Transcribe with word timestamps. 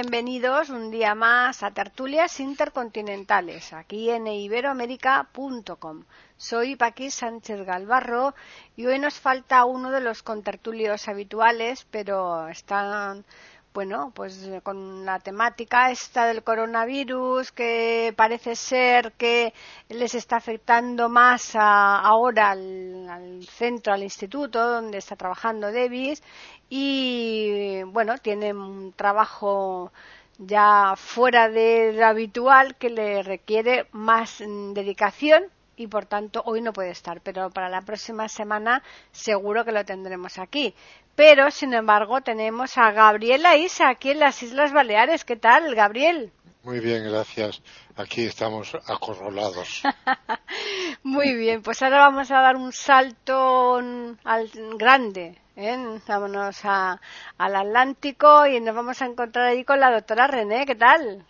Bienvenidos 0.00 0.70
un 0.70 0.90
día 0.90 1.14
más 1.14 1.62
a 1.62 1.72
Tertulias 1.72 2.40
Intercontinentales, 2.40 3.74
aquí 3.74 4.08
en 4.08 4.26
iberoamérica.com. 4.26 6.04
Soy 6.38 6.74
Paqui 6.74 7.10
Sánchez 7.10 7.66
Galvarro 7.66 8.34
y 8.76 8.86
hoy 8.86 8.98
nos 8.98 9.20
falta 9.20 9.66
uno 9.66 9.90
de 9.90 10.00
los 10.00 10.22
contertulios 10.22 11.06
habituales, 11.06 11.86
pero 11.90 12.48
están 12.48 13.26
bueno, 13.72 14.10
pues 14.14 14.48
con 14.64 15.04
la 15.04 15.20
temática 15.20 15.90
esta 15.90 16.26
del 16.26 16.42
coronavirus 16.42 17.52
que 17.52 18.12
parece 18.16 18.56
ser 18.56 19.12
que 19.12 19.54
les 19.88 20.14
está 20.14 20.36
afectando 20.36 21.08
más 21.08 21.52
ahora 21.54 22.50
al, 22.50 23.46
centro, 23.48 23.92
al 23.92 24.02
instituto 24.02 24.66
donde 24.66 24.98
está 24.98 25.14
trabajando 25.14 25.72
Davis 25.72 26.22
y 26.68 27.82
bueno, 27.86 28.18
tiene 28.18 28.52
un 28.52 28.92
trabajo 28.92 29.92
ya 30.38 30.94
fuera 30.96 31.48
de 31.48 31.92
lo 31.92 32.06
habitual 32.06 32.76
que 32.76 32.90
le 32.90 33.22
requiere 33.22 33.86
más 33.92 34.38
dedicación 34.40 35.44
y 35.80 35.86
por 35.86 36.04
tanto 36.04 36.42
hoy 36.44 36.60
no 36.60 36.74
puede 36.74 36.90
estar, 36.90 37.22
pero 37.22 37.48
para 37.48 37.70
la 37.70 37.80
próxima 37.80 38.28
semana 38.28 38.82
seguro 39.12 39.64
que 39.64 39.72
lo 39.72 39.82
tendremos 39.82 40.38
aquí. 40.38 40.74
Pero, 41.16 41.50
sin 41.50 41.72
embargo, 41.72 42.20
tenemos 42.20 42.76
a 42.76 42.92
Gabriela 42.92 43.56
Isa 43.56 43.88
aquí 43.88 44.10
en 44.10 44.20
las 44.20 44.42
Islas 44.42 44.72
Baleares. 44.72 45.24
¿Qué 45.24 45.36
tal, 45.36 45.74
Gabriel? 45.74 46.32
Muy 46.64 46.80
bien, 46.80 47.04
gracias. 47.04 47.62
Aquí 47.96 48.26
estamos 48.26 48.74
acorralados. 48.86 49.82
Muy 51.02 51.34
bien, 51.34 51.62
pues 51.62 51.82
ahora 51.82 52.00
vamos 52.00 52.30
a 52.30 52.40
dar 52.40 52.56
un 52.56 52.72
salto 52.72 53.76
al 54.24 54.50
grande. 54.76 55.38
¿eh? 55.56 55.78
Vámonos 56.06 56.62
al 56.64 56.98
Atlántico 57.38 58.46
y 58.46 58.60
nos 58.60 58.74
vamos 58.74 59.00
a 59.00 59.06
encontrar 59.06 59.46
ahí 59.46 59.64
con 59.64 59.80
la 59.80 59.90
doctora 59.90 60.26
René. 60.26 60.66
¿Qué 60.66 60.74
tal? 60.74 61.24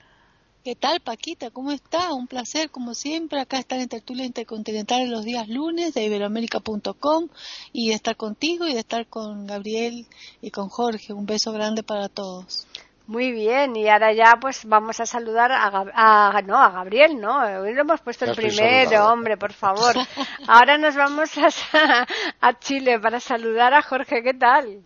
¿Qué 0.62 0.76
tal, 0.76 1.00
Paquita? 1.00 1.50
¿Cómo 1.50 1.72
está? 1.72 2.12
Un 2.12 2.26
placer, 2.26 2.70
como 2.70 2.92
siempre. 2.92 3.40
Acá 3.40 3.58
estar 3.58 3.80
en 3.80 3.88
Tertulia 3.88 4.26
Intercontinental 4.26 5.08
los 5.08 5.24
días 5.24 5.48
lunes 5.48 5.94
de 5.94 6.04
iberoamérica.com 6.04 7.28
y 7.72 7.92
estar 7.92 8.14
contigo 8.16 8.66
y 8.66 8.74
de 8.74 8.80
estar 8.80 9.06
con 9.06 9.46
Gabriel 9.46 10.06
y 10.42 10.50
con 10.50 10.68
Jorge. 10.68 11.14
Un 11.14 11.24
beso 11.24 11.52
grande 11.52 11.82
para 11.82 12.10
todos. 12.10 12.66
Muy 13.06 13.32
bien, 13.32 13.74
y 13.74 13.88
ahora 13.88 14.12
ya 14.12 14.36
pues 14.38 14.66
vamos 14.66 15.00
a 15.00 15.06
saludar 15.06 15.50
a, 15.50 16.42
no, 16.42 16.58
a 16.58 16.70
Gabriel, 16.70 17.18
¿no? 17.18 17.38
Hoy 17.38 17.72
lo 17.72 17.80
hemos 17.80 18.02
puesto 18.02 18.26
el 18.26 18.36
primero, 18.36 19.06
hombre, 19.06 19.38
por 19.38 19.54
favor. 19.54 19.96
Ahora 20.46 20.78
nos 20.78 20.94
vamos 20.94 21.30
a, 21.38 21.48
a 22.40 22.58
Chile 22.60 23.00
para 23.00 23.18
saludar 23.18 23.72
a 23.74 23.82
Jorge, 23.82 24.22
¿qué 24.22 24.34
tal? 24.34 24.84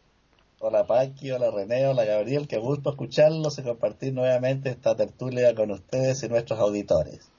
Hola 0.66 0.86
Paqui, 0.86 1.30
hola 1.30 1.50
René, 1.50 1.86
hola 1.86 2.06
Gabriel, 2.06 2.48
qué 2.48 2.56
gusto 2.56 2.88
escucharlos 2.88 3.58
y 3.58 3.62
compartir 3.62 4.14
nuevamente 4.14 4.70
esta 4.70 4.96
tertulia 4.96 5.54
con 5.54 5.70
ustedes 5.70 6.22
y 6.22 6.28
nuestros 6.30 6.58
auditores. 6.58 7.30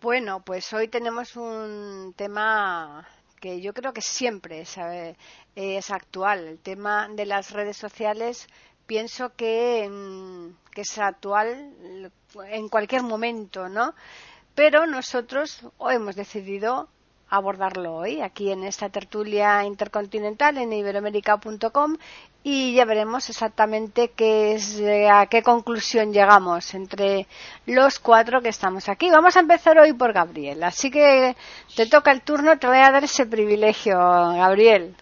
Bueno, 0.00 0.42
pues 0.42 0.72
hoy 0.72 0.88
tenemos 0.88 1.36
un 1.36 2.14
tema 2.16 3.06
que 3.38 3.60
yo 3.60 3.74
creo 3.74 3.92
que 3.92 4.00
siempre 4.00 4.62
es, 4.62 4.76
es 5.54 5.90
actual. 5.90 6.48
El 6.48 6.58
tema 6.58 7.06
de 7.14 7.26
las 7.26 7.50
redes 7.50 7.76
sociales 7.76 8.46
pienso 8.86 9.34
que, 9.36 9.86
mm, 9.86 10.70
que 10.70 10.80
es 10.80 10.98
actual 10.98 11.70
en 12.48 12.68
cualquier 12.70 13.02
momento, 13.02 13.68
¿no? 13.68 13.94
Pero 14.54 14.86
nosotros 14.86 15.60
hemos 15.90 16.16
decidido 16.16 16.88
abordarlo 17.36 17.96
hoy 17.96 18.20
aquí 18.20 18.50
en 18.50 18.64
esta 18.64 18.88
tertulia 18.88 19.64
intercontinental 19.64 20.58
en 20.58 20.72
iberoamérica.com 20.72 21.96
y 22.42 22.74
ya 22.74 22.84
veremos 22.84 23.28
exactamente 23.30 24.10
qué 24.10 24.54
es, 24.54 24.78
eh, 24.78 25.08
a 25.08 25.26
qué 25.26 25.42
conclusión 25.42 26.12
llegamos 26.12 26.74
entre 26.74 27.26
los 27.66 27.98
cuatro 27.98 28.42
que 28.42 28.50
estamos 28.50 28.88
aquí. 28.88 29.10
Vamos 29.10 29.36
a 29.36 29.40
empezar 29.40 29.78
hoy 29.78 29.92
por 29.94 30.12
Gabriel, 30.12 30.62
así 30.62 30.90
que 30.90 31.34
te 31.74 31.86
toca 31.86 32.12
el 32.12 32.22
turno, 32.22 32.58
te 32.58 32.66
voy 32.66 32.78
a 32.78 32.90
dar 32.90 33.04
ese 33.04 33.26
privilegio, 33.26 33.96
Gabriel. 33.96 34.94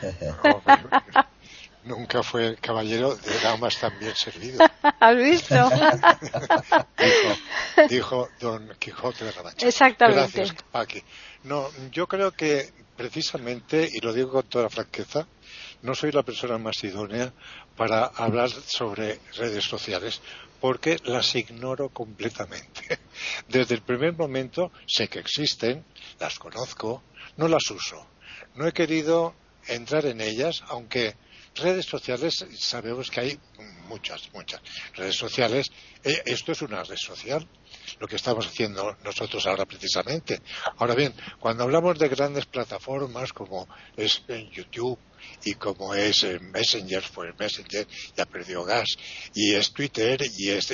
Nunca 1.88 2.22
fue 2.22 2.46
el 2.48 2.58
caballero 2.60 3.16
de 3.16 3.38
damas 3.40 3.78
tan 3.78 3.98
bien 3.98 4.14
servido. 4.14 4.62
¿Has 5.00 5.16
visto? 5.16 5.54
dijo, 7.88 8.28
Don 8.40 8.74
Quijote 8.78 9.24
de 9.24 9.32
la 9.32 9.42
Mancha. 9.42 9.66
Exactamente. 9.66 10.36
Gracias, 10.36 10.62
Paqui. 10.70 11.02
No, 11.44 11.70
yo 11.90 12.06
creo 12.06 12.32
que 12.32 12.72
precisamente, 12.96 13.88
y 13.92 14.00
lo 14.00 14.12
digo 14.12 14.32
con 14.32 14.48
toda 14.48 14.68
franqueza, 14.68 15.26
no 15.82 15.94
soy 15.94 16.10
la 16.10 16.24
persona 16.24 16.58
más 16.58 16.82
idónea 16.82 17.32
para 17.76 18.06
hablar 18.06 18.50
sobre 18.50 19.20
redes 19.36 19.64
sociales 19.64 20.20
porque 20.60 20.96
las 21.04 21.34
ignoro 21.36 21.90
completamente. 21.90 22.98
Desde 23.48 23.76
el 23.76 23.82
primer 23.82 24.14
momento 24.14 24.72
sé 24.86 25.08
que 25.08 25.20
existen, 25.20 25.84
las 26.18 26.38
conozco, 26.38 27.02
no 27.36 27.46
las 27.46 27.70
uso. 27.70 28.04
No 28.56 28.66
he 28.66 28.72
querido 28.72 29.34
entrar 29.68 30.06
en 30.06 30.20
ellas, 30.20 30.62
aunque 30.68 31.14
redes 31.54 31.86
sociales 31.86 32.44
sabemos 32.58 33.10
que 33.10 33.20
hay 33.20 33.38
muchas, 33.86 34.32
muchas 34.32 34.60
redes 34.94 35.16
sociales. 35.16 35.66
Eh, 36.02 36.22
esto 36.26 36.52
es 36.52 36.62
una 36.62 36.82
red 36.82 36.96
social, 36.96 37.46
lo 37.98 38.06
que 38.06 38.16
estamos 38.16 38.46
haciendo 38.46 38.96
nosotros 39.04 39.46
ahora 39.46 39.64
precisamente. 39.64 40.40
Ahora 40.76 40.94
bien, 40.94 41.14
cuando 41.40 41.64
hablamos 41.64 41.98
de 41.98 42.08
grandes 42.08 42.46
plataformas 42.46 43.32
como 43.32 43.68
es 43.96 44.22
YouTube 44.52 44.98
y 45.44 45.54
como 45.54 45.94
es 45.94 46.24
Messenger, 46.40 47.02
pues 47.12 47.38
Messenger 47.38 47.86
ya 48.16 48.24
perdió 48.24 48.64
gas, 48.64 48.96
y 49.34 49.54
es 49.54 49.72
Twitter 49.72 50.20
y 50.38 50.50
es 50.50 50.72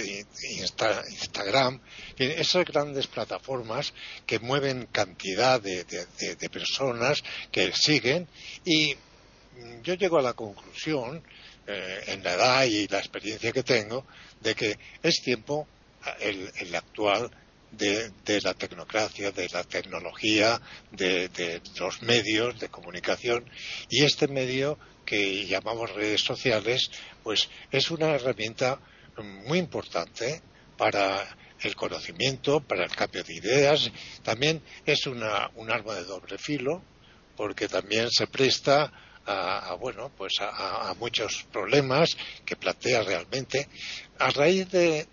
Instagram, 1.08 1.80
esas 2.18 2.64
grandes 2.64 3.06
plataformas 3.06 3.92
que 4.26 4.38
mueven 4.38 4.86
cantidad 4.92 5.60
de, 5.60 5.84
de 5.84 6.50
personas 6.50 7.22
que 7.50 7.72
siguen 7.72 8.28
y 8.64 8.94
yo 9.82 9.94
llego 9.94 10.18
a 10.18 10.22
la 10.22 10.32
conclusión, 10.32 11.22
eh, 11.66 12.04
en 12.08 12.22
la 12.22 12.34
edad 12.34 12.64
y 12.64 12.86
la 12.88 12.98
experiencia 12.98 13.50
que 13.50 13.62
tengo, 13.62 14.04
de 14.42 14.54
que 14.54 14.78
es 15.02 15.22
tiempo, 15.22 15.66
el, 16.20 16.74
actual, 16.74 17.30
de, 17.70 18.12
la 18.42 18.54
tecnocracia, 18.54 19.30
de 19.32 19.48
la 19.48 19.64
tecnología, 19.64 20.60
de, 20.92 21.28
de, 21.28 21.60
los 21.78 22.02
medios 22.02 22.58
de 22.60 22.68
comunicación. 22.68 23.44
Y 23.88 24.04
este 24.04 24.28
medio 24.28 24.78
que 25.04 25.46
llamamos 25.46 25.92
redes 25.92 26.22
sociales, 26.22 26.90
pues 27.22 27.48
es 27.70 27.90
una 27.90 28.10
herramienta 28.14 28.80
muy 29.46 29.58
importante 29.58 30.42
para 30.76 31.36
el 31.60 31.76
conocimiento, 31.76 32.60
para 32.60 32.84
el 32.84 32.90
cambio 32.90 33.22
de 33.24 33.34
ideas, 33.34 33.90
también 34.22 34.62
es 34.84 35.06
una, 35.06 35.50
un 35.54 35.70
arma 35.70 35.94
de 35.94 36.04
doble 36.04 36.38
filo, 36.38 36.82
porque 37.36 37.68
también 37.68 38.10
se 38.10 38.26
presta 38.26 38.92
a, 39.26 39.74
bueno, 39.80 40.10
pues 40.16 40.34
a, 40.40 40.94
muchos 40.98 41.44
problemas 41.50 42.16
que 42.44 42.56
plantea 42.56 43.02
realmente. 43.02 43.68
A 44.18 44.30
raíz 44.30 44.70
de 44.70 45.06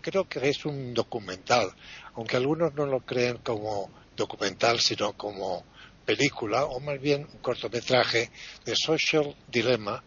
creo 0.00 0.28
que 0.28 0.48
es 0.48 0.64
un 0.64 0.94
documental, 0.94 1.70
aunque 2.14 2.36
algunos 2.36 2.74
no 2.74 2.86
lo 2.86 3.00
creen 3.00 3.38
como 3.38 3.90
documental, 4.16 4.80
sino 4.80 5.12
como 5.14 5.64
película, 6.04 6.64
o 6.64 6.80
más 6.80 7.00
bien 7.00 7.26
un 7.32 7.40
cortometraje 7.40 8.30
de 8.64 8.76
Social 8.76 9.34
Dilemma, 9.48 10.02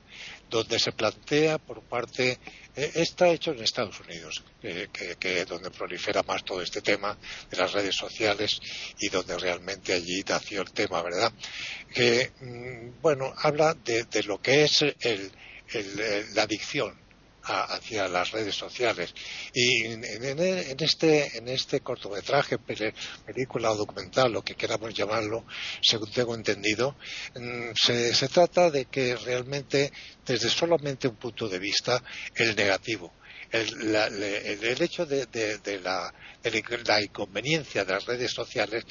donde 0.50 0.80
se 0.80 0.94
plantea 0.94 1.60
por 1.60 1.82
parte 1.84 2.40
eh, 2.76 2.92
está 2.96 3.28
hecho 3.30 3.52
en 3.52 3.62
Estados 3.62 4.00
Unidos, 4.00 4.44
que, 4.62 5.46
donde 5.46 5.70
prolifera 5.70 6.24
más 6.24 6.44
todo 6.44 6.62
este 6.62 6.82
tema 6.82 7.18
de 7.52 7.58
las 7.58 7.74
redes 7.74 7.96
sociales 7.96 8.60
y 9.00 9.10
donde 9.10 9.38
realmente 9.38 9.94
allí 9.94 10.24
nació 10.28 10.62
el 10.62 10.72
tema, 10.72 11.02
¿verdad? 11.04 11.32
Que, 11.94 12.32
mm, 12.40 13.02
bueno, 13.02 13.34
habla 13.38 13.76
de, 13.76 14.24
lo 14.24 14.42
que 14.42 14.64
es 14.64 14.84
la 16.34 16.44
adicción 16.44 17.09
hacia 17.44 18.08
las 18.08 18.32
redes 18.32 18.56
sociales. 18.56 19.14
Y 19.54 19.86
en, 19.86 20.04
este, 20.80 21.38
en 21.38 21.48
este 21.48 21.82
cortometraje, 21.82 22.58
película 22.58 23.72
o 23.72 23.76
documental, 23.76 24.32
lo 24.32 24.44
que 24.44 24.56
queramos 24.56 24.94
llamarlo, 24.94 25.46
según 25.82 26.12
tengo 26.12 26.36
entendido, 26.36 26.96
mm, 27.36 27.72
se, 27.76 28.14
se 28.14 28.28
trata 28.28 28.70
de 28.70 28.86
que 28.86 29.16
realmente, 29.16 29.92
desde 30.26 30.50
solamente 30.50 31.08
un 31.08 31.16
punto 31.16 31.48
de 31.48 31.60
vista, 31.60 32.04
el 32.36 32.56
negativo, 32.56 33.14
el, 33.52 33.96
el, 33.96 34.82
hecho 34.82 35.06
de, 35.06 35.28
la, 35.82 36.14
la, 36.86 37.02
inconveniencia 37.02 37.84
de 37.84 37.94
las 37.94 38.06
redes 38.06 38.32
sociales 38.32 38.86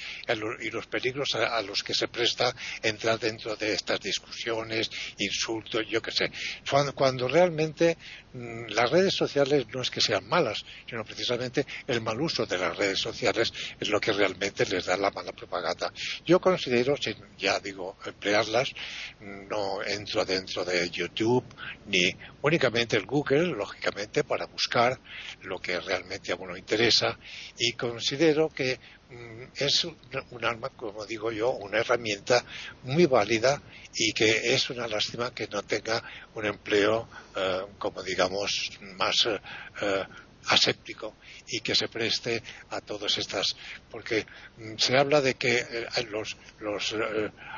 y 0.61 0.71
los 0.71 0.87
peligros 0.87 1.35
a, 1.35 1.61
los 1.63 1.83
que 1.83 1.95
se 1.95 2.09
presta 2.09 2.55
entrar 2.83 3.19
dentro 3.19 3.55
de 3.57 3.75
estas 3.75 4.01
discusiones, 4.01 4.91
insultos, 5.19 5.83
yo 5.89 6.03
qué 6.03 6.11
sé. 6.11 6.31
Cuando, 6.69 6.95
cuando 6.95 7.29
realmente 7.29 7.97
las 8.33 8.91
redes 8.91 9.15
sociales 9.15 9.67
no 9.73 9.81
es 9.81 9.91
que 9.91 10.01
sean 10.01 10.29
malas, 10.29 10.65
sino 10.87 11.05
precisamente 11.05 11.65
el 11.87 12.01
mal 12.01 12.21
uso 12.21 12.45
de 12.47 12.59
las 12.59 12.77
redes 12.77 12.99
sociales 12.99 13.53
es 13.81 13.89
lo 13.89 14.01
que 14.01 14.13
realmente 14.13 14.67
les 14.67 14.87
da 14.87 14.97
la 14.97 15.11
mala 15.11 15.33
propaganda. 15.33 15.93
Yo 16.27 16.41
considero, 16.41 16.97
sin 16.97 17.17
ya 17.39 17.59
digo, 17.61 17.97
emplearlas, 18.05 18.73
no 19.21 19.83
entro 19.83 20.25
dentro 20.25 20.65
de 20.65 20.91
YouTube 20.91 21.45
ni 21.87 22.15
únicamente 22.43 22.97
el 22.97 23.07
Google, 23.07 23.47
lógicamente, 23.47 24.25
para 24.25 24.47
buscar 24.47 24.99
lo 25.43 25.59
que 25.59 25.81
realmente 25.81 26.33
a 26.33 26.37
uno 26.37 26.57
interesa 26.57 27.19
y 27.59 27.73
considero 27.73 28.49
que 28.51 28.79
mm, 29.11 29.45
es 29.57 29.85
un 29.85 30.45
arma, 30.45 30.69
como 30.71 31.07
digo 31.07 31.33
yo, 31.33 31.51
una 31.51 31.79
herramienta 31.79 32.45
muy 32.83 33.07
válida 33.07 33.63
y 33.95 34.13
que 34.13 34.55
es 34.55 34.71
una 34.71 34.87
lástima 34.87 35.35
que 35.35 35.49
no 35.49 35.63
tenga 35.63 36.03
un 36.35 36.47
empleo, 36.47 37.09
eh, 37.37 37.63
como 37.79 38.03
digamos, 38.03 38.79
más 38.97 39.27
eh, 39.27 40.05
aséptico 40.47 41.17
y 41.49 41.61
que 41.61 41.75
se 41.75 41.89
preste 41.89 42.43
a 42.71 42.81
todas 42.81 43.19
estas 43.19 43.57
porque 43.91 44.27
mm, 44.57 44.77
se 44.77 44.97
habla 44.97 45.21
de 45.21 45.35
que 45.35 45.59
eh, 45.59 45.87
los, 46.11 46.37
los 46.61 46.95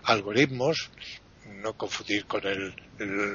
algoritmos 0.05 0.90
no 1.61 1.76
confundir 1.76 2.26
con 2.26 2.46
el, 2.46 2.75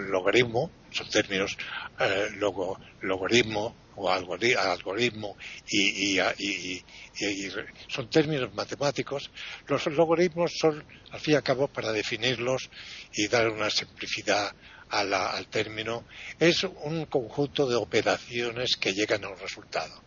logaritmo, 0.09 0.71
son 0.91 1.09
términos 1.09 1.57
eh, 1.99 2.29
logaritmo 3.01 3.75
o 3.95 4.09
algoritmo 4.09 5.37
y, 5.67 6.19
son 7.87 8.09
términos 8.09 8.53
matemáticos. 8.53 9.31
Los 9.67 9.85
logaritmos 9.87 10.53
son, 10.59 10.83
al 11.11 11.19
fin 11.19 11.33
y 11.33 11.37
al 11.37 11.43
cabo, 11.43 11.67
para 11.67 11.91
definirlos 11.91 12.69
y 13.13 13.27
dar 13.27 13.49
una 13.49 13.69
simplicidad 13.69 14.53
al 14.89 15.47
término, 15.47 16.05
es 16.39 16.63
un 16.63 17.05
conjunto 17.05 17.67
de 17.67 17.75
operaciones 17.75 18.77
que 18.77 18.93
llegan 18.93 19.23
a 19.25 19.29
un 19.29 19.39
resultado 19.39 20.05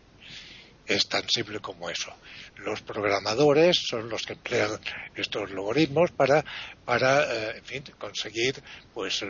es 0.89 1.07
tan 1.07 1.29
simple 1.29 1.59
como 1.59 1.89
eso. 1.89 2.13
Los 2.57 2.81
programadores 2.81 3.77
son 3.87 4.09
los 4.09 4.23
que 4.23 4.33
emplean 4.33 4.79
estos 5.15 5.51
logaritmos 5.51 6.11
para, 6.11 6.43
para 6.83 7.23
eh, 7.23 7.57
en 7.57 7.63
fin, 7.63 7.83
conseguir 7.97 8.61
pues 8.93 9.21
eh, 9.21 9.27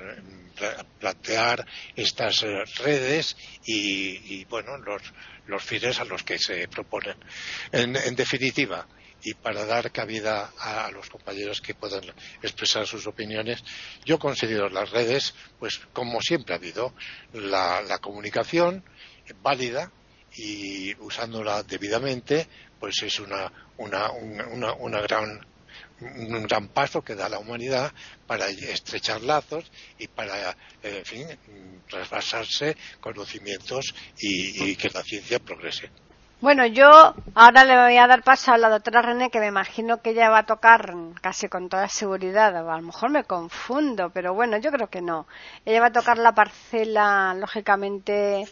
plantear 0.99 1.65
estas 1.95 2.43
eh, 2.43 2.63
redes 2.77 3.35
y, 3.65 4.45
bueno 4.45 4.77
los, 4.77 5.01
los 5.47 5.61
fines 5.61 5.99
a 5.99 6.05
los 6.05 6.23
que 6.23 6.39
se 6.39 6.67
proponen. 6.69 7.17
En, 7.71 8.15
definitiva, 8.15 8.87
y 9.23 9.33
para 9.33 9.65
dar 9.65 9.91
cabida 9.91 10.51
a, 10.57 10.89
los 10.91 11.09
compañeros 11.09 11.61
que 11.61 11.75
puedan 11.75 12.03
expresar 12.41 12.87
sus 12.87 13.07
opiniones, 13.07 13.63
yo 14.05 14.19
considero 14.19 14.69
las 14.69 14.89
redes, 14.91 15.33
pues 15.59 15.79
como 15.93 16.21
siempre 16.21 16.53
ha 16.53 16.57
habido, 16.57 16.93
la, 17.33 17.99
comunicación 18.01 18.83
válida, 19.41 19.91
y 20.35 20.93
usándola 20.95 21.63
debidamente, 21.63 22.47
pues 22.79 23.01
es 23.01 23.19
una, 23.19 23.51
una, 23.77 24.11
una, 24.11 24.73
una 24.73 25.01
gran 25.01 25.41
un 26.01 26.43
gran 26.43 26.69
paso 26.69 27.01
que 27.01 27.15
da 27.15 27.29
la 27.29 27.39
humanidad 27.39 27.91
para 28.27 28.47
estrechar 28.49 29.21
lazos 29.21 29.69
y 29.97 30.07
para, 30.07 30.55
en 30.81 31.05
fin, 31.05 31.27
trasvasarse 31.89 32.77
conocimientos 32.99 33.93
y, 34.17 34.75
que 34.75 34.89
la 34.89 35.03
ciencia 35.03 35.39
progrese. 35.39 35.89
Bueno, 36.41 36.65
yo 36.65 36.89
ahora 37.35 37.65
le 37.65 37.75
voy 37.75 37.97
a 37.97 38.07
dar 38.07 38.23
paso 38.23 38.53
a 38.53 38.57
la 38.57 38.69
doctora 38.69 39.01
René, 39.01 39.29
que 39.29 39.41
me 39.41 39.47
imagino 39.47 40.01
que 40.01 40.11
ella 40.11 40.29
va 40.29 40.39
a 40.39 40.45
tocar 40.45 40.95
casi 41.21 41.49
con 41.49 41.67
toda 41.67 41.89
seguridad. 41.89 42.55
A 42.55 42.77
lo 42.77 42.81
mejor 42.81 43.09
me 43.09 43.25
confundo, 43.25 44.09
pero 44.11 44.33
bueno, 44.33 44.55
yo 44.57 44.71
creo 44.71 44.87
que 44.87 45.01
no. 45.01 45.27
Ella 45.65 45.81
va 45.81 45.87
a 45.87 45.91
tocar 45.91 46.17
la 46.17 46.33
parcela, 46.33 47.33
lógicamente, 47.33 48.47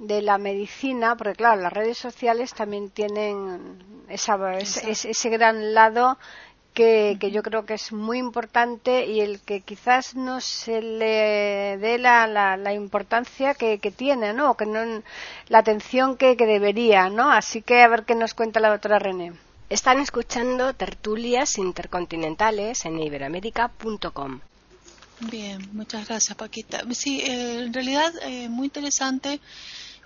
de 0.00 0.22
la 0.22 0.36
medicina, 0.38 1.16
porque 1.16 1.34
claro, 1.34 1.60
las 1.60 1.72
redes 1.72 1.98
sociales 1.98 2.54
también 2.54 2.90
tienen 2.90 3.84
ese, 4.08 5.28
gran 5.30 5.74
lado 5.74 6.18
que, 6.78 7.30
yo 7.32 7.42
creo 7.42 7.66
que 7.66 7.74
es 7.74 7.92
muy 7.92 8.18
importante 8.18 9.04
y 9.06 9.20
el 9.20 9.40
que 9.40 9.62
quizás 9.62 10.14
no 10.14 10.40
se 10.40 10.80
le 10.80 11.76
dé 11.78 11.98
la, 11.98 12.28
la, 12.28 12.72
importancia 12.72 13.54
que, 13.54 13.78
tiene, 13.96 14.32
¿no? 14.32 14.56
que 14.56 14.64
no, 14.64 15.02
la 15.48 15.58
atención 15.58 16.16
que, 16.16 16.36
debería, 16.36 17.08
¿no? 17.08 17.32
Así 17.32 17.62
que 17.62 17.82
a 17.82 17.88
ver 17.88 18.04
qué 18.04 18.14
nos 18.14 18.32
cuenta 18.32 18.60
la 18.60 18.70
doctora 18.70 19.00
René. 19.00 19.32
Están 19.68 19.98
escuchando 19.98 20.72
tertulias 20.72 21.58
intercontinentales 21.58 22.84
en 22.84 23.00
iberoamérica.com. 23.00 24.40
Bien, 25.32 25.68
muchas 25.72 26.06
gracias 26.06 26.36
Paquita. 26.36 26.84
Sí, 26.92 27.20
eh, 27.22 27.64
en 27.64 27.74
realidad 27.74 28.12
eh, 28.22 28.48
muy 28.48 28.66
interesante 28.66 29.40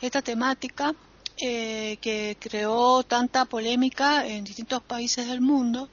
esta 0.00 0.22
temática 0.22 0.94
eh, 1.36 1.98
que 2.00 2.38
creó 2.40 3.02
tanta 3.02 3.44
polémica 3.44 4.26
en 4.26 4.42
distintos 4.44 4.82
países 4.82 5.28
del 5.28 5.42
mundo 5.42 5.90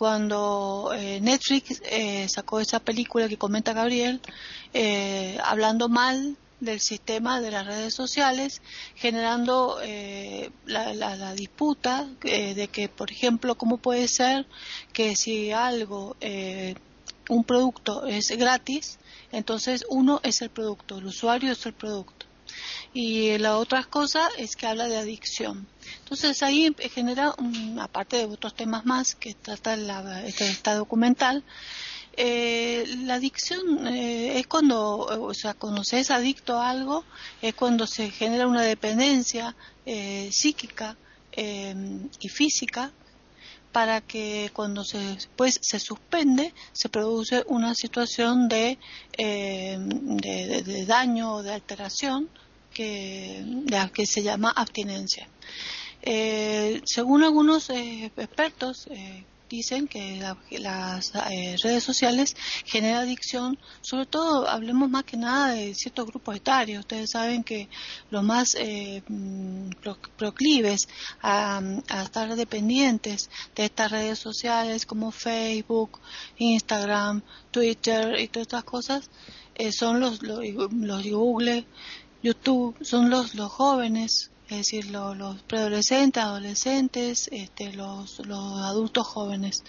cuando 0.00 0.92
eh, 0.96 1.20
Netflix 1.20 1.82
eh, 1.84 2.26
sacó 2.26 2.58
esa 2.58 2.80
película 2.80 3.28
que 3.28 3.36
comenta 3.36 3.74
Gabriel 3.74 4.22
hablando 5.44 5.90
mal 5.90 6.38
del 6.58 6.80
sistema 6.80 7.42
de 7.42 7.50
las 7.50 7.66
redes 7.66 7.92
sociales, 7.92 8.62
generando 8.94 9.76
la, 10.64 11.34
disputa 11.34 12.08
de 12.22 12.68
que, 12.72 12.88
por 12.88 13.10
ejemplo, 13.10 13.56
cómo 13.56 13.76
puede 13.76 14.08
ser 14.08 14.46
que 14.94 15.16
si 15.16 15.52
algo, 15.52 16.16
un 17.28 17.44
producto 17.44 18.06
es 18.06 18.30
gratis, 18.38 18.98
entonces 19.32 19.84
uno 19.90 20.20
es 20.22 20.40
el 20.40 20.48
producto, 20.48 20.96
el 20.96 21.06
usuario 21.06 21.52
es 21.52 21.66
el 21.66 21.74
producto 21.74 22.19
y 22.92 23.38
la 23.38 23.56
otra 23.58 23.84
cosa 23.84 24.28
es 24.36 24.56
que 24.56 24.66
habla 24.66 24.88
de 24.88 24.96
adicción. 24.98 25.66
Entonces 26.02 26.42
ahí 26.42 26.74
genera, 26.92 27.34
aparte 27.80 28.16
de 28.16 28.24
otros 28.24 28.54
temas 28.54 28.84
más 28.84 29.14
que 29.14 29.34
trata 29.34 29.76
la, 29.76 30.26
esta, 30.26 30.74
documental, 30.74 31.44
eh, 32.16 32.84
la 33.04 33.14
adicción 33.14 33.86
eh, 33.86 34.38
es 34.38 34.46
cuando, 34.48 34.98
o 34.98 35.34
sea, 35.34 35.54
cuando 35.54 35.84
se 35.84 36.00
es 36.00 36.10
adicto 36.10 36.58
a 36.58 36.70
algo, 36.70 37.04
es 37.40 37.54
cuando 37.54 37.86
se 37.86 38.10
genera 38.10 38.48
una 38.48 38.62
dependencia 38.62 39.54
eh, 39.86 40.28
psíquica 40.32 40.96
y 41.36 42.28
física 42.28 42.90
para 43.72 44.00
que 44.00 44.50
cuando 44.52 44.82
se, 44.82 44.98
después 44.98 45.60
se 45.62 45.78
suspende 45.78 46.52
se 46.72 46.88
produce 46.88 47.44
una 47.46 47.72
situación 47.76 48.48
de, 48.48 48.78
de, 49.16 50.62
de 50.66 50.86
daño 50.86 51.34
o 51.34 51.42
de 51.44 51.54
alteración 51.54 52.28
que, 52.72 53.44
que 53.94 54.06
se 54.06 54.22
llama 54.22 54.50
abstinencia. 54.50 55.28
Eh, 56.02 56.80
según 56.84 57.22
algunos 57.22 57.68
eh, 57.70 58.10
expertos, 58.16 58.86
eh, 58.90 59.24
dicen 59.50 59.88
que 59.88 60.22
las 60.60 61.12
redes 61.12 61.82
sociales 61.82 62.36
generan 62.64 63.02
adicción, 63.02 63.58
sobre 63.80 64.06
todo 64.06 64.48
hablemos 64.48 64.88
más 64.88 65.02
que 65.02 65.16
nada 65.16 65.50
de 65.50 65.74
ciertos 65.74 66.06
grupos 66.06 66.36
etarios. 66.36 66.80
Ustedes 66.80 67.10
saben 67.10 67.42
que 67.42 67.68
los 68.10 68.22
más 68.22 68.56
mm, 69.08 69.70
proclives 70.16 70.88
a, 71.20 71.60
estar 72.00 72.36
dependientes 72.36 73.28
de 73.56 73.64
estas 73.64 73.90
redes 73.90 74.20
sociales 74.20 74.86
como 74.86 75.10
Facebook, 75.10 75.98
Instagram, 76.38 77.20
Twitter 77.50 78.20
y 78.20 78.28
todas 78.28 78.46
estas 78.46 78.64
cosas 78.64 79.10
son 79.72 79.98
los, 79.98 80.22
los, 80.22 80.44
los 80.72 81.06
Google, 81.08 81.66
YouTube 82.22 82.76
son 82.82 83.10
los, 83.10 83.34
los 83.34 83.50
jóvenes, 83.50 84.30
es 84.48 84.58
decir, 84.58 84.90
los, 84.90 85.16
los 85.16 85.42
preadolescentes, 85.42 86.22
adolescentes, 86.22 87.28
este, 87.32 87.72
los, 87.72 88.18
los 88.26 88.60
adultos 88.62 89.06
jóvenes. 89.06 89.64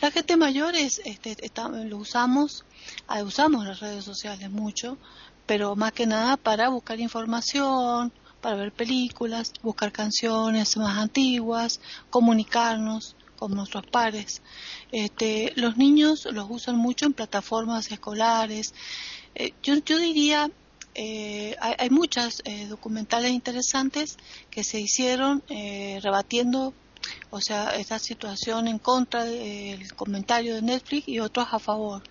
La 0.00 0.10
gente 0.10 0.36
mayor 0.36 0.76
es, 0.76 1.00
este, 1.04 1.36
lo 1.84 1.98
usamos, 1.98 2.64
ah, 3.08 3.22
usamos 3.22 3.66
las 3.66 3.80
redes 3.80 4.04
sociales 4.04 4.50
mucho, 4.50 4.96
pero 5.46 5.76
más 5.76 5.92
que 5.92 6.06
nada 6.06 6.36
para 6.36 6.68
buscar 6.68 7.00
información, 7.00 8.12
para 8.40 8.56
ver 8.56 8.72
películas, 8.72 9.52
buscar 9.62 9.92
canciones 9.92 10.76
más 10.76 10.98
antiguas, 10.98 11.80
comunicarnos 12.10 13.16
con 13.36 13.54
nuestros 13.54 13.86
pares. 13.86 14.42
Este, 14.92 15.52
los 15.56 15.76
niños 15.76 16.26
los 16.30 16.46
usan 16.48 16.76
mucho 16.76 17.06
en 17.06 17.14
plataformas 17.14 17.90
escolares. 17.90 18.74
Eh, 19.34 19.52
yo, 19.62 19.74
yo 19.84 19.98
diría 19.98 20.50
eh, 20.94 21.56
hay, 21.60 21.90
muchas 21.90 22.42
eh, 22.44 22.66
documentales 22.66 23.32
interesantes 23.32 24.16
que 24.50 24.64
se 24.64 24.80
hicieron 24.80 25.42
eh, 25.48 25.98
rebatiendo, 26.02 26.72
o 27.30 27.40
sea, 27.40 27.76
esta 27.76 27.98
situación 27.98 28.68
en 28.68 28.78
contra 28.78 29.24
del 29.24 29.92
comentario 29.94 30.54
de 30.54 30.62
Netflix 30.62 31.08
y 31.08 31.20
otros 31.20 31.48
a 31.50 31.58
favor. 31.58 32.02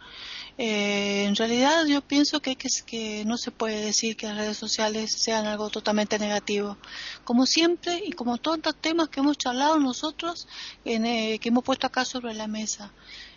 Eh, 0.57 1.25
en 1.25 1.35
realidad 1.35 1.85
yo 1.87 2.01
pienso 2.01 2.39
que, 2.39 2.55
que, 2.55 2.69
que 2.85 3.25
no 3.25 3.37
se 3.37 3.49
puede 3.49 3.83
decir 3.85 4.15
que 4.15 4.27
las 4.27 4.37
redes 4.37 4.57
sociales 4.57 5.11
sean 5.11 5.47
algo 5.47 5.69
totalmente 5.69 6.19
negativo. 6.19 6.77
Como 7.23 7.45
siempre 7.45 8.03
y 8.05 8.11
como 8.11 8.37
todos 8.37 8.59
los 8.63 8.75
temas 8.75 9.09
que 9.09 9.21
hemos 9.21 9.37
charlado 9.37 9.79
nosotros, 9.79 10.47
en, 10.85 11.05
eh, 11.05 11.39
que 11.39 11.49
hemos 11.49 11.63
puesto 11.63 11.87
acá 11.87 12.05
sobre 12.05 12.35
la 12.35 12.47
mesa, 12.47 12.91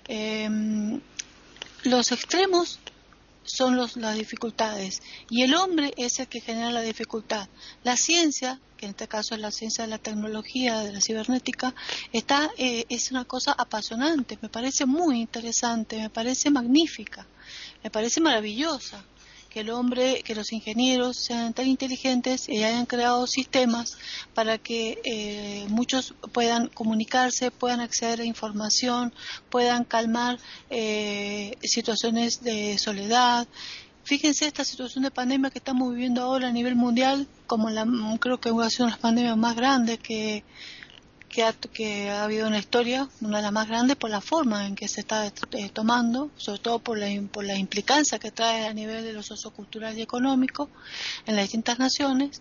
eh, 0.08 1.00
los 1.84 2.12
extremos 2.12 2.80
son 3.46 3.76
los, 3.76 3.96
las 3.96 4.16
dificultades 4.16 5.02
y 5.30 5.42
el 5.42 5.54
hombre 5.54 5.94
es 5.96 6.18
el 6.20 6.28
que 6.28 6.40
genera 6.40 6.70
la 6.70 6.82
dificultad. 6.82 7.48
La 7.82 7.96
ciencia, 7.96 8.60
que 8.76 8.86
en 8.86 8.90
este 8.90 9.08
caso 9.08 9.34
es 9.34 9.40
la 9.40 9.50
ciencia 9.50 9.84
de 9.84 9.90
la 9.90 9.98
tecnología, 9.98 10.80
de 10.80 10.92
la 10.92 11.00
cibernética, 11.00 11.74
está, 12.12 12.50
eh, 12.58 12.84
es 12.88 13.10
una 13.10 13.24
cosa 13.24 13.52
apasionante, 13.52 14.38
me 14.42 14.48
parece 14.48 14.86
muy 14.86 15.20
interesante, 15.20 15.98
me 15.98 16.10
parece 16.10 16.50
magnífica, 16.50 17.26
me 17.82 17.90
parece 17.90 18.20
maravillosa 18.20 19.04
que 19.56 19.62
el 19.62 19.70
hombre, 19.70 20.22
que 20.22 20.34
los 20.34 20.52
ingenieros 20.52 21.16
sean 21.16 21.54
tan 21.54 21.66
inteligentes 21.66 22.46
y 22.46 22.62
hayan 22.62 22.84
creado 22.84 23.26
sistemas 23.26 23.96
para 24.34 24.58
que 24.58 25.00
eh, 25.02 25.64
muchos 25.70 26.12
puedan 26.34 26.66
comunicarse, 26.66 27.50
puedan 27.50 27.80
acceder 27.80 28.20
a 28.20 28.24
información, 28.26 29.14
puedan 29.48 29.84
calmar 29.84 30.38
eh, 30.68 31.56
situaciones 31.62 32.42
de 32.42 32.76
soledad. 32.76 33.48
Fíjense 34.04 34.46
esta 34.46 34.62
situación 34.62 35.04
de 35.04 35.10
pandemia 35.10 35.48
que 35.48 35.58
estamos 35.58 35.90
viviendo 35.90 36.20
ahora 36.20 36.48
a 36.48 36.52
nivel 36.52 36.76
mundial, 36.76 37.26
como 37.46 37.70
la, 37.70 37.86
creo 38.20 38.38
que 38.38 38.50
ha 38.50 38.68
sido 38.68 38.84
una 38.84 38.90
de 38.90 38.96
las 38.96 38.98
pandemias 38.98 39.38
más 39.38 39.56
grandes 39.56 39.98
que 40.00 40.44
que 41.36 41.44
ha, 41.44 41.52
que 41.52 42.08
ha 42.08 42.24
habido 42.24 42.46
una 42.46 42.58
historia, 42.58 43.10
una 43.20 43.36
de 43.36 43.42
las 43.42 43.52
más 43.52 43.68
grandes, 43.68 43.96
por 43.96 44.08
la 44.08 44.22
forma 44.22 44.66
en 44.66 44.74
que 44.74 44.88
se 44.88 45.00
está 45.00 45.26
eh, 45.26 45.68
tomando, 45.70 46.30
sobre 46.38 46.60
todo 46.60 46.78
por 46.78 46.96
la, 46.96 47.08
por 47.30 47.44
la 47.44 47.58
implicancia 47.58 48.18
que 48.18 48.30
trae 48.30 48.66
a 48.66 48.72
nivel 48.72 49.04
de 49.04 49.12
lo 49.12 49.22
sociocultural 49.22 49.98
y 49.98 50.00
económico 50.00 50.70
en 51.26 51.36
las 51.36 51.44
distintas 51.44 51.78
naciones. 51.78 52.40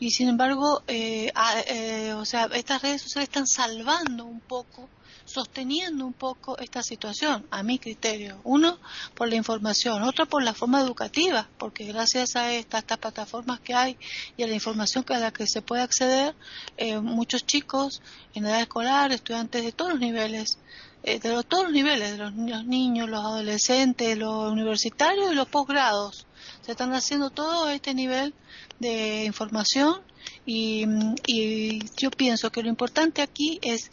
Y 0.00 0.10
sin 0.10 0.28
embargo, 0.28 0.82
eh, 0.88 1.30
eh, 1.68 2.14
o 2.14 2.24
sea, 2.24 2.46
estas 2.52 2.82
redes 2.82 3.02
sociales 3.02 3.28
están 3.28 3.46
salvando 3.46 4.24
un 4.24 4.40
poco 4.40 4.88
sosteniendo 5.32 6.04
un 6.04 6.12
poco 6.12 6.58
esta 6.58 6.82
situación, 6.82 7.46
a 7.50 7.62
mi 7.62 7.78
criterio. 7.78 8.38
Uno, 8.44 8.78
por 9.14 9.28
la 9.28 9.36
información, 9.36 10.02
otro, 10.02 10.26
por 10.26 10.42
la 10.42 10.54
forma 10.54 10.80
educativa, 10.80 11.48
porque 11.58 11.84
gracias 11.84 12.36
a 12.36 12.52
estas, 12.52 12.84
plataformas 12.84 13.60
que 13.60 13.74
hay 13.74 13.96
y 14.36 14.42
a 14.42 14.46
la 14.46 14.54
información 14.54 15.04
a 15.08 15.18
la 15.18 15.32
que 15.32 15.46
se 15.46 15.62
puede 15.62 15.82
acceder, 15.82 16.34
eh, 16.76 16.98
muchos 17.00 17.44
chicos 17.46 18.02
en 18.34 18.46
edad 18.46 18.60
escolar, 18.60 19.12
estudiantes 19.12 19.64
de 19.64 19.72
todos 19.72 19.92
los 19.92 20.00
niveles, 20.00 20.58
eh, 21.04 21.18
de 21.18 21.42
todos 21.44 21.64
los 21.64 21.72
niveles, 21.72 22.12
de 22.12 22.18
los, 22.18 22.32
niños, 22.34 23.08
los 23.08 23.24
adolescentes, 23.24 24.16
los 24.16 24.52
universitarios 24.52 25.32
y 25.32 25.34
los 25.34 25.48
posgrados, 25.48 26.26
se 26.60 26.72
están 26.72 26.92
haciendo 26.94 27.30
todo 27.30 27.70
este 27.70 27.94
nivel 27.94 28.34
de 28.78 29.24
información 29.24 30.00
y, 30.46 30.86
y, 31.26 31.80
yo 31.96 32.10
pienso 32.10 32.50
que 32.50 32.62
lo 32.62 32.68
importante 32.68 33.22
aquí 33.22 33.58
es 33.62 33.90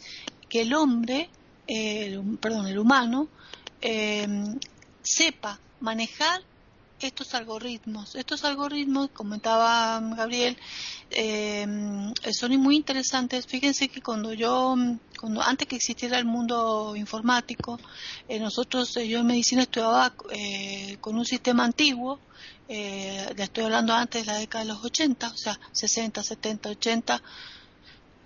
que 0.50 0.62
el 0.62 0.74
hombre, 0.74 1.30
perdón, 2.40 2.66
el 2.66 2.78
humano, 2.78 3.28
eh, 3.80 4.26
sepa 5.02 5.58
manejar 5.80 6.42
estos 7.00 7.34
algoritmos. 7.34 8.14
Estos 8.14 8.44
algoritmos, 8.44 9.08
comentaba 9.10 9.98
Gabriel, 10.14 10.58
eh, 11.10 11.66
son 12.38 12.56
muy 12.58 12.76
interesantes. 12.76 13.46
Fíjense 13.46 13.88
que 13.88 14.02
cuando 14.02 14.34
yo, 14.34 14.74
cuando 15.18 15.40
antes 15.40 15.66
que 15.66 15.76
existiera 15.76 16.18
el 16.18 16.26
mundo 16.26 16.94
informático, 16.94 17.78
eh, 18.28 18.38
nosotros, 18.38 18.92
yo 18.96 19.20
en 19.20 19.26
medicina 19.26 19.62
estudiaba 19.62 20.12
con 21.00 21.16
un 21.16 21.24
sistema 21.24 21.64
antiguo, 21.64 22.20
le 22.68 23.42
estoy 23.42 23.64
hablando 23.64 23.94
antes 23.94 24.26
de 24.26 24.32
la 24.32 24.38
década 24.38 24.64
de 24.64 24.70
los 24.70 24.84
80, 24.84 25.28
o 25.28 25.36
sea, 25.36 25.58
60, 25.72 26.22
70, 26.22 26.68
80 26.68 27.22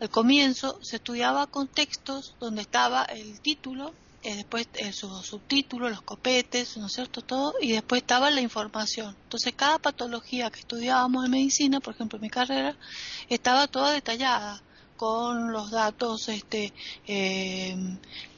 al 0.04 0.10
comienzo 0.10 0.78
se 0.82 0.96
estudiaba 0.96 1.46
con 1.46 1.66
textos 1.66 2.34
donde 2.38 2.60
estaba 2.60 3.04
el 3.04 3.40
título, 3.40 3.94
eh, 4.22 4.36
después 4.36 4.68
eh, 4.74 4.92
su 4.92 5.08
subtítulo, 5.22 5.88
los 5.88 6.02
copetes, 6.02 6.76
¿no 6.76 6.86
es 6.86 6.92
cierto? 6.92 7.22
Todo, 7.22 7.54
y 7.60 7.72
después 7.72 8.02
estaba 8.02 8.30
la 8.30 8.42
información. 8.42 9.16
Entonces 9.24 9.54
cada 9.56 9.78
patología 9.78 10.50
que 10.50 10.60
estudiábamos 10.60 11.24
en 11.24 11.30
medicina, 11.30 11.80
por 11.80 11.94
ejemplo 11.94 12.18
en 12.18 12.22
mi 12.22 12.30
carrera, 12.30 12.76
estaba 13.30 13.66
toda 13.66 13.92
detallada 13.92 14.62
con 14.96 15.52
los 15.52 15.70
datos 15.70 16.28
este, 16.28 16.72
eh, 17.06 17.76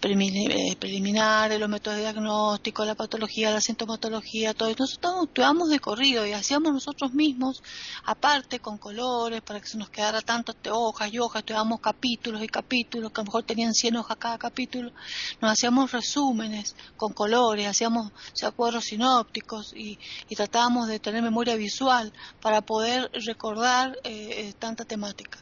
eh, 0.09 0.77
preliminares, 0.79 1.59
los 1.59 1.69
métodos 1.69 1.97
de 1.97 2.05
diagnóstico, 2.05 2.85
la 2.85 2.95
patología, 2.95 3.51
la 3.51 3.61
sintomatología, 3.61 4.55
todo. 4.55 4.69
Nosotros 4.79 5.25
actuamos 5.25 5.69
de 5.69 5.81
corrido 5.81 6.25
y 6.27 6.33
hacíamos 6.33 6.73
nosotros 6.73 7.13
mismos, 7.13 7.63
aparte 8.05 8.61
con 8.61 8.79
colores, 8.79 9.43
para 9.43 9.61
que 9.61 9.67
se 9.67 9.79
nos 9.79 9.91
quedara 9.91 10.21
tantas 10.23 10.57
hojas 10.71 11.13
y 11.13 11.19
hojas, 11.19 11.41
estudiábamos 11.41 11.81
capítulos 11.81 12.43
y 12.43 12.47
capítulos, 12.47 13.13
que 13.13 13.21
a 13.21 13.25
lo 13.25 13.27
mejor 13.27 13.43
tenían 13.43 13.75
100 13.75 13.97
hojas 13.97 14.17
cada 14.17 14.39
capítulo, 14.39 14.93
nos 15.41 15.53
hacíamos 15.53 15.93
resúmenes 15.93 16.77
con 16.97 17.13
colores, 17.13 17.67
hacíamos 17.67 18.13
acuerdos 18.43 18.85
sinópticos 18.85 19.75
y, 19.75 19.99
tratábamos 20.37 20.87
de 20.89 21.01
tener 21.01 21.23
memoria 21.23 21.57
visual 21.57 22.13
para 22.43 22.61
poder 22.61 23.11
recordar 23.25 23.99
eh, 24.05 24.53
tanta 24.59 24.85
temática. 24.85 25.39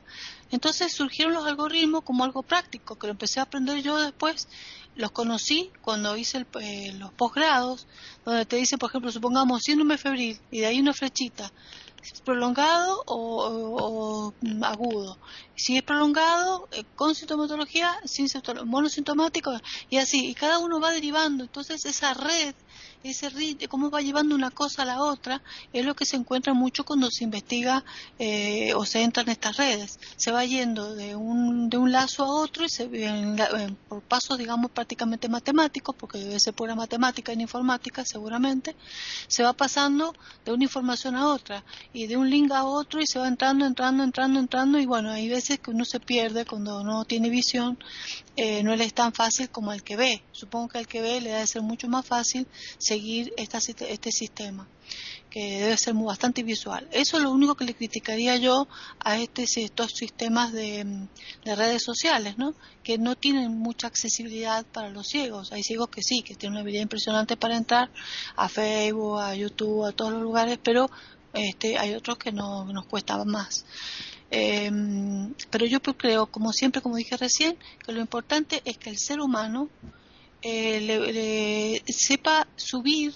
Entonces 0.51 0.93
surgieron 0.93 1.35
los 1.35 1.47
algoritmos 1.47 2.05
como 2.05 2.25
algo 2.25 2.43
práctico, 2.43 2.97
que 2.97 3.07
lo 3.07 3.13
empecé 3.13 3.41
a 3.41 3.45
aprender 3.45 3.83
yo 3.83 3.99
después. 3.99 4.49
Los 4.97 5.11
conocí 5.11 5.71
cuando 5.83 6.17
hice 6.17 6.47
eh, 6.61 6.93
los 6.99 7.13
posgrados, 7.13 7.87
donde 8.25 8.47
te 8.47 8.57
dicen, 8.57 8.79
por 8.79 8.91
ejemplo, 8.91 9.11
supongamos 9.11 9.63
síndrome 9.63 9.99
febril 9.99 10.39
y 10.51 10.61
de 10.61 10.67
ahí 10.67 10.81
una 10.81 10.93
flechita, 10.93 11.51
prolongado 12.25 13.03
o, 13.07 14.33
agudo. 14.63 15.19
Si 15.57 15.77
es 15.77 15.83
prolongado, 15.83 16.69
eh, 16.73 16.85
con 16.95 17.15
sintomatología, 17.15 17.97
sin 18.05 18.29
monosintomático 18.67 19.53
y 19.91 19.97
así. 19.99 20.27
Y 20.29 20.35
cada 20.35 20.59
uno 20.59 20.81
va 20.81 20.91
derivando. 20.91 21.45
Entonces 21.45 21.85
esa 21.85 22.15
red 22.15 22.55
ese 23.11 23.29
ritmo, 23.29 23.69
cómo 23.69 23.91
va 23.91 24.01
llevando 24.01 24.35
una 24.35 24.51
cosa 24.51 24.83
a 24.83 24.87
la 24.87 25.03
otra, 25.03 25.43
es 25.73 25.85
lo 25.85 25.95
que 25.95 26.07
se 26.07 26.17
encuentra 26.17 26.55
mucho 26.55 26.85
cuando 26.85 27.11
se 27.11 27.25
investiga 27.25 27.85
eh, 28.19 28.73
o 28.75 28.87
se 28.87 29.03
entra 29.03 29.23
en 29.23 29.29
estas 29.29 29.57
redes. 29.59 29.99
Se 30.17 30.33
va 30.33 30.45
yendo 30.45 30.95
de 30.95 31.15
un, 31.15 31.69
de 31.69 31.77
un 31.77 31.93
lazo 31.93 32.25
a 32.25 32.29
otro 32.29 32.65
y 32.65 32.69
se 32.69 32.89
por 33.89 34.03
pasos, 34.03 34.39
digamos, 34.39 34.71
prácticamente 34.71 35.29
matemáticos, 35.29 35.95
porque 35.95 36.19
debe 36.19 36.41
ser 36.41 36.55
pura 36.55 36.75
matemática 36.75 37.33
en 37.33 37.43
informática, 37.43 38.05
seguramente, 38.05 38.75
se 39.29 39.43
va 39.43 39.53
pasando 39.53 40.15
de 40.45 40.53
una 40.53 40.65
información 40.65 41.15
a 41.17 41.29
otra 41.29 41.63
y 41.93 42.07
de 42.07 42.17
un 42.17 42.31
link 42.31 42.53
a 42.53 42.65
otro 42.65 43.03
y 43.03 43.07
se 43.07 43.19
va 43.19 43.29
entrando, 43.29 43.67
entrando, 43.67 44.03
entrando, 44.03 44.41
entrando 44.41 44.79
y 44.79 44.87
bueno, 44.87 45.11
hay 45.11 45.29
veces 45.29 45.61
que 45.61 45.71
uno 45.71 45.85
se 45.85 46.01
pierde 46.01 46.47
cuando 46.47 46.83
no 46.83 47.05
tiene 47.05 47.29
visión, 47.29 47.79
eh, 48.37 48.63
no 48.63 48.75
le 48.75 48.85
es 48.85 48.95
tan 48.95 49.13
fácil 49.13 49.51
como 49.51 49.73
el 49.73 49.83
que 49.83 49.97
ve. 49.97 50.23
Supongo 50.33 50.69
que 50.69 50.79
el 50.79 50.87
que 50.87 51.03
ve 51.03 51.21
le 51.21 51.31
debe 51.31 51.47
ser 51.47 51.63
mucho 51.63 51.89
más 51.89 52.07
fácil 52.07 52.47
seguir 52.95 53.33
esta, 53.37 53.59
este 53.59 54.13
sistema, 54.13 54.69
que 55.29 55.61
debe 55.63 55.77
ser 55.77 55.95
muy, 55.95 56.07
bastante 56.07 56.45
visual. 56.45 56.87
Eso 56.93 57.17
es 57.17 57.23
lo 57.25 57.33
único 57.33 57.57
que 57.57 57.65
le 57.65 57.75
criticaría 57.75 58.37
yo 58.37 58.69
a 59.01 59.19
este, 59.19 59.45
estos 59.57 59.91
sistemas 59.93 60.53
de, 60.53 61.09
redes 61.45 61.83
sociales, 61.83 62.39
¿no? 62.39 62.55
que 62.85 62.99
no 62.99 63.17
tienen 63.17 63.51
mucha 63.59 63.89
accesibilidad 63.89 64.65
para 64.67 64.91
los 64.91 65.09
ciegos. 65.09 65.51
Hay 65.53 65.63
ciegos 65.65 65.89
que 65.89 66.03
sí, 66.03 66.23
que 66.23 66.37
tienen 66.37 66.53
una 66.53 66.61
habilidad 66.61 66.83
impresionante 66.83 67.37
para 67.37 67.57
entrar 67.57 67.91
a 68.37 68.49
Facebook, 68.49 69.19
a 69.19 69.35
YouTube, 69.35 69.87
a 69.87 69.93
todos 69.93 70.13
los 70.13 70.23
lugares, 70.23 70.59
pero 70.63 70.89
este, 71.33 71.79
hay 71.79 71.95
otros 71.95 72.17
que 72.17 72.31
no, 72.31 72.65
nos 72.67 72.87
cuesta 72.87 73.23
más. 73.25 73.65
Em, 74.31 75.35
pero 75.51 75.67
yo 75.67 75.81
creo, 75.81 76.27
como 76.27 76.53
siempre, 76.53 76.81
como 76.81 76.97
dije 76.97 77.17
recién, 77.17 77.57
que 77.85 77.93
lo 77.93 78.01
importante 78.01 78.63
es 78.65 78.79
que 78.79 78.91
el 78.91 78.99
ser 78.99 79.21
humano 79.21 79.69
eh, 80.47 80.79
le, 80.83 81.83
sepa 81.91 82.47
subir 82.55 83.15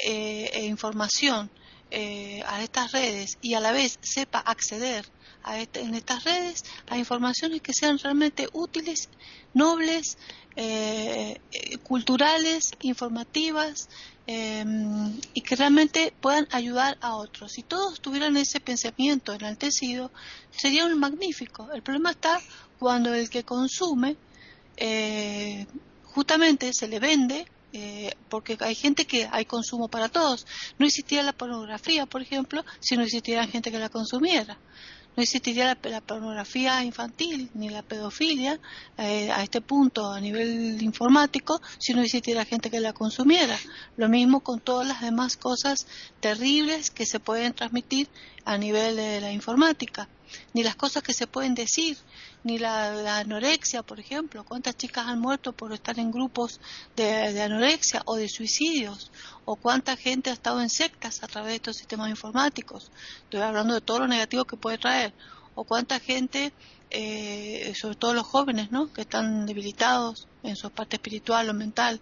eh, 0.00 0.50
e 0.52 0.66
información 0.66 1.48
eh, 1.92 2.42
a 2.48 2.60
estas 2.60 2.90
redes 2.90 3.38
y 3.40 3.54
a 3.54 3.60
la 3.60 3.70
vez 3.70 4.00
sepa 4.02 4.40
acceder 4.40 5.06
a 5.44 5.60
este, 5.60 5.82
en 5.82 5.94
estas 5.94 6.24
redes 6.24 6.64
a 6.88 6.98
informaciones 6.98 7.62
que 7.62 7.72
sean 7.72 8.00
realmente 8.00 8.48
útiles, 8.52 9.10
nobles, 9.52 10.18
culturales, 11.84 12.72
informativas 12.80 13.88
em, 14.26 15.12
y 15.34 15.40
que 15.40 15.54
realmente 15.54 16.12
puedan 16.20 16.48
ayudar 16.50 16.96
a 17.00 17.14
otros. 17.14 17.52
Si 17.52 17.62
todos 17.62 18.00
tuvieran 18.00 18.36
ese 18.36 18.58
pensamiento 18.58 19.32
enaltecido, 19.32 20.10
sería 20.50 20.84
un 20.86 20.98
magnífico. 20.98 21.70
El 21.72 21.82
problema 21.82 22.10
está 22.10 22.40
cuando 22.78 23.14
el 23.14 23.30
que 23.30 23.44
consume 23.44 24.16
justamente 26.14 26.72
se 26.72 26.88
le 26.88 27.00
vende 27.00 27.46
eh, 27.72 28.14
porque 28.28 28.56
hay 28.60 28.76
gente 28.76 29.04
que 29.04 29.28
hay 29.32 29.46
consumo 29.46 29.88
para 29.88 30.08
todos. 30.08 30.46
No 30.78 30.86
existiera 30.86 31.24
la 31.24 31.32
pornografía, 31.32 32.06
por 32.06 32.22
ejemplo, 32.22 32.64
si 32.78 32.96
no 32.96 33.02
existiera 33.02 33.48
gente 33.48 33.72
que 33.72 33.80
la 33.80 33.88
consumiera. 33.88 34.56
no 35.16 35.22
existiría 35.22 35.78
la, 35.82 36.00
pornografía 36.00 36.82
infantil 36.84 37.48
ni 37.54 37.68
la 37.68 37.82
pedofilia 37.82 38.58
eh, 38.98 39.30
a 39.30 39.42
este 39.42 39.60
punto 39.60 40.12
a 40.12 40.20
nivel 40.20 40.82
informático 40.82 41.60
si 41.78 41.94
no 41.94 42.02
existiera 42.02 42.44
gente 42.44 42.70
que 42.70 42.78
la 42.78 42.92
consumiera. 42.92 43.58
Lo 43.96 44.08
mismo 44.08 44.40
con 44.40 44.60
todas 44.60 44.86
las 44.86 45.00
demás 45.00 45.36
cosas 45.36 45.86
terribles 46.20 46.90
que 46.90 47.06
se 47.06 47.18
pueden 47.18 47.54
transmitir 47.54 48.08
a 48.44 48.56
nivel 48.56 48.96
de 48.96 49.20
la 49.20 49.32
informática, 49.32 50.08
ni 50.52 50.62
las 50.62 50.76
cosas 50.76 51.02
que 51.02 51.12
se 51.12 51.26
pueden 51.26 51.54
decir, 51.54 51.98
ni 52.44 52.58
la, 52.58 53.18
anorexia, 53.18 53.82
por 53.82 53.98
ejemplo. 53.98 54.44
¿Cuántas 54.44 54.76
chicas 54.76 55.06
han 55.06 55.18
muerto 55.18 55.52
por 55.52 55.72
estar 55.72 55.98
en 55.98 56.10
grupos 56.10 56.60
de, 56.94 57.40
anorexia 57.42 58.02
o 58.04 58.16
de 58.16 58.28
suicidios? 58.28 59.10
¿O 59.44 59.56
cuánta 59.56 59.96
gente 59.96 60.30
ha 60.30 60.34
estado 60.34 60.60
en 60.60 60.70
sectas 60.70 61.22
a 61.22 61.26
través 61.26 61.50
de 61.50 61.56
estos 61.56 61.76
sistemas 61.76 62.10
informáticos? 62.10 62.90
Estoy 63.24 63.40
hablando 63.40 63.74
de 63.74 63.80
todo 63.80 64.00
lo 64.00 64.08
negativo 64.08 64.44
que 64.44 64.56
puede 64.56 64.78
traer. 64.78 65.12
¿O 65.54 65.64
cuánta 65.64 66.00
gente, 66.00 66.52
eh, 66.90 67.72
sobre 67.80 67.96
todo 67.96 68.12
los 68.12 68.26
jóvenes, 68.26 68.70
¿no? 68.70 68.92
que 68.92 69.02
están 69.02 69.46
debilitados 69.46 70.28
en 70.42 70.56
su 70.56 70.70
parte 70.70 70.96
espiritual 70.96 71.48
o 71.48 71.54
mental, 71.54 72.00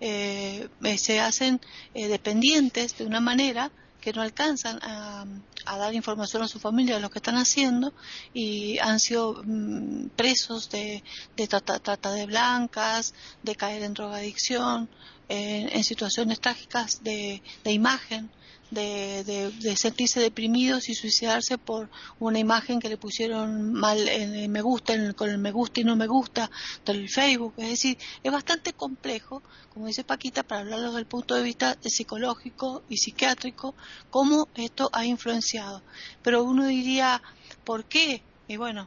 eh, 0.00 0.68
eh, 0.82 0.98
se 0.98 1.20
hacen 1.20 1.60
dependientes 1.94 2.96
de 2.96 3.04
una 3.04 3.20
manera 3.20 3.70
que 4.02 4.12
no 4.12 4.20
alcanzan 4.20 4.78
a, 4.82 5.24
dar 5.64 5.94
información 5.94 6.42
a 6.42 6.48
su 6.48 6.58
familia 6.58 6.96
de 6.96 7.00
lo 7.00 7.08
que 7.08 7.20
están 7.20 7.36
haciendo 7.36 7.94
y 8.34 8.78
han 8.80 8.98
sido 8.98 9.42
mm, 9.44 10.08
presos 10.16 10.68
de, 10.68 11.02
trata, 11.48 12.12
de 12.12 12.26
blancas, 12.26 13.14
de 13.42 13.54
caer 13.54 13.82
en 13.84 13.94
drogadicción, 13.94 14.90
en, 15.28 15.84
situaciones 15.84 16.40
trágicas 16.40 17.02
de, 17.02 17.40
imagen. 17.64 18.30
De, 18.72 19.52
sentirse 19.76 20.20
deprimidos 20.20 20.88
y 20.88 20.94
suicidarse 20.94 21.58
por 21.58 21.90
una 22.18 22.38
imagen 22.38 22.80
que 22.80 22.88
le 22.88 22.96
pusieron 22.96 23.72
mal 23.74 24.08
en 24.08 24.50
me 24.50 24.62
gusta, 24.62 24.94
con 25.14 25.28
el 25.28 25.38
me 25.38 25.52
gusta 25.52 25.80
y 25.80 25.84
no 25.84 25.94
me 25.94 26.06
gusta 26.06 26.50
del 26.84 27.08
Facebook. 27.08 27.54
Es 27.58 27.68
decir, 27.68 27.98
es 28.22 28.32
bastante 28.32 28.72
complejo 28.72 29.42
como 29.72 29.86
dice 29.86 30.04
Paquita, 30.04 30.42
para 30.42 30.60
hablarlo 30.60 30.88
desde 30.88 31.00
el 31.00 31.06
punto 31.06 31.34
de 31.34 31.42
vista 31.42 31.78
psicológico 31.82 32.82
y 32.90 32.98
psiquiátrico, 32.98 33.74
cómo 34.10 34.48
esto 34.54 34.90
ha 34.92 35.06
influenciado. 35.06 35.82
Pero 36.22 36.44
uno 36.44 36.66
diría, 36.66 37.22
¿por 37.64 37.86
qué? 37.86 38.22
Y 38.48 38.58
bueno, 38.58 38.86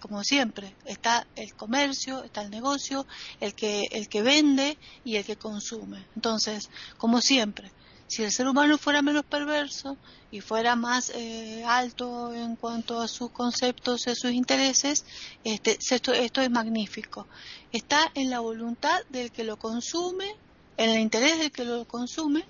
como 0.00 0.24
siempre, 0.24 0.74
está 0.84 1.26
el 1.36 1.54
comercio, 1.54 2.24
está 2.24 2.42
el 2.42 2.50
negocio, 2.50 3.06
el 3.38 3.54
que, 3.54 3.86
el 3.92 4.08
que 4.08 4.22
vende 4.22 4.78
y 5.04 5.14
el 5.14 5.24
que 5.24 5.36
consume. 5.36 6.04
Entonces, 6.16 6.70
como 6.98 7.20
siempre, 7.20 7.70
si 8.10 8.24
el 8.24 8.32
ser 8.32 8.48
humano 8.48 8.76
fuera 8.76 9.02
menos 9.02 9.24
perverso 9.24 9.96
y 10.32 10.40
fuera 10.40 10.74
más 10.74 11.12
eh, 11.14 11.62
alto 11.64 12.34
en 12.34 12.56
cuanto 12.56 13.00
a 13.00 13.06
sus 13.06 13.30
conceptos 13.30 14.04
y 14.04 14.10
a 14.10 14.16
sus 14.16 14.32
intereses, 14.32 15.04
este, 15.44 15.78
esto, 15.78 16.12
esto 16.12 16.40
es 16.40 16.50
magnífico. 16.50 17.28
Está 17.70 18.10
en 18.16 18.28
la 18.28 18.40
voluntad 18.40 19.00
del 19.10 19.30
que 19.30 19.44
lo 19.44 19.58
consume, 19.60 20.34
en 20.76 20.90
el 20.90 20.98
interés 20.98 21.38
del 21.38 21.52
que 21.52 21.64
lo 21.64 21.86
consume 21.86 22.44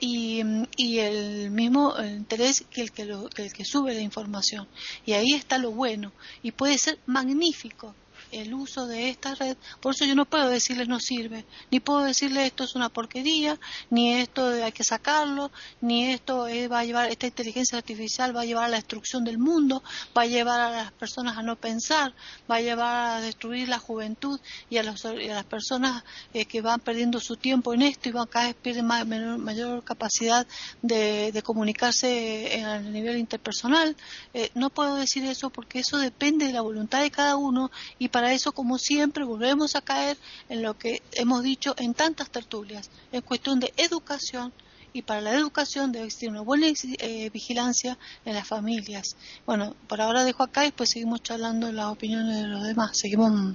y, 0.00 0.42
y 0.76 0.98
el 0.98 1.52
mismo 1.52 1.94
interés 2.02 2.64
que 2.68 2.82
el 2.82 2.90
que, 2.90 3.04
lo, 3.04 3.28
que 3.28 3.42
el 3.44 3.52
que 3.52 3.64
sube 3.64 3.94
la 3.94 4.00
información. 4.00 4.66
Y 5.04 5.12
ahí 5.12 5.34
está 5.34 5.58
lo 5.58 5.70
bueno 5.70 6.10
y 6.42 6.50
puede 6.50 6.78
ser 6.78 6.98
magnífico 7.06 7.94
el 8.32 8.54
uso 8.54 8.86
de 8.86 9.08
esta 9.08 9.34
red, 9.34 9.56
por 9.80 9.94
eso 9.94 10.04
yo 10.04 10.14
no 10.14 10.24
puedo 10.24 10.48
decirles 10.48 10.88
no 10.88 11.00
sirve, 11.00 11.44
ni 11.70 11.80
puedo 11.80 12.02
decirles 12.02 12.46
esto 12.46 12.64
es 12.64 12.74
una 12.74 12.88
porquería, 12.88 13.58
ni 13.90 14.14
esto 14.14 14.48
hay 14.48 14.72
que 14.72 14.84
sacarlo, 14.84 15.50
ni 15.80 16.06
esto 16.12 16.46
va 16.70 16.80
a 16.80 16.84
llevar, 16.84 17.10
esta 17.10 17.26
inteligencia 17.26 17.78
artificial 17.78 18.36
va 18.36 18.42
a 18.42 18.44
llevar 18.44 18.64
a 18.64 18.68
la 18.68 18.76
destrucción 18.76 19.24
del 19.24 19.38
mundo, 19.38 19.82
va 20.16 20.22
a 20.22 20.26
llevar 20.26 20.60
a 20.60 20.70
las 20.70 20.92
personas 20.92 21.36
a 21.36 21.42
no 21.42 21.56
pensar, 21.56 22.14
va 22.50 22.56
a 22.56 22.60
llevar 22.60 23.16
a 23.16 23.20
destruir 23.20 23.68
la 23.68 23.78
juventud 23.78 24.40
y 24.70 24.78
a, 24.78 24.82
las 24.82 25.44
personas 25.44 26.04
eh, 26.34 26.46
que 26.46 26.60
van 26.60 26.80
perdiendo 26.80 27.20
su 27.20 27.36
tiempo 27.36 27.74
en 27.74 27.82
esto 27.82 28.08
y 28.08 28.12
van 28.12 28.26
cada 28.26 28.46
vez 28.46 28.56
pierden 28.56 28.86
mayor, 28.86 29.84
capacidad 29.84 30.46
de, 30.82 31.42
comunicarse 31.44 32.62
a 32.64 32.78
nivel 32.80 33.18
interpersonal. 33.18 33.96
Eh, 34.34 34.50
no 34.54 34.70
puedo 34.70 34.96
decir 34.96 35.24
eso 35.24 35.50
porque 35.50 35.80
eso 35.80 35.98
depende 35.98 36.46
de 36.46 36.52
la 36.52 36.60
voluntad 36.60 37.02
de 37.02 37.10
cada 37.10 37.36
uno 37.36 37.70
y 37.98 38.08
para 38.16 38.32
eso, 38.32 38.52
como 38.52 38.78
siempre, 38.78 39.24
volvemos 39.24 39.76
a 39.76 39.82
caer 39.82 40.16
en 40.48 40.62
lo 40.62 40.78
que 40.78 41.02
hemos 41.12 41.42
dicho 41.42 41.74
en 41.76 41.92
tantas 41.92 42.30
tertulias, 42.30 42.88
en 43.12 43.20
cuestión 43.20 43.60
de 43.60 43.74
educación 43.76 44.54
y 44.94 45.02
para 45.02 45.20
la 45.20 45.34
educación 45.34 45.92
debe 45.92 46.06
existir 46.06 46.30
una 46.30 46.40
buena 46.40 46.66
eh, 46.66 47.28
vigilancia 47.28 47.98
en 48.24 48.32
las 48.32 48.48
familias. 48.48 49.16
Bueno, 49.44 49.76
por 49.86 50.00
ahora 50.00 50.24
dejo 50.24 50.42
acá 50.42 50.62
y 50.62 50.68
después 50.68 50.88
seguimos 50.88 51.22
charlando 51.22 51.70
las 51.72 51.88
opiniones 51.88 52.40
de 52.40 52.48
los 52.48 52.62
demás, 52.62 52.92
seguimos 52.94 53.54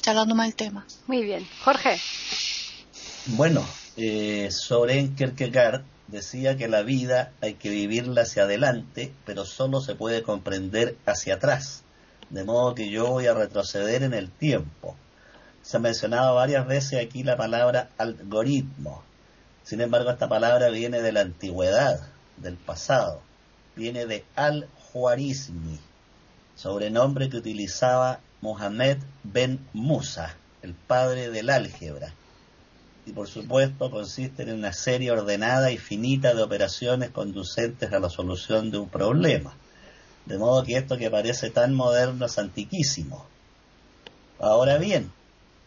charlando 0.00 0.34
más 0.34 0.46
el 0.46 0.54
tema. 0.54 0.86
Muy 1.06 1.22
bien. 1.22 1.46
Jorge. 1.62 2.00
Bueno, 3.26 3.62
eh, 3.98 4.48
Soren 4.50 5.14
Kierkegaard 5.14 5.84
decía 6.06 6.56
que 6.56 6.68
la 6.68 6.80
vida 6.80 7.34
hay 7.42 7.52
que 7.52 7.68
vivirla 7.68 8.22
hacia 8.22 8.44
adelante, 8.44 9.12
pero 9.26 9.44
solo 9.44 9.82
se 9.82 9.94
puede 9.94 10.22
comprender 10.22 10.96
hacia 11.04 11.34
atrás 11.34 11.84
de 12.30 12.44
modo 12.44 12.74
que 12.74 12.88
yo 12.88 13.08
voy 13.08 13.26
a 13.26 13.34
retroceder 13.34 14.02
en 14.02 14.14
el 14.14 14.30
tiempo. 14.30 14.96
Se 15.62 15.76
ha 15.76 15.80
mencionado 15.80 16.36
varias 16.36 16.66
veces 16.66 17.04
aquí 17.04 17.22
la 17.22 17.36
palabra 17.36 17.90
algoritmo. 17.98 19.02
Sin 19.64 19.80
embargo, 19.80 20.10
esta 20.10 20.28
palabra 20.28 20.70
viene 20.70 21.02
de 21.02 21.12
la 21.12 21.20
antigüedad, 21.20 22.00
del 22.38 22.56
pasado. 22.56 23.20
Viene 23.76 24.06
de 24.06 24.24
al-Juarizmi, 24.36 25.78
sobrenombre 26.56 27.28
que 27.28 27.36
utilizaba 27.36 28.20
Mohamed 28.40 28.98
Ben 29.22 29.60
Musa, 29.72 30.36
el 30.62 30.74
padre 30.74 31.30
del 31.30 31.50
álgebra. 31.50 32.14
Y 33.06 33.12
por 33.12 33.28
supuesto 33.28 33.90
consiste 33.90 34.42
en 34.42 34.52
una 34.52 34.72
serie 34.72 35.10
ordenada 35.10 35.70
y 35.70 35.78
finita 35.78 36.34
de 36.34 36.42
operaciones 36.42 37.10
conducentes 37.10 37.92
a 37.92 37.98
la 37.98 38.08
solución 38.08 38.70
de 38.70 38.78
un 38.78 38.88
problema. 38.88 39.54
De 40.30 40.38
modo 40.38 40.62
que 40.62 40.76
esto 40.76 40.96
que 40.96 41.10
parece 41.10 41.50
tan 41.50 41.74
moderno 41.74 42.26
es 42.26 42.38
antiquísimo. 42.38 43.26
Ahora 44.38 44.78
bien, 44.78 45.10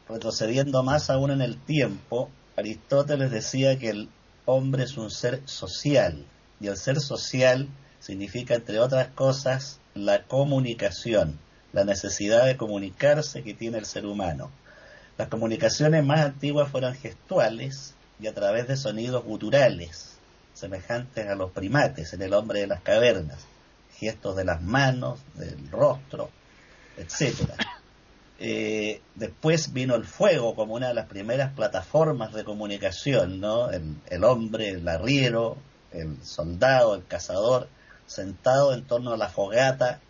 retrocediendo 0.08 0.84
más 0.84 1.10
aún 1.10 1.32
en 1.32 1.42
el 1.42 1.58
tiempo, 1.58 2.30
Aristóteles 2.56 3.30
decía 3.30 3.78
que 3.78 3.90
el 3.90 4.10
hombre 4.46 4.84
es 4.84 4.96
un 4.96 5.12
ser 5.12 5.42
social, 5.44 6.26
y 6.62 6.68
el 6.68 6.78
ser 6.78 7.02
social 7.02 7.68
significa, 8.00 8.56
entre 8.56 8.80
otras 8.80 9.10
cosas, 9.10 9.82
la 9.96 10.24
comunicación, 10.24 11.38
la 11.74 11.84
necesidad 11.84 12.46
de 12.46 12.56
comunicarse 12.56 13.44
que 13.44 13.54
tiene 13.54 13.80
el 13.80 13.86
ser 13.86 14.06
humano. 14.06 14.50
Las 15.18 15.28
comunicaciones 15.28 16.06
más 16.06 16.22
antiguas 16.22 16.72
fueron 16.72 16.96
gestuales 16.96 17.96
y 18.18 18.28
a 18.28 18.34
través 18.34 18.70
de 18.70 18.78
sonidos 18.78 19.26
guturales, 19.26 20.14
semejantes 20.54 21.28
a 21.28 21.36
los 21.36 21.52
primates 21.52 22.14
en 22.14 22.22
el 22.22 22.34
hombre 22.34 22.62
de 22.62 22.68
las 22.68 22.80
cavernas 22.80 23.46
gestos 24.04 24.36
de 24.36 24.46
las 24.46 24.62
manos, 24.62 25.20
del 25.36 25.70
rostro, 25.70 26.30
etcétera. 26.98 27.56
Eh, 28.40 29.02
después 29.16 29.72
vino 29.72 29.96
el 29.96 30.04
fuego 30.06 30.56
como 30.56 30.74
una 30.74 30.90
de 30.90 30.94
las 30.94 31.06
primeras 31.08 31.54
plataformas 31.54 32.34
de 32.34 32.44
comunicación, 32.44 33.40
¿no? 33.40 33.70
El, 33.70 33.96
el, 34.10 34.24
hombre, 34.24 34.70
el 34.70 34.88
arriero, 34.88 35.58
el 35.92 36.18
soldado, 36.24 36.96
el 36.96 37.06
cazador, 37.06 37.70
sentado 38.06 38.74
en 38.74 38.84
torno 38.84 39.14
a 39.14 39.18
la 39.18 39.30
fogata, 39.30 40.02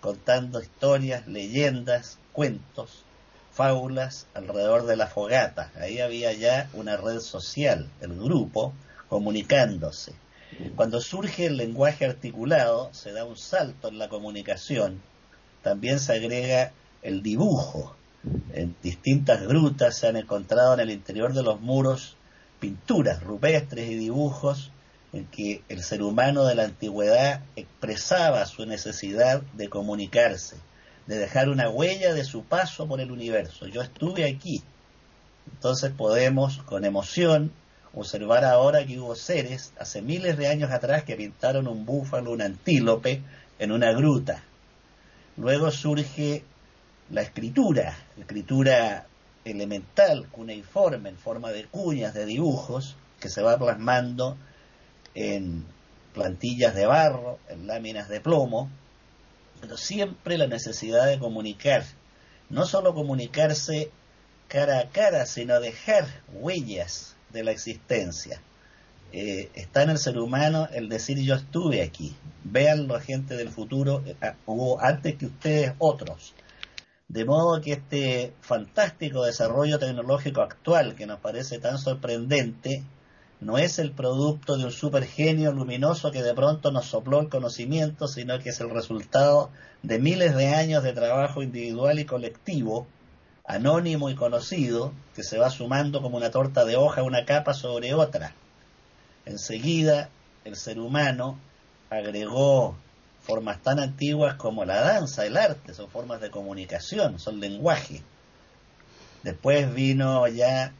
contando 0.00 0.60
historias, 0.60 1.26
leyendas, 1.26 2.18
cuentos, 2.32 3.04
fábulas 3.52 4.26
alrededor 4.34 4.86
de 4.86 4.96
la 4.96 5.06
fogata. 5.06 5.70
Ahí 5.78 6.00
había 6.00 6.32
ya 6.32 6.68
una 6.74 6.96
red 6.96 7.20
social, 7.20 7.90
el 8.00 8.14
grupo, 8.14 8.72
comunicándose. 9.08 10.12
Cuando 10.76 11.00
surge 11.00 11.46
el 11.46 11.56
lenguaje 11.56 12.04
articulado, 12.04 12.90
se 12.92 13.12
da 13.12 13.24
un 13.24 13.36
salto 13.36 13.88
en 13.88 13.98
la 13.98 14.08
comunicación. 14.08 15.00
También 15.62 16.00
se 16.00 16.12
agrega 16.14 16.72
el 17.02 17.22
dibujo. 17.22 17.96
En 18.52 18.76
distintas 18.82 19.46
grutas 19.46 19.96
se 19.96 20.08
han 20.08 20.16
encontrado 20.16 20.74
en 20.74 20.80
el 20.80 20.90
interior 20.90 21.32
de 21.32 21.42
los 21.42 21.60
muros 21.60 22.16
pinturas 22.58 23.22
rupestres 23.22 23.88
y 23.88 23.94
dibujos 23.94 24.70
en 25.12 25.26
que 25.26 25.62
el 25.68 25.82
ser 25.82 26.02
humano 26.02 26.44
de 26.44 26.54
la 26.54 26.64
antigüedad 26.64 27.42
expresaba 27.56 28.44
su 28.46 28.66
necesidad 28.66 29.42
de 29.54 29.68
comunicarse, 29.68 30.56
de 31.06 31.18
dejar 31.18 31.48
una 31.48 31.68
huella 31.68 32.12
de 32.12 32.24
su 32.24 32.44
paso 32.44 32.86
por 32.86 33.00
el 33.00 33.10
universo. 33.10 33.66
Yo 33.66 33.82
estuve 33.82 34.24
aquí. 34.24 34.62
Entonces 35.52 35.90
podemos, 35.90 36.58
con 36.58 36.84
emoción, 36.84 37.52
observar 37.94 38.44
ahora 38.44 38.86
que 38.86 38.98
hubo 38.98 39.16
seres 39.16 39.72
hace 39.78 40.02
miles 40.02 40.36
de 40.36 40.48
años 40.48 40.70
atrás 40.70 41.04
que 41.04 41.16
pintaron 41.16 41.66
un 41.66 41.84
búfalo, 41.84 42.32
un 42.32 42.42
antílope 42.42 43.22
en 43.58 43.72
una 43.72 43.92
gruta. 43.92 44.42
Luego 45.36 45.70
surge 45.70 46.44
la 47.10 47.22
escritura, 47.22 47.96
escritura 48.18 49.06
elemental, 49.44 50.28
cuneiforme, 50.30 51.08
en 51.08 51.16
forma 51.16 51.50
de 51.50 51.66
cuñas, 51.66 52.14
de 52.14 52.26
dibujos, 52.26 52.96
que 53.18 53.28
se 53.28 53.42
va 53.42 53.58
plasmando 53.58 54.36
en 55.14 55.64
plantillas 56.14 56.74
de 56.74 56.86
barro, 56.86 57.38
en 57.48 57.66
láminas 57.66 58.08
de 58.08 58.20
plomo, 58.20 58.70
pero 59.60 59.76
siempre 59.76 60.38
la 60.38 60.46
necesidad 60.46 61.06
de 61.06 61.18
comunicar, 61.18 61.84
no 62.48 62.66
solo 62.66 62.94
comunicarse 62.94 63.90
cara 64.48 64.80
a 64.80 64.88
cara, 64.90 65.26
sino 65.26 65.60
dejar 65.60 66.06
huellas 66.32 67.16
de 67.32 67.44
la 67.44 67.50
existencia. 67.50 68.40
Eh, 69.12 69.50
está 69.54 69.82
en 69.82 69.90
el 69.90 69.98
ser 69.98 70.18
humano 70.18 70.68
el 70.72 70.88
decir 70.88 71.18
yo 71.18 71.34
estuve 71.34 71.82
aquí, 71.82 72.14
vean 72.44 72.86
la 72.86 73.00
gente 73.00 73.36
del 73.36 73.48
futuro, 73.48 74.02
eh, 74.06 74.14
ah, 74.22 74.36
hubo 74.46 74.80
antes 74.80 75.16
que 75.16 75.26
ustedes 75.26 75.72
otros. 75.78 76.34
De 77.08 77.24
modo 77.24 77.60
que 77.60 77.72
este 77.72 78.32
fantástico 78.40 79.24
desarrollo 79.24 79.80
tecnológico 79.80 80.42
actual 80.42 80.94
que 80.94 81.06
nos 81.06 81.18
parece 81.18 81.58
tan 81.58 81.78
sorprendente, 81.78 82.84
no 83.40 83.58
es 83.58 83.80
el 83.80 83.90
producto 83.90 84.56
de 84.56 84.66
un 84.66 84.70
supergenio 84.70 85.50
luminoso 85.50 86.12
que 86.12 86.22
de 86.22 86.34
pronto 86.34 86.70
nos 86.70 86.86
sopló 86.86 87.20
el 87.20 87.28
conocimiento, 87.28 88.06
sino 88.06 88.38
que 88.38 88.50
es 88.50 88.60
el 88.60 88.70
resultado 88.70 89.50
de 89.82 89.98
miles 89.98 90.36
de 90.36 90.48
años 90.54 90.84
de 90.84 90.92
trabajo 90.92 91.42
individual 91.42 91.98
y 91.98 92.04
colectivo, 92.04 92.86
anónimo 93.50 94.10
y 94.10 94.14
conocido, 94.14 94.92
que 95.14 95.24
se 95.24 95.38
va 95.38 95.50
sumando 95.50 96.00
como 96.02 96.16
una 96.16 96.30
torta 96.30 96.64
de 96.64 96.76
hoja 96.76 97.02
una 97.02 97.24
capa 97.24 97.52
sobre 97.52 97.94
otra. 97.94 98.32
Enseguida, 99.26 100.08
el 100.44 100.56
ser 100.56 100.78
humano 100.78 101.38
agregó 101.90 102.76
formas 103.22 103.60
tan 103.60 103.80
antiguas 103.80 104.34
como 104.34 104.64
la 104.64 104.80
danza, 104.80 105.26
el 105.26 105.36
arte, 105.36 105.74
son 105.74 105.90
formas 105.90 106.20
de 106.20 106.30
comunicación, 106.30 107.18
son 107.18 107.40
lenguaje. 107.40 108.02
Después 109.22 109.74
vino 109.74 110.26
ya 110.28 110.72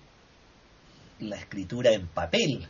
la 1.18 1.36
escritura 1.36 1.90
en 1.90 2.06
papel 2.06 2.68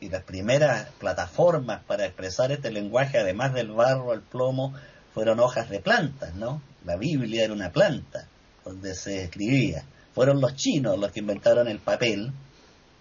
y 0.00 0.08
las 0.08 0.22
primeras 0.22 0.88
plataformas 0.98 1.82
para 1.84 2.06
expresar 2.06 2.52
este 2.52 2.70
lenguaje, 2.70 3.18
además 3.18 3.52
del 3.52 3.72
barro, 3.72 4.14
el 4.14 4.22
plomo, 4.22 4.74
fueron 5.12 5.40
hojas 5.40 5.68
de 5.68 5.80
plantas, 5.80 6.34
¿no? 6.36 6.62
La 6.84 6.96
Biblia 6.96 7.44
era 7.44 7.52
una 7.52 7.72
planta 7.72 8.28
donde 8.64 8.94
se 8.94 9.24
escribía. 9.24 9.84
Fueron 10.14 10.40
los 10.40 10.54
chinos 10.56 10.98
los 10.98 11.12
que 11.12 11.20
inventaron 11.20 11.68
el 11.68 11.78
papel 11.78 12.32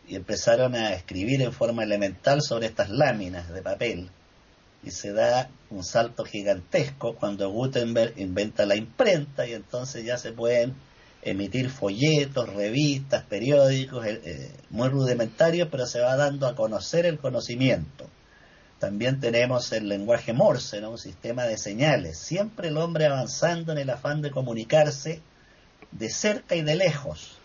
y 0.08 0.16
empezaron 0.16 0.76
a 0.76 0.94
escribir 0.94 1.42
en 1.42 1.54
forma 1.54 1.84
elemental 1.84 2.42
sobre 2.42 2.68
estas 2.68 2.90
láminas 2.90 3.50
de 3.50 3.62
papel 3.62 4.10
y 4.84 4.92
se 4.92 5.12
da 5.12 5.50
un 5.70 5.84
salto 5.84 6.24
gigantesco 6.24 7.16
cuando 7.16 7.50
Gutenberg 7.52 8.14
inventa 8.18 8.66
la 8.66 8.76
imprenta 8.76 9.46
y 9.46 9.54
entonces 9.54 10.06
ya 10.06 10.18
se 10.18 10.32
pueden 10.32 10.76
emitir 11.22 11.70
folletos, 11.70 12.54
revistas, 12.54 13.26
periódicos, 13.26 14.06
eh, 14.06 14.22
eh, 14.24 14.52
muy 14.70 14.88
rudimentarios, 14.88 15.68
pero 15.70 15.86
se 15.86 16.00
va 16.00 16.16
dando 16.16 16.48
a 16.48 16.56
conocer 16.56 17.06
el 17.06 17.20
conocimiento. 17.20 18.08
También 18.80 19.20
tenemos 19.20 19.74
el 19.74 19.90
lenguaje 19.90 20.32
Morse, 20.32 20.80
un 20.86 20.98
sistema 20.98 21.44
de 21.44 21.58
señales, 21.58 22.18
siempre 22.18 22.70
el 22.70 22.78
hombre 22.78 23.06
avanzando 23.06 23.74
en 23.74 23.80
el 23.80 23.90
afán 23.90 24.22
de 24.22 24.32
comunicarse 24.32 25.22
de 25.92 26.10
cerca 26.10 26.56
y 26.56 26.62
de 26.62 26.76
lejos. 26.76 27.38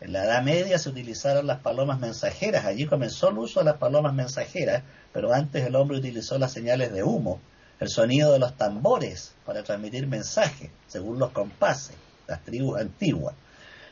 En 0.00 0.12
la 0.12 0.24
Edad 0.24 0.42
Media 0.42 0.78
se 0.78 0.88
utilizaron 0.88 1.46
las 1.46 1.60
palomas 1.60 1.98
mensajeras, 1.98 2.64
allí 2.64 2.86
comenzó 2.86 3.30
el 3.30 3.38
uso 3.38 3.60
de 3.60 3.66
las 3.66 3.78
palomas 3.78 4.14
mensajeras, 4.14 4.84
pero 5.12 5.32
antes 5.32 5.66
el 5.66 5.74
hombre 5.74 5.98
utilizó 5.98 6.38
las 6.38 6.52
señales 6.52 6.92
de 6.92 7.02
humo, 7.02 7.40
el 7.80 7.88
sonido 7.88 8.32
de 8.32 8.38
los 8.38 8.56
tambores 8.56 9.34
para 9.44 9.62
transmitir 9.62 10.06
mensajes, 10.06 10.70
según 10.86 11.18
los 11.18 11.30
compases, 11.32 11.96
las 12.26 12.44
tribus 12.44 12.80
antiguas. 12.80 13.34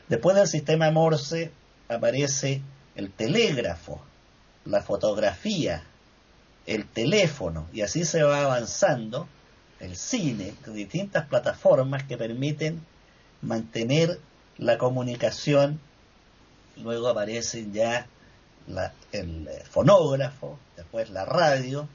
Después 0.07 0.35
del 0.37 0.47
sistema 0.47 0.89
Morse 0.91 1.51
aparece 1.89 2.61
el 2.95 3.11
telégrafo, 3.11 4.01
la 4.65 4.81
fotografía, 4.81 5.83
el 6.65 6.87
teléfono, 6.87 7.67
y 7.73 7.81
así 7.81 8.05
se 8.05 8.23
va 8.23 8.43
avanzando 8.43 9.27
el 9.79 9.95
cine, 9.95 10.53
distintas 10.67 11.25
plataformas 11.27 12.03
que 12.03 12.17
permiten 12.17 12.81
mantener 13.41 14.19
la 14.57 14.77
comunicación. 14.77 15.79
Luego 16.77 17.07
aparecen 17.07 17.73
ya 17.73 18.07
el 19.11 19.47
eh, 19.47 19.63
fonógrafo, 19.69 20.59
después 20.75 21.09
la 21.09 21.25
radio, 21.25 21.87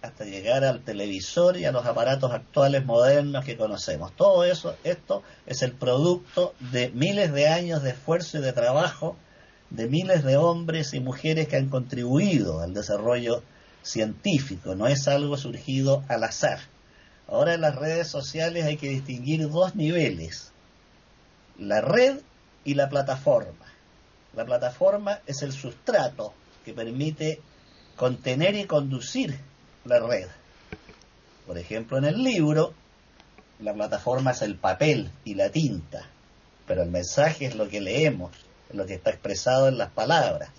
hasta 0.00 0.24
llegar 0.24 0.64
al 0.64 0.82
televisor 0.82 1.56
y 1.56 1.64
a 1.64 1.72
los 1.72 1.86
aparatos 1.86 2.32
actuales 2.32 2.84
modernos 2.84 3.44
que 3.44 3.56
conocemos. 3.56 4.12
Todo 4.16 4.44
eso, 4.44 4.76
esto 4.82 5.22
es 5.46 5.62
el 5.62 5.72
producto 5.72 6.54
de 6.72 6.90
miles 6.90 7.32
de 7.32 7.48
años 7.48 7.82
de 7.82 7.90
esfuerzo 7.90 8.38
y 8.38 8.40
de 8.40 8.52
trabajo 8.52 9.16
de 9.70 9.88
miles 9.88 10.22
de 10.22 10.36
hombres 10.36 10.92
y 10.92 11.00
mujeres 11.00 11.48
que 11.48 11.56
han 11.56 11.70
contribuido 11.70 12.60
al 12.60 12.74
desarrollo 12.74 13.42
científico, 13.82 14.74
no 14.74 14.86
es 14.86 15.08
algo 15.08 15.36
surgido 15.36 16.04
al 16.08 16.24
azar. 16.24 16.60
Ahora 17.26 17.54
en 17.54 17.62
las 17.62 17.76
redes 17.76 18.08
sociales 18.08 18.64
hay 18.64 18.76
que 18.76 18.88
distinguir 18.88 19.48
dos 19.48 19.74
niveles, 19.74 20.51
la 21.68 21.80
red 21.80 22.20
y 22.64 22.74
la 22.74 22.88
plataforma. 22.88 23.66
La 24.34 24.44
plataforma 24.44 25.20
es 25.26 25.42
el 25.42 25.52
sustrato 25.52 26.32
que 26.64 26.72
permite 26.72 27.40
contener 27.96 28.54
y 28.54 28.64
conducir 28.64 29.38
la 29.84 30.00
red. 30.00 30.28
Por 31.46 31.58
ejemplo, 31.58 31.98
en 31.98 32.04
el 32.04 32.22
libro, 32.22 32.74
la 33.60 33.74
plataforma 33.74 34.32
es 34.32 34.42
el 34.42 34.56
papel 34.56 35.10
y 35.24 35.34
la 35.34 35.50
tinta, 35.50 36.08
pero 36.66 36.82
el 36.82 36.90
mensaje 36.90 37.46
es 37.46 37.54
lo 37.54 37.68
que 37.68 37.80
leemos, 37.80 38.32
lo 38.72 38.86
que 38.86 38.94
está 38.94 39.10
expresado 39.10 39.68
en 39.68 39.78
las 39.78 39.90
palabras. 39.90 40.50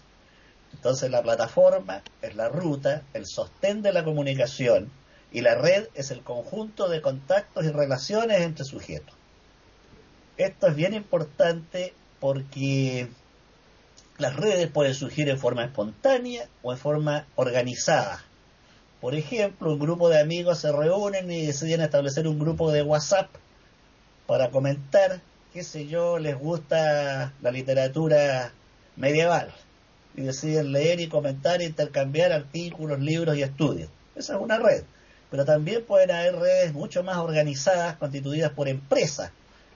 Entonces 0.73 1.09
la 1.09 1.21
plataforma 1.21 2.01
es 2.21 2.35
la 2.35 2.49
ruta, 2.49 3.03
el 3.13 3.25
sostén 3.25 3.81
de 3.81 3.93
la 3.93 4.03
comunicación 4.03 4.91
y 5.31 5.41
la 5.41 5.55
red 5.55 5.87
es 5.95 6.11
el 6.11 6.21
conjunto 6.21 6.89
de 6.89 7.01
contactos 7.01 7.65
y 7.65 7.69
relaciones 7.69 8.41
entre 8.41 8.65
sujetos. 8.65 9.15
Esto 10.37 10.67
es 10.67 10.75
bien 10.75 10.95
importante 10.95 11.93
porque 12.19 13.07
las 14.17 14.35
redes 14.35 14.69
pueden 14.69 14.95
surgir 14.95 15.29
en 15.29 15.37
forma 15.37 15.65
espontánea 15.65 16.47
o 16.63 16.71
en 16.71 16.79
forma 16.79 17.27
organizada. 17.35 18.23
Por 18.99 19.13
ejemplo, 19.13 19.73
un 19.73 19.79
grupo 19.79 20.09
de 20.09 20.19
amigos 20.19 20.59
se 20.59 20.71
reúnen 20.71 21.29
y 21.29 21.45
deciden 21.45 21.81
establecer 21.81 22.27
un 22.27 22.39
grupo 22.39 22.71
de 22.71 22.81
WhatsApp 22.81 23.29
para 24.25 24.49
comentar, 24.49 25.21
qué 25.51 25.63
sé 25.63 25.87
yo, 25.87 26.17
les 26.17 26.35
gusta 26.39 27.33
la 27.41 27.51
literatura 27.51 28.53
medieval. 28.95 29.53
Y 30.15 30.21
deciden 30.21 30.71
leer 30.71 30.99
y 30.99 31.09
comentar 31.09 31.61
e 31.61 31.65
intercambiar 31.65 32.31
artículos, 32.31 32.99
libros 32.99 33.35
y 33.35 33.43
estudios. 33.43 33.89
Esa 34.15 34.35
es 34.35 34.41
una 34.41 34.57
red. 34.57 34.83
Pero 35.29 35.45
también 35.45 35.83
pueden 35.83 36.11
haber 36.11 36.37
redes 36.37 36.73
mucho 36.73 37.03
más 37.03 37.17
organizadas, 37.17 37.97
constituidas 37.97 38.51
por 38.51 38.67
empresas, 38.67 39.31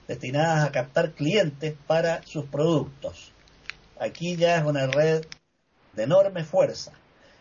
destinadas 0.08 0.66
a 0.66 0.72
captar 0.72 1.12
clientes 1.12 1.76
para 1.86 2.22
sus 2.26 2.46
productos. 2.46 3.32
Aquí 4.00 4.36
ya 4.36 4.56
es 4.56 4.64
una 4.64 4.86
red 4.86 5.24
de 5.92 6.02
enorme 6.02 6.44
fuerza. 6.44 6.92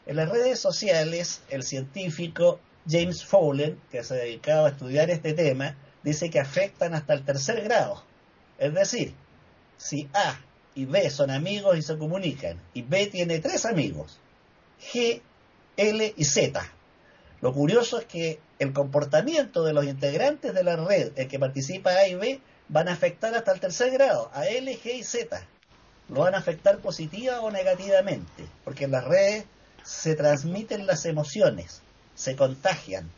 En 0.05 0.17
las 0.17 0.29
redes 0.29 0.59
sociales, 0.59 1.41
el 1.49 1.63
científico 1.63 2.59
James 2.87 3.25
Fowler, 3.25 3.77
que 3.89 4.03
se 4.03 4.15
dedicaba 4.15 4.67
a 4.67 4.71
estudiar 4.71 5.09
este 5.09 5.33
tema, 5.33 5.75
dice 6.03 6.29
que 6.29 6.39
afectan 6.39 6.93
hasta 6.93 7.13
el 7.13 7.23
tercer 7.23 7.63
grado. 7.63 8.03
Es 8.57 8.73
decir, 8.73 9.13
si 9.77 10.09
A 10.13 10.39
y 10.75 10.85
B 10.85 11.09
son 11.09 11.31
amigos 11.31 11.77
y 11.77 11.81
se 11.81 11.97
comunican, 11.97 12.61
y 12.73 12.81
B 12.81 13.07
tiene 13.07 13.39
tres 13.39 13.65
amigos, 13.65 14.19
G, 14.91 15.21
L 15.77 16.13
y 16.15 16.25
Z. 16.25 16.61
Lo 17.41 17.53
curioso 17.53 17.99
es 17.99 18.05
que 18.05 18.39
el 18.59 18.73
comportamiento 18.73 19.63
de 19.63 19.73
los 19.73 19.85
integrantes 19.85 20.53
de 20.53 20.63
la 20.63 20.75
red 20.75 21.11
en 21.15 21.27
que 21.27 21.39
participa 21.39 21.91
A 21.91 22.07
y 22.07 22.15
B 22.15 22.41
van 22.69 22.87
a 22.87 22.93
afectar 22.93 23.33
hasta 23.35 23.51
el 23.53 23.59
tercer 23.59 23.91
grado, 23.91 24.29
a 24.33 24.47
L, 24.47 24.71
G 24.79 24.95
y 24.95 25.03
Z 25.03 25.45
lo 26.09 26.21
van 26.21 26.35
a 26.35 26.39
afectar 26.39 26.79
positiva 26.79 27.41
o 27.41 27.51
negativamente, 27.51 28.47
porque 28.63 28.85
en 28.85 28.91
las 28.91 29.03
redes 29.03 29.45
se 29.83 30.15
transmiten 30.15 30.87
las 30.87 31.05
emociones, 31.05 31.81
se 32.15 32.35
contagian. 32.35 33.09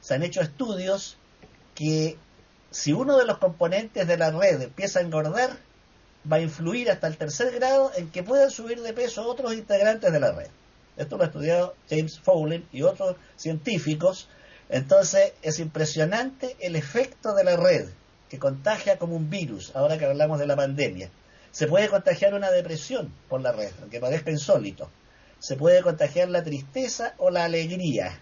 Se 0.00 0.14
han 0.14 0.22
hecho 0.22 0.40
estudios 0.40 1.16
que 1.74 2.16
si 2.70 2.92
uno 2.92 3.16
de 3.18 3.24
los 3.24 3.38
componentes 3.38 4.06
de 4.06 4.16
la 4.16 4.30
red 4.30 4.62
empieza 4.62 5.00
a 5.00 5.02
engordar, 5.02 5.50
va 6.30 6.36
a 6.36 6.40
influir 6.40 6.90
hasta 6.90 7.06
el 7.06 7.16
tercer 7.16 7.52
grado 7.54 7.90
en 7.96 8.10
que 8.10 8.22
puedan 8.22 8.50
subir 8.50 8.82
de 8.82 8.92
peso 8.92 9.26
otros 9.26 9.54
integrantes 9.54 10.12
de 10.12 10.20
la 10.20 10.32
red. 10.32 10.48
Esto 10.96 11.16
lo 11.16 11.24
ha 11.24 11.26
estudiado 11.26 11.74
James 11.88 12.20
Fowler 12.20 12.64
y 12.72 12.82
otros 12.82 13.16
científicos. 13.36 14.28
Entonces 14.68 15.32
es 15.42 15.60
impresionante 15.60 16.56
el 16.60 16.76
efecto 16.76 17.34
de 17.34 17.44
la 17.44 17.56
red, 17.56 17.88
que 18.28 18.38
contagia 18.38 18.98
como 18.98 19.16
un 19.16 19.30
virus, 19.30 19.74
ahora 19.74 19.98
que 19.98 20.04
hablamos 20.04 20.38
de 20.38 20.46
la 20.46 20.56
pandemia. 20.56 21.10
Se 21.50 21.66
puede 21.66 21.88
contagiar 21.88 22.34
una 22.34 22.50
depresión 22.50 23.12
por 23.28 23.40
la 23.40 23.52
red, 23.52 23.70
aunque 23.80 24.00
parezca 24.00 24.30
insólito. 24.30 24.90
Se 25.38 25.56
puede 25.56 25.82
contagiar 25.82 26.28
la 26.28 26.42
tristeza 26.42 27.14
o 27.18 27.30
la 27.30 27.44
alegría. 27.44 28.20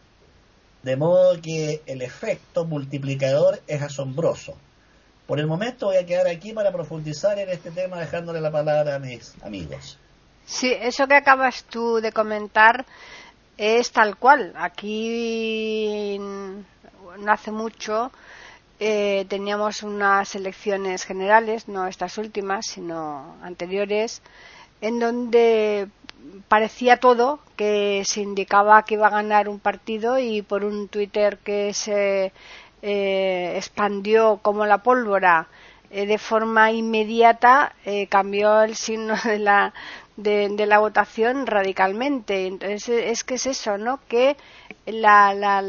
De 0.82 0.96
modo 0.96 1.40
que 1.40 1.82
el 1.86 2.02
efecto 2.02 2.64
multiplicador 2.64 3.60
es 3.66 3.82
asombroso. 3.82 4.56
Por 5.26 5.40
el 5.40 5.46
momento 5.46 5.86
voy 5.86 5.96
a 5.96 6.06
quedar 6.06 6.28
aquí 6.28 6.52
para 6.52 6.70
profundizar 6.70 7.38
en 7.38 7.48
este 7.48 7.72
tema 7.72 7.98
dejándole 7.98 8.40
la 8.40 8.52
palabra 8.52 8.94
a 8.94 8.98
mis 9.00 9.34
amigos. 9.42 9.98
Sí, 10.44 10.72
eso 10.72 11.08
que 11.08 11.16
acabas 11.16 11.64
tú 11.64 12.00
de 12.00 12.12
comentar 12.12 12.86
es 13.56 13.90
tal 13.90 14.16
cual. 14.16 14.52
Aquí 14.56 16.16
no 16.18 17.32
hace 17.32 17.50
mucho 17.50 18.12
eh, 18.78 19.24
teníamos 19.28 19.82
unas 19.82 20.34
elecciones 20.34 21.04
generales, 21.04 21.66
no 21.68 21.86
estas 21.86 22.18
últimas, 22.18 22.66
sino 22.66 23.36
anteriores, 23.42 24.20
en 24.80 24.98
donde 24.98 25.88
parecía 26.48 26.98
todo 26.98 27.38
que 27.56 28.02
se 28.04 28.20
indicaba 28.20 28.82
que 28.84 28.94
iba 28.94 29.06
a 29.06 29.10
ganar 29.10 29.48
un 29.48 29.60
partido 29.60 30.18
y 30.18 30.42
por 30.42 30.64
un 30.64 30.88
Twitter 30.88 31.38
que 31.38 31.72
se 31.72 32.32
eh, 32.82 33.54
expandió 33.56 34.40
como 34.42 34.66
la 34.66 34.82
pólvora 34.82 35.48
eh, 35.90 36.04
de 36.04 36.18
forma 36.18 36.70
inmediata 36.72 37.74
cambió 38.10 38.62
el 38.62 38.76
signo 38.76 39.14
de 39.24 39.38
la, 39.38 39.72
de, 40.16 40.66
la 40.66 40.78
votación 40.78 41.46
radicalmente. 41.46 42.46
Entonces 42.46 42.88
es 43.06 43.24
que 43.24 43.34
es 43.34 43.46
eso, 43.46 43.78
¿no? 43.78 44.00
Que 44.08 44.36
la, 44.86 45.32
la, 45.34 45.62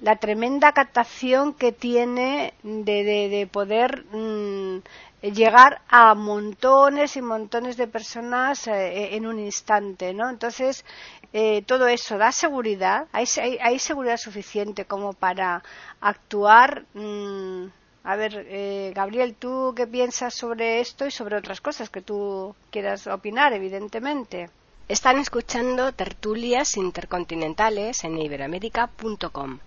la 0.00 0.16
tremenda 0.16 0.72
captación 0.72 1.52
que 1.52 1.72
tiene 1.72 2.54
de, 2.62 3.04
de, 3.04 3.46
poder 3.46 4.04
mm, 4.12 4.78
llegar 5.22 5.82
a 5.88 6.14
montones 6.14 7.16
y 7.16 7.22
montones 7.22 7.76
de 7.76 7.86
personas 7.86 8.66
eh, 8.66 9.14
en 9.14 9.26
un 9.26 9.38
instante, 9.38 10.14
¿no? 10.14 10.30
Entonces, 10.30 10.84
eh, 11.32 11.62
todo 11.62 11.86
eso 11.86 12.18
da 12.18 12.32
seguridad, 12.32 13.06
hay, 13.12 13.78
seguridad 13.78 14.16
suficiente 14.16 14.86
como 14.86 15.12
para 15.12 15.62
actuar. 16.00 16.84
Mm, 16.94 17.66
a 18.02 18.16
ver, 18.16 18.46
eh, 18.48 18.92
Gabriel, 18.94 19.34
¿tú 19.34 19.74
qué 19.76 19.86
piensas 19.86 20.34
sobre 20.34 20.80
esto 20.80 21.06
y 21.06 21.10
sobre 21.10 21.36
otras 21.36 21.60
cosas 21.60 21.90
que 21.90 22.00
tú 22.00 22.54
quieras 22.70 23.06
opinar, 23.06 23.52
evidentemente? 23.52 24.48
Están 24.88 25.18
escuchando 25.18 25.92
tertulias 25.92 26.76
intercontinentales 26.76 28.02
en 28.02 28.18
iberoamérica.com. 28.18 29.60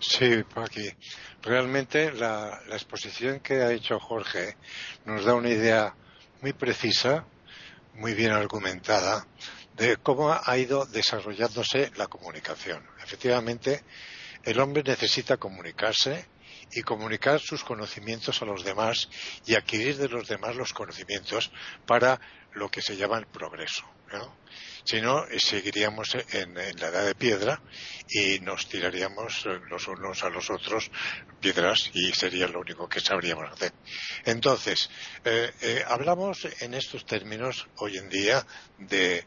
Sí, 0.00 0.44
Paqui. 0.44 0.90
Realmente 1.42 2.12
la, 2.12 2.60
exposición 2.70 3.40
que 3.40 3.62
ha 3.62 3.72
hecho 3.72 3.98
Jorge 3.98 4.56
nos 5.04 5.24
da 5.24 5.34
una 5.34 5.50
idea 5.50 5.94
muy 6.40 6.52
precisa, 6.52 7.24
muy 7.94 8.14
bien 8.14 8.30
argumentada, 8.30 9.26
de 9.76 9.96
cómo 9.96 10.32
ha 10.32 10.58
ido 10.58 10.86
desarrollándose 10.86 11.90
la 11.96 12.06
comunicación. 12.06 12.84
Efectivamente, 13.02 13.82
el 14.44 14.60
hombre 14.60 14.82
necesita 14.84 15.36
comunicarse 15.36 16.26
y 16.72 16.82
comunicar 16.82 17.40
sus 17.40 17.64
conocimientos 17.64 18.40
a 18.42 18.44
los 18.44 18.62
demás 18.62 19.08
y 19.46 19.54
adquirir 19.54 19.96
de 19.96 20.08
los 20.08 20.28
demás 20.28 20.54
los 20.54 20.72
conocimientos 20.72 21.50
para 21.86 22.20
lo 22.54 22.70
que 22.70 22.82
se 22.82 22.96
llama 22.96 23.18
el 23.18 23.26
progreso. 23.26 23.84
Si 24.84 25.00
no, 25.02 25.26
eh, 25.26 25.38
seguiríamos 25.38 26.16
en, 26.32 26.54
la 26.54 26.88
edad 26.88 27.04
de 27.04 27.14
piedra 27.14 27.60
y 28.08 28.40
nos 28.40 28.68
tiraríamos 28.68 29.44
los 29.68 29.86
unos 29.86 30.22
a 30.22 30.30
los 30.30 30.48
otros 30.50 30.90
piedras 31.40 31.90
y 31.92 32.10
sería 32.12 32.48
lo 32.48 32.60
único 32.60 32.88
que 32.88 33.00
sabríamos 33.00 33.52
hacer. 33.52 33.72
Entonces, 34.24 34.88
eh, 35.24 35.52
eh, 35.60 35.84
hablamos 35.86 36.48
en 36.60 36.74
estos 36.74 37.04
términos 37.04 37.68
hoy 37.76 37.98
en 37.98 38.08
día 38.08 38.46
de 38.78 39.26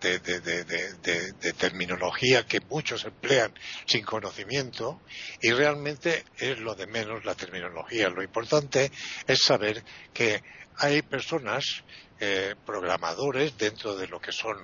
de, 0.00 1.52
terminología 1.58 2.46
que 2.46 2.60
muchos 2.60 3.04
emplean 3.04 3.52
sin 3.86 4.04
conocimiento 4.04 5.02
y 5.40 5.50
realmente 5.52 6.24
es 6.38 6.58
lo 6.58 6.74
de 6.74 6.86
menos 6.86 7.24
la 7.24 7.34
terminología. 7.34 8.08
Lo 8.08 8.22
importante 8.22 8.90
es 9.26 9.40
saber 9.40 9.84
que 10.12 10.42
hay 10.80 11.02
personas, 11.02 11.84
eh, 12.18 12.54
programadores 12.64 13.56
dentro 13.56 13.94
de 13.96 14.08
lo 14.08 14.20
que 14.20 14.32
son 14.32 14.56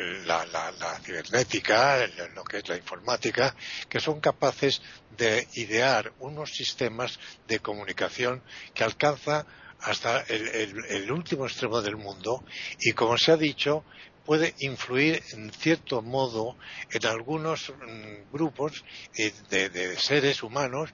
eh, 0.00 0.22
la, 0.24 1.00
cibernética, 1.02 2.06
lo 2.34 2.42
que 2.44 2.58
es 2.58 2.68
la 2.68 2.76
informática, 2.76 3.54
que 3.88 4.00
son 4.00 4.20
capaces 4.20 4.80
de 5.16 5.46
idear 5.54 6.12
unos 6.20 6.50
sistemas 6.50 7.18
de 7.46 7.60
comunicación 7.60 8.42
que 8.74 8.84
alcanza 8.84 9.46
hasta 9.80 10.20
el, 10.22 11.10
último 11.12 11.46
extremo 11.46 11.80
del 11.80 11.96
mundo 11.96 12.44
y, 12.80 12.92
como 12.92 13.16
se 13.16 13.32
ha 13.32 13.36
dicho, 13.36 13.84
puede 14.28 14.54
influir 14.58 15.22
en 15.32 15.50
cierto 15.50 16.02
modo 16.02 16.58
en 16.90 17.06
algunos 17.06 17.70
mm, 17.70 18.30
grupos 18.30 18.84
eh, 19.16 19.32
de, 19.48 19.96
seres 19.96 20.42
humanos 20.42 20.90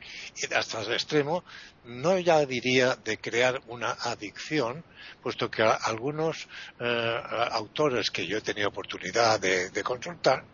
hasta 0.57 0.83
el 0.83 0.93
extremo, 0.93 1.43
no 1.83 2.17
ya 2.17 2.47
diría 2.47 2.95
de 2.95 3.19
crear 3.19 3.61
una 3.67 3.91
adicción, 3.91 4.85
puesto 5.21 5.51
que 5.51 5.65
algunos 5.65 6.47
eh, 6.79 7.21
autores 7.51 8.09
que 8.13 8.25
yo 8.25 8.39
he 8.39 8.41
tenido 8.41 8.69
oportunidad 8.69 9.41
de, 9.41 9.83
consultar 9.83 10.45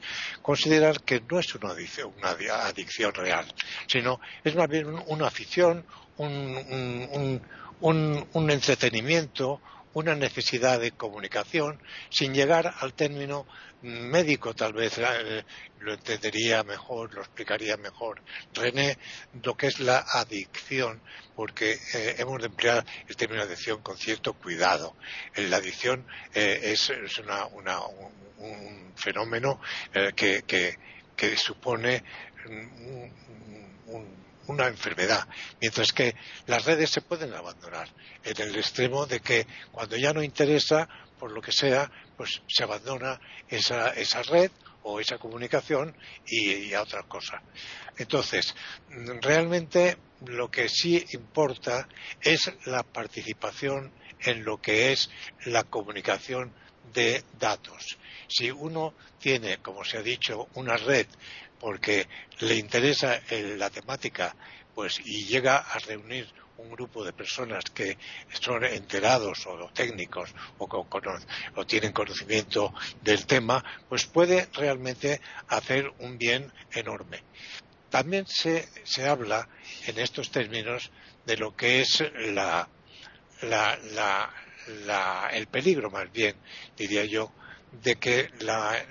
consideran 0.40 0.96
que 1.04 1.20
no 1.20 1.38
es 1.38 1.54
una 1.54 1.72
adicción, 1.72 2.14
una 2.16 2.30
adicción 2.64 3.12
real, 3.12 3.44
sino 3.88 4.22
es 4.42 4.54
más 4.54 4.68
bien 4.70 4.86
una 5.06 5.26
afición, 5.26 5.84
un, 6.16 7.42
un 7.82 8.50
entretenimiento, 8.50 9.60
una 9.94 10.14
necesidad 10.14 10.80
de 10.80 10.92
comunicación 10.92 11.80
sin 12.10 12.32
llegar 12.32 12.74
al 12.80 12.94
término 12.94 13.46
médico 13.82 14.54
tal 14.54 14.72
vez 14.72 14.98
eh, 14.98 15.44
lo 15.80 15.94
entendería 15.94 16.62
mejor, 16.62 17.14
lo 17.14 17.22
explicaría 17.22 17.76
mejor 17.76 18.22
René 18.52 18.98
lo 19.42 19.56
que 19.56 19.68
es 19.68 19.80
la 19.80 20.04
adicción 20.12 21.00
porque 21.34 21.72
eh, 21.94 22.16
hemos 22.18 22.40
de 22.40 22.46
emplear 22.46 22.84
el 23.08 23.16
término 23.16 23.42
adicción 23.42 23.80
con 23.82 23.96
cierto 23.96 24.34
cuidado. 24.34 24.94
La 25.36 25.56
adicción 25.56 26.06
eh, 26.34 26.60
es, 26.62 26.90
un, 28.38 28.92
fenómeno 28.96 29.60
que, 30.14 30.42
que, 30.46 31.36
supone 31.36 32.02
un 33.86 34.29
una 34.50 34.66
enfermedad, 34.66 35.26
mientras 35.60 35.92
que 35.92 36.14
las 36.46 36.64
redes 36.64 36.90
se 36.90 37.00
pueden 37.00 37.32
abandonar 37.34 37.88
en 38.24 38.42
el 38.42 38.56
extremo 38.56 39.06
de 39.06 39.20
que 39.20 39.46
cuando 39.70 39.96
ya 39.96 40.12
no 40.12 40.22
interesa, 40.22 40.88
por 41.18 41.30
lo 41.30 41.40
que 41.40 41.52
sea, 41.52 41.90
pues 42.16 42.42
se 42.48 42.64
abandona 42.64 43.20
esa, 43.48 43.90
esa 43.90 44.22
red 44.22 44.50
o 44.82 44.98
esa 44.98 45.18
comunicación 45.18 45.96
y, 46.26 46.72
a 46.74 46.82
otra 46.82 47.02
cosa. 47.04 47.42
Entonces, 47.96 48.54
realmente 49.20 49.98
lo 50.26 50.50
que 50.50 50.68
sí 50.68 51.04
importa 51.12 51.86
es 52.20 52.50
la 52.64 52.82
participación 52.82 53.92
en 54.20 54.44
lo 54.44 54.60
que 54.60 54.92
es 54.92 55.10
la 55.44 55.64
comunicación 55.64 56.52
de 56.92 57.22
datos. 57.38 57.98
Si 58.26 58.50
uno 58.50 58.94
tiene, 59.18 59.58
como 59.58 59.84
se 59.84 59.98
ha 59.98 60.02
dicho, 60.02 60.48
una 60.54 60.76
red 60.76 61.06
porque 61.60 62.08
le 62.40 62.56
interesa 62.56 63.20
la 63.30 63.70
temática 63.70 64.34
pues 64.74 65.00
y 65.04 65.26
llega 65.26 65.58
a 65.58 65.78
reunir 65.78 66.26
un 66.56 66.70
grupo 66.70 67.04
de 67.04 67.12
personas 67.12 67.64
que 67.74 67.96
son 68.40 68.64
enterados 68.64 69.46
o 69.46 69.70
técnicos 69.72 70.34
o, 70.58 71.64
tienen 71.66 71.92
conocimiento 71.92 72.72
del 73.02 73.26
tema, 73.26 73.64
pues 73.88 74.06
puede 74.06 74.48
realmente 74.52 75.20
hacer 75.48 75.92
un 75.98 76.18
bien 76.18 76.52
enorme. 76.72 77.22
También 77.88 78.26
se, 78.26 78.68
habla 79.06 79.48
en 79.86 79.98
estos 79.98 80.30
términos 80.30 80.90
de 81.26 81.36
lo 81.36 81.56
que 81.56 81.80
es 81.80 82.00
el 85.32 85.46
peligro, 85.48 85.90
más 85.90 86.12
bien, 86.12 86.36
diría 86.76 87.04
yo, 87.04 87.32
de 87.82 87.96
que 87.96 88.30
la, 88.40 88.84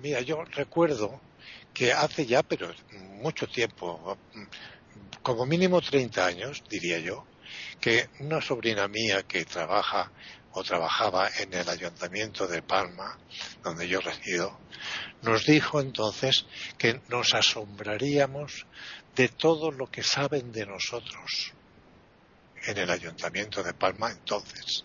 mira, 0.00 0.20
yo 0.20 0.44
recuerdo 0.44 1.20
que 1.76 1.92
hace 1.92 2.24
ya, 2.24 2.42
pero 2.42 2.72
mucho 3.20 3.46
tiempo, 3.46 4.16
como 5.22 5.44
mínimo 5.44 5.82
30 5.82 6.24
años, 6.24 6.64
diría 6.70 6.98
yo, 7.00 7.26
que 7.78 8.08
una 8.20 8.40
sobrina 8.40 8.88
mía 8.88 9.24
que 9.24 9.44
trabaja 9.44 10.10
o 10.52 10.64
trabajaba 10.64 11.28
en 11.38 11.52
el 11.52 11.68
ayuntamiento 11.68 12.46
de 12.46 12.62
Palma, 12.62 13.18
donde 13.62 13.86
yo 13.86 14.00
resido, 14.00 14.58
nos 15.20 15.44
dijo 15.44 15.82
entonces 15.82 16.46
que 16.78 17.02
nos 17.10 17.34
asombraríamos 17.34 18.66
de 19.14 19.28
todo 19.28 19.70
lo 19.70 19.90
que 19.90 20.02
saben 20.02 20.52
de 20.52 20.64
nosotros 20.64 21.52
en 22.64 22.78
el 22.78 22.90
ayuntamiento 22.90 23.62
de 23.62 23.74
Palma 23.74 24.10
entonces. 24.10 24.82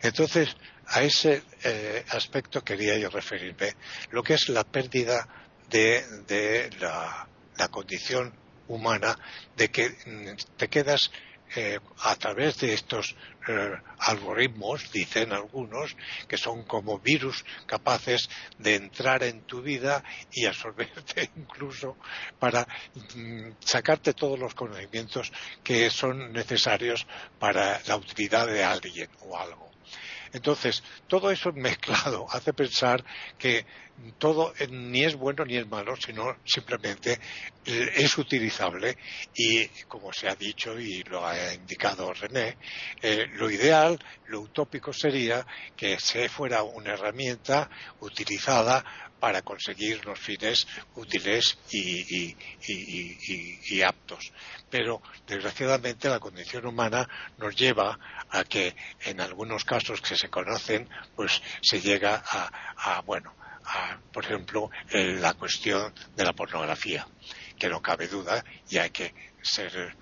Entonces, 0.00 0.56
a 0.86 1.02
ese 1.02 1.42
eh, 1.62 2.06
aspecto 2.08 2.64
quería 2.64 2.96
yo 2.96 3.10
referirme, 3.10 3.76
lo 4.12 4.22
que 4.22 4.32
es 4.34 4.48
la 4.48 4.64
pérdida 4.64 5.28
de, 5.72 6.70
la, 6.80 7.28
condición 7.70 8.34
humana 8.68 9.16
de 9.56 9.70
que 9.70 9.90
mm, 9.90 10.56
te 10.56 10.68
quedas 10.68 11.10
eh, 11.54 11.78
a 12.02 12.16
través 12.16 12.58
de 12.58 12.72
estos 12.74 13.14
eh, 13.46 13.72
algoritmos, 13.98 14.90
dicen 14.90 15.32
algunos, 15.32 15.96
que 16.26 16.36
son 16.36 16.64
como 16.64 16.98
virus 16.98 17.44
capaces 17.66 18.28
de 18.58 18.76
entrar 18.76 19.22
en 19.22 19.42
tu 19.42 19.62
vida 19.62 20.02
y 20.32 20.46
absorberte 20.46 21.30
incluso 21.36 21.96
para 22.38 22.66
mm, 23.14 23.52
sacarte 23.60 24.12
todos 24.14 24.38
los 24.38 24.54
conocimientos 24.54 25.32
que 25.62 25.90
son 25.90 26.32
necesarios 26.32 27.06
para 27.38 27.80
la 27.86 27.96
utilidad 27.96 28.46
de 28.46 28.64
alguien 28.64 29.08
o 29.20 29.38
algo. 29.38 29.71
Entonces, 30.32 30.82
todo 31.06 31.30
eso 31.30 31.52
mezclado 31.54 32.26
hace 32.30 32.52
pensar 32.52 33.04
que 33.38 33.66
todo 34.18 34.52
ni 34.70 35.04
es 35.04 35.14
bueno 35.14 35.44
ni 35.44 35.56
es 35.56 35.66
malo, 35.68 35.94
sino 35.96 36.36
simplemente 36.44 37.18
es 37.64 38.18
utilizable. 38.18 38.96
Y, 39.34 39.66
como 39.86 40.12
se 40.12 40.28
ha 40.28 40.34
dicho 40.34 40.78
y 40.78 41.02
lo 41.04 41.26
ha 41.26 41.54
indicado 41.54 42.12
René, 42.12 42.56
eh, 43.00 43.26
lo 43.34 43.50
ideal, 43.50 43.98
lo 44.26 44.40
utópico 44.40 44.92
sería 44.92 45.46
que 45.76 45.98
se 46.00 46.28
fuera 46.28 46.62
una 46.62 46.94
herramienta 46.94 47.70
utilizada 48.00 49.11
para 49.22 49.42
conseguir 49.42 50.04
los 50.04 50.18
fines 50.18 50.66
útiles 50.96 51.56
y, 51.70 52.34
aptos. 53.80 54.32
Pero, 54.68 55.00
desgraciadamente, 55.28 56.08
la 56.08 56.18
condición 56.18 56.66
humana 56.66 57.08
nos 57.38 57.54
lleva 57.54 57.96
a 58.30 58.42
que, 58.42 58.74
en 59.02 59.20
algunos 59.20 59.64
casos 59.64 60.00
que 60.00 60.16
se 60.16 60.28
conocen, 60.28 60.88
pues 61.14 61.40
se 61.60 61.80
llega 61.80 62.20
a, 62.26 63.00
bueno, 63.02 63.32
a, 63.64 64.00
por 64.12 64.24
ejemplo, 64.24 64.72
la 64.90 65.34
cuestión 65.34 65.94
de 66.16 66.24
la 66.24 66.32
pornografía, 66.32 67.06
que 67.56 67.68
no 67.68 67.80
cabe 67.80 68.08
duda 68.08 68.44
y 68.70 68.78
hay 68.78 68.90
que 68.90 69.14
ser 69.40 69.94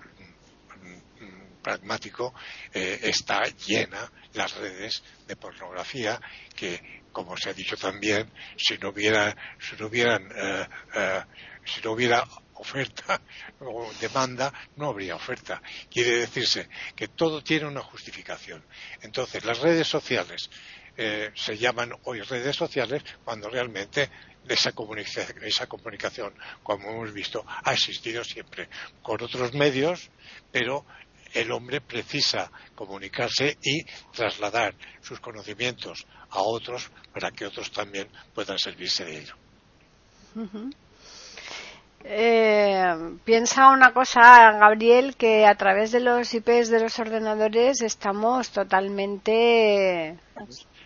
mm, 1.19 1.61
pragmático, 1.61 2.33
eh, 2.73 3.01
está 3.03 3.43
llena 3.67 4.11
las 4.33 4.55
redes 4.55 5.03
de 5.27 5.35
pornografía 5.35 6.19
que 6.55 7.00
como 7.11 7.37
se 7.37 7.49
ha 7.49 7.53
dicho 7.53 7.77
también, 7.77 8.31
si 8.57 8.77
no 8.77 8.89
hubiera, 8.89 9.35
si 9.59 9.75
no 9.77 9.87
hubieran, 9.87 10.29
eh, 10.35 10.67
eh, 10.95 11.23
si 11.65 11.81
no 11.81 11.91
hubiera 11.91 12.25
oferta 12.55 13.21
o 13.59 13.91
demanda, 13.99 14.53
no 14.77 14.87
habría 14.87 15.15
oferta. 15.15 15.61
Quiere 15.89 16.17
decirse 16.17 16.69
que 16.95 17.09
todo 17.09 17.43
tiene 17.43 17.67
una 17.67 17.81
justificación. 17.81 18.63
Entonces, 19.01 19.43
las 19.45 19.59
redes 19.59 19.87
sociales 19.87 20.49
eh, 20.97 21.31
se 21.35 21.57
llaman 21.57 21.93
hoy 22.03 22.21
redes 22.21 22.55
sociales 22.55 23.03
cuando 23.23 23.49
realmente 23.49 24.09
esa 24.47 24.71
comunicación, 24.71 25.43
esa 25.43 25.67
comunicación, 25.67 26.33
como 26.63 26.89
hemos 26.89 27.13
visto, 27.13 27.45
ha 27.47 27.73
existido 27.73 28.23
siempre 28.23 28.69
con 29.01 29.21
otros 29.21 29.53
medios, 29.53 30.09
pero 30.51 30.85
el 31.33 31.51
hombre 31.51 31.81
precisa 31.81 32.51
comunicarse 32.75 33.57
y 33.61 33.83
trasladar 34.13 34.75
sus 35.01 35.19
conocimientos 35.19 36.05
a 36.29 36.41
otros 36.41 36.91
para 37.13 37.31
que 37.31 37.45
otros 37.45 37.71
también 37.71 38.07
puedan 38.33 38.57
servirse 38.57 39.05
de 39.05 39.19
ello. 39.19 39.35
Eh, 42.03 42.93
piensa 43.23 43.69
una 43.69 43.93
cosa, 43.93 44.51
Gabriel, 44.53 45.15
que 45.15 45.45
a 45.45 45.55
través 45.55 45.91
de 45.91 45.99
los 45.99 46.33
IPs 46.33 46.69
de 46.69 46.79
los 46.81 46.97
ordenadores 46.99 47.81
estamos 47.81 48.49
totalmente 48.49 50.17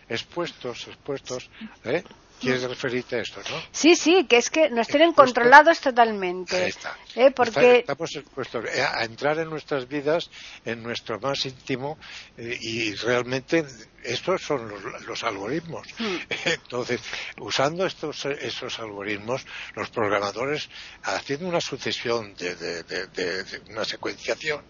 expuestos, 0.10 0.88
expuestos, 0.88 1.50
¿eh? 1.86 2.04
¿Quieres 2.46 2.64
referirte 2.64 3.18
a 3.18 3.22
esto, 3.22 3.42
no? 3.50 3.62
Sí, 3.72 3.96
sí, 3.96 4.26
que 4.26 4.38
es 4.38 4.50
que 4.50 4.70
nos 4.70 4.88
tienen 4.88 5.14
controlados 5.14 5.80
totalmente. 5.80 6.74
¿eh? 7.16 7.32
Porque... 7.32 7.80
Estamos 7.80 8.16
expuestos 8.16 8.66
a 8.66 9.04
entrar 9.04 9.40
en 9.40 9.50
nuestras 9.50 9.88
vidas, 9.88 10.30
en 10.64 10.84
nuestro 10.84 11.20
más 11.20 11.46
íntimo, 11.46 11.98
eh, 12.38 12.58
y 12.62 12.94
realmente 12.96 13.66
estos 14.06 14.42
son 14.42 14.72
los, 15.08 15.24
algoritmos. 15.24 15.88
Hmm. 15.98 16.18
Entonces, 16.46 17.02
usando 17.40 17.86
estos 17.86 18.26
esos 18.26 18.80
algoritmos, 18.80 19.46
los 19.76 19.90
programadores, 19.90 20.70
haciendo 21.04 21.48
una 21.48 21.62
sucesión 21.62 22.36
de, 22.36 23.56
una 23.70 23.84
secuenciación, 23.84 24.64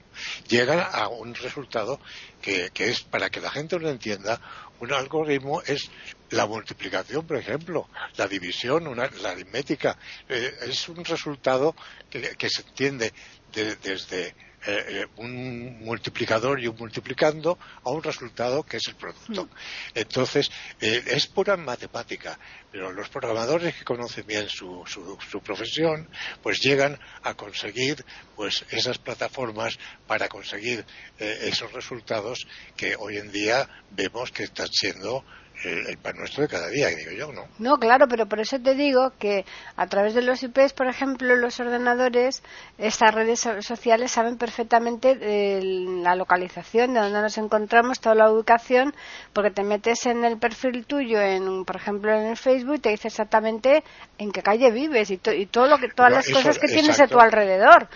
llegan 0.47 0.79
a 0.79 1.09
un 1.09 1.35
resultado 1.35 1.99
que, 2.41 2.69
que 2.73 2.89
es, 2.89 3.01
para 3.01 3.29
que 3.29 3.41
la 3.41 3.51
gente 3.51 3.77
lo 3.79 3.89
entienda, 3.89 4.39
un 4.79 4.93
algoritmo 4.93 5.61
es 5.61 5.89
la 6.31 6.45
multiplicación, 6.45 7.25
por 7.25 7.37
ejemplo, 7.37 7.87
la 8.17 8.27
división, 8.27 8.95
la 8.95 9.29
aritmética. 9.29 9.97
Eh, 10.27 10.53
es 10.63 10.89
un 10.89 11.03
resultado 11.05 11.75
que, 12.09 12.49
se 12.49 12.61
entiende 12.61 13.13
desde 13.53 14.35
eh, 14.67 14.85
eh, 14.87 15.07
un 15.17 15.79
multiplicador 15.83 16.59
y 16.59 16.67
un 16.67 16.75
multiplicando 16.75 17.57
a 17.83 17.89
un 17.89 18.01
resultado 18.03 18.63
que 18.63 18.77
es 18.77 18.87
el 18.87 18.95
producto. 18.95 19.45
Hmm. 19.45 19.49
Entonces, 19.93 20.51
es 20.79 21.27
pura 21.27 21.57
matemática, 21.57 22.37
pero 22.71 22.91
los 22.91 23.09
programadores 23.09 23.75
que 23.75 23.83
conocen 23.83 24.25
bien 24.25 24.49
su, 24.49 24.83
su, 24.85 25.41
profesión, 25.41 26.09
pues 26.41 26.61
llegan 26.61 26.99
a 27.23 27.33
conseguir 27.33 28.03
pues 28.35 28.65
esas 28.71 28.97
plataformas 28.97 29.77
para 30.07 30.27
conseguir 30.27 30.85
esos 31.19 31.71
resultados 31.71 32.47
que 32.75 32.95
hoy 32.97 33.17
en 33.17 33.31
día 33.31 33.69
vemos 33.91 34.31
que 34.31 34.43
están 34.43 34.67
siendo 34.71 35.23
el, 35.63 35.97
pan 35.97 36.17
nuestro 36.17 36.43
de 36.43 36.49
cada 36.49 36.67
día, 36.67 36.87
digo 36.89 37.11
yo, 37.11 37.31
¿no? 37.31 37.47
No, 37.59 37.77
claro, 37.77 38.07
pero 38.07 38.27
por 38.27 38.39
eso 38.39 38.59
te 38.59 38.75
digo 38.75 39.13
que 39.17 39.45
a 39.75 39.87
través 39.87 40.13
de 40.13 40.21
los 40.21 40.43
IPs, 40.43 40.73
por 40.73 40.87
ejemplo, 40.87 41.35
los 41.35 41.59
ordenadores, 41.59 42.43
estas 42.77 43.13
redes 43.13 43.47
sociales 43.61 44.11
saben 44.11 44.37
perfectamente 44.37 45.17
la 45.61 46.15
localización, 46.15 46.93
de 46.93 46.99
dónde 46.99 47.21
nos 47.21 47.37
encontramos, 47.37 47.99
toda 47.99 48.15
la 48.15 48.31
ubicación, 48.31 48.93
porque 49.33 49.51
te 49.51 49.63
metes 49.63 50.05
en 50.05 50.25
el 50.25 50.37
perfil 50.37 50.85
tuyo, 50.85 51.21
en, 51.21 51.65
por 51.65 51.77
ejemplo, 51.77 52.11
en 52.11 52.27
el 52.27 52.37
Facebook, 52.37 52.75
y 52.75 52.79
te 52.79 52.89
dice 52.89 53.07
exactamente 53.07 53.83
en 54.17 54.31
qué 54.31 54.41
calle 54.41 54.71
vives 54.71 55.09
y, 55.11 55.19
y 55.35 55.45
todo 55.47 55.67
lo 55.67 55.77
que, 55.77 55.87
todas 55.89 56.11
las 56.11 56.29
cosas 56.29 56.59
que 56.59 56.67
tienes 56.67 56.99
a 56.99 57.07
tu 57.07 57.19
alrededor, 57.19 57.87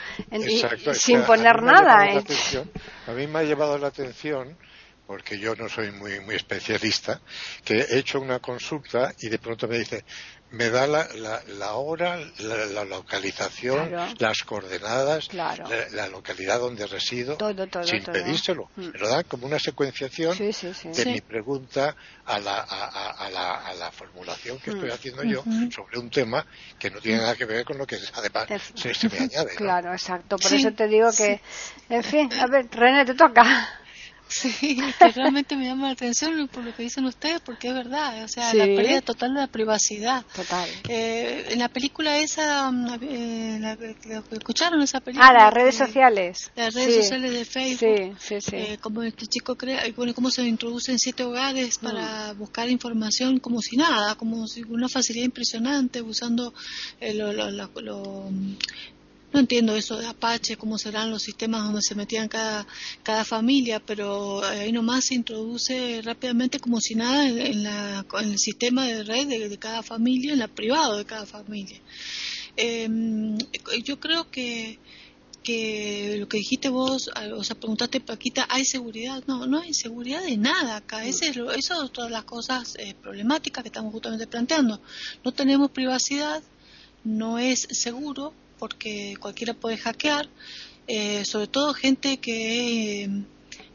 sin 0.93 1.23
poner 1.23 1.61
nada. 1.61 2.21
A 3.07 3.11
mí 3.11 3.27
me 3.27 3.39
ha 3.39 3.43
llevado 3.43 3.77
la 3.77 3.87
atención 3.87 4.55
porque 5.09 5.39
yo 5.39 5.55
no 5.55 5.67
soy 5.67 5.91
muy, 5.91 6.19
muy 6.19 6.35
especialista, 6.35 7.19
que 7.65 7.79
he 7.79 7.97
hecho 7.97 8.21
una 8.21 8.37
consulta 8.37 9.11
y 9.21 9.27
de 9.27 9.39
pronto 9.39 9.67
me 9.67 9.79
dice, 9.79 10.05
me 10.51 10.69
da 10.69 10.85
la, 10.85 11.07
la, 11.47 11.73
hora, 11.73 12.19
la, 12.37 12.85
localización, 12.85 13.91
las 14.19 14.43
coordenadas, 14.43 15.33
la, 15.33 16.07
localidad 16.11 16.59
donde 16.59 16.85
resido, 16.85 17.39
sin 17.85 18.03
pedírselo. 18.03 18.69
Mm. 18.75 18.89
Me 18.89 18.99
lo 18.99 19.09
da 19.09 19.23
como 19.23 19.47
una 19.47 19.57
secuenciación 19.57 20.37
de 20.37 21.05
mi 21.07 21.21
pregunta 21.21 21.95
a 22.27 22.37
la, 22.37 22.59
a, 22.59 23.29
la, 23.31 23.65
a 23.65 23.73
la 23.73 23.91
formulación 23.91 24.59
que 24.59 24.69
estoy 24.69 24.89
mm. 24.89 24.93
haciendo 24.93 25.23
yo 25.23 25.43
sobre 25.71 25.97
un 25.97 26.11
tema 26.11 26.45
que 26.77 26.91
no 26.91 27.01
tiene 27.01 27.17
nada 27.17 27.35
que 27.35 27.45
ver 27.45 27.65
con 27.65 27.79
lo 27.79 27.87
que 27.87 27.97
además 28.13 28.45
se, 28.75 28.93
se, 28.93 29.09
me 29.09 29.17
añade. 29.17 29.55
Claro, 29.55 29.91
exacto. 29.91 30.37
Por 30.37 30.53
eso 30.53 30.71
te 30.71 30.87
digo 30.87 31.09
que, 31.17 31.41
en 31.89 32.03
fin, 32.03 32.31
a 32.39 32.45
ver, 32.45 32.67
René, 32.69 33.05
te 33.05 33.15
toca. 33.15 33.79
Sí, 34.29 34.77
que 34.99 35.11
realmente 35.11 35.55
me 35.55 35.65
llama 35.65 35.87
la 35.87 35.93
atención 35.93 36.47
por 36.47 36.63
lo 36.63 36.73
que 36.75 36.83
dicen 36.83 37.05
ustedes, 37.05 37.41
porque 37.41 37.69
es 37.69 37.73
verdad, 37.73 38.23
o 38.23 38.27
sea, 38.27 38.53
la 38.53 38.65
pérdida 38.65 39.01
total 39.01 39.33
de 39.33 39.39
la 39.41 39.47
privacidad. 39.47 40.23
Total. 40.35 40.69
Eh, 40.87 41.47
en 41.49 41.59
la 41.59 41.67
película 41.67 42.17
esa, 42.19 42.71
mm, 42.71 42.99
eh, 43.01 43.57
la, 43.59 43.77
¿escucharon 44.31 44.81
esa 44.81 44.99
película? 44.99 45.27
Ah, 45.27 45.33
las 45.33 45.53
redes 45.53 45.75
sociales. 45.75 46.51
Las 46.55 46.75
redes 46.75 46.95
sociales 46.95 47.33
de 47.33 47.45
Facebook. 47.45 48.17
Sí, 48.19 48.39
sí, 48.39 48.41
sí. 48.41 48.55
Eh, 48.55 48.77
como 48.79 49.01
este 49.01 49.25
chico 49.25 49.55
crea, 49.55 49.83
bueno, 49.95 50.13
cómo 50.13 50.29
se 50.29 50.43
introduce 50.43 50.91
en 50.91 50.99
siete 50.99 51.23
hogares 51.23 51.79
para 51.79 52.33
mm. 52.33 52.37
buscar 52.37 52.69
información 52.69 53.39
como 53.39 53.61
si 53.61 53.77
nada, 53.77 54.15
como 54.15 54.47
si 54.47 54.63
una 54.63 54.87
facilidad 54.87 55.25
impresionante, 55.25 56.01
usando 56.01 56.53
lo, 57.01 57.33
lo, 57.33 58.29
no 59.31 59.39
entiendo 59.39 59.75
eso 59.75 59.97
de 59.97 60.07
Apache, 60.07 60.57
cómo 60.57 60.77
serán 60.77 61.11
los 61.11 61.21
sistemas 61.21 61.63
donde 61.63 61.81
se 61.81 61.95
metían 61.95 62.27
cada, 62.27 62.65
cada 63.03 63.23
familia, 63.23 63.79
pero 63.79 64.43
ahí 64.43 64.71
nomás 64.71 65.05
se 65.05 65.15
introduce 65.15 66.01
rápidamente 66.03 66.59
como 66.59 66.79
si 66.81 66.95
nada 66.95 67.27
en, 67.27 67.63
la, 67.63 68.05
en 68.21 68.31
el 68.31 68.39
sistema 68.39 68.85
de 68.87 69.03
red 69.03 69.27
de, 69.27 69.57
cada 69.59 69.83
familia, 69.83 70.33
en 70.33 70.39
la 70.39 70.47
privado 70.47 70.97
de 70.97 71.05
cada 71.05 71.25
familia. 71.25 71.79
Em, 72.57 73.37
yo 73.83 73.99
creo 73.99 74.31
que, 74.31 74.79
que 75.43 76.17
lo 76.19 76.27
que 76.27 76.37
dijiste 76.37 76.69
vos, 76.69 77.11
o 77.35 77.43
sea, 77.43 77.55
preguntaste 77.55 78.01
Paquita, 78.01 78.47
¿hay 78.49 78.65
seguridad? 78.65 79.23
No, 79.27 79.45
no 79.45 79.61
hay 79.61 79.73
seguridad 79.75 80.23
de 80.23 80.37
nada 80.37 80.77
acá. 80.77 81.05
Ese 81.05 81.29
es 81.29 81.37
eso 81.37 81.83
es 81.83 81.91
todas 81.91 82.09
las 82.09 82.23
cosas 82.23 82.75
eh, 82.79 82.95
problemáticas 82.99 83.63
que 83.63 83.69
estamos 83.69 83.93
justamente 83.93 84.25
planteando. 84.25 84.81
No 85.23 85.31
tenemos 85.31 85.69
privacidad, 85.69 86.41
no 87.03 87.37
es 87.37 87.67
seguro, 87.71 88.33
porque 88.59 89.15
cualquiera 89.19 89.53
puede 89.53 89.77
hackear, 89.77 90.27
eh, 90.87 91.23
sobre 91.25 91.47
todo 91.47 91.73
gente 91.73 92.17
que, 92.17 93.09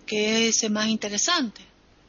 que 0.06 0.48
es 0.48 0.70
más 0.70 0.88
interesante. 0.88 1.62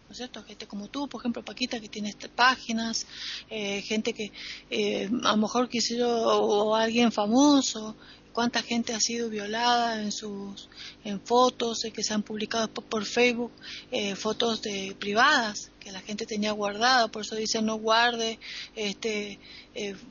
¿no 0.07 0.11
es 0.11 0.17
cierto? 0.17 0.43
Gente 0.43 0.67
como 0.67 0.87
tú, 0.87 1.07
por 1.07 1.21
ejemplo, 1.21 1.43
Paquita, 1.43 1.79
que 1.79 1.89
tiene 1.89 2.15
páginas, 2.35 3.07
eh, 3.49 3.81
gente 3.81 4.13
que 4.13 4.31
eh, 4.69 5.09
a 5.23 5.31
lo 5.31 5.37
mejor 5.37 5.67
quisiera, 5.67 6.07
o 6.07 6.75
alguien 6.75 7.11
famoso, 7.11 7.95
cuánta 8.31 8.61
gente 8.61 8.93
ha 8.93 8.99
sido 8.99 9.29
violada 9.29 10.01
en 10.01 10.11
sus 10.11 10.69
en 11.05 11.21
fotos 11.21 11.87
que 11.93 12.03
se 12.03 12.13
han 12.13 12.21
publicado 12.21 12.67
por, 12.67 13.05
Facebook 13.05 13.51
fotos 14.17 14.61
de 14.61 14.93
privadas 14.99 15.71
que 15.79 15.93
la 15.93 16.01
gente 16.01 16.25
tenía 16.25 16.51
guardada 16.51 17.07
por 17.07 17.21
eso 17.21 17.35
dicen 17.35 17.65
no 17.65 17.75
guarde 17.75 18.37
este 18.75 19.39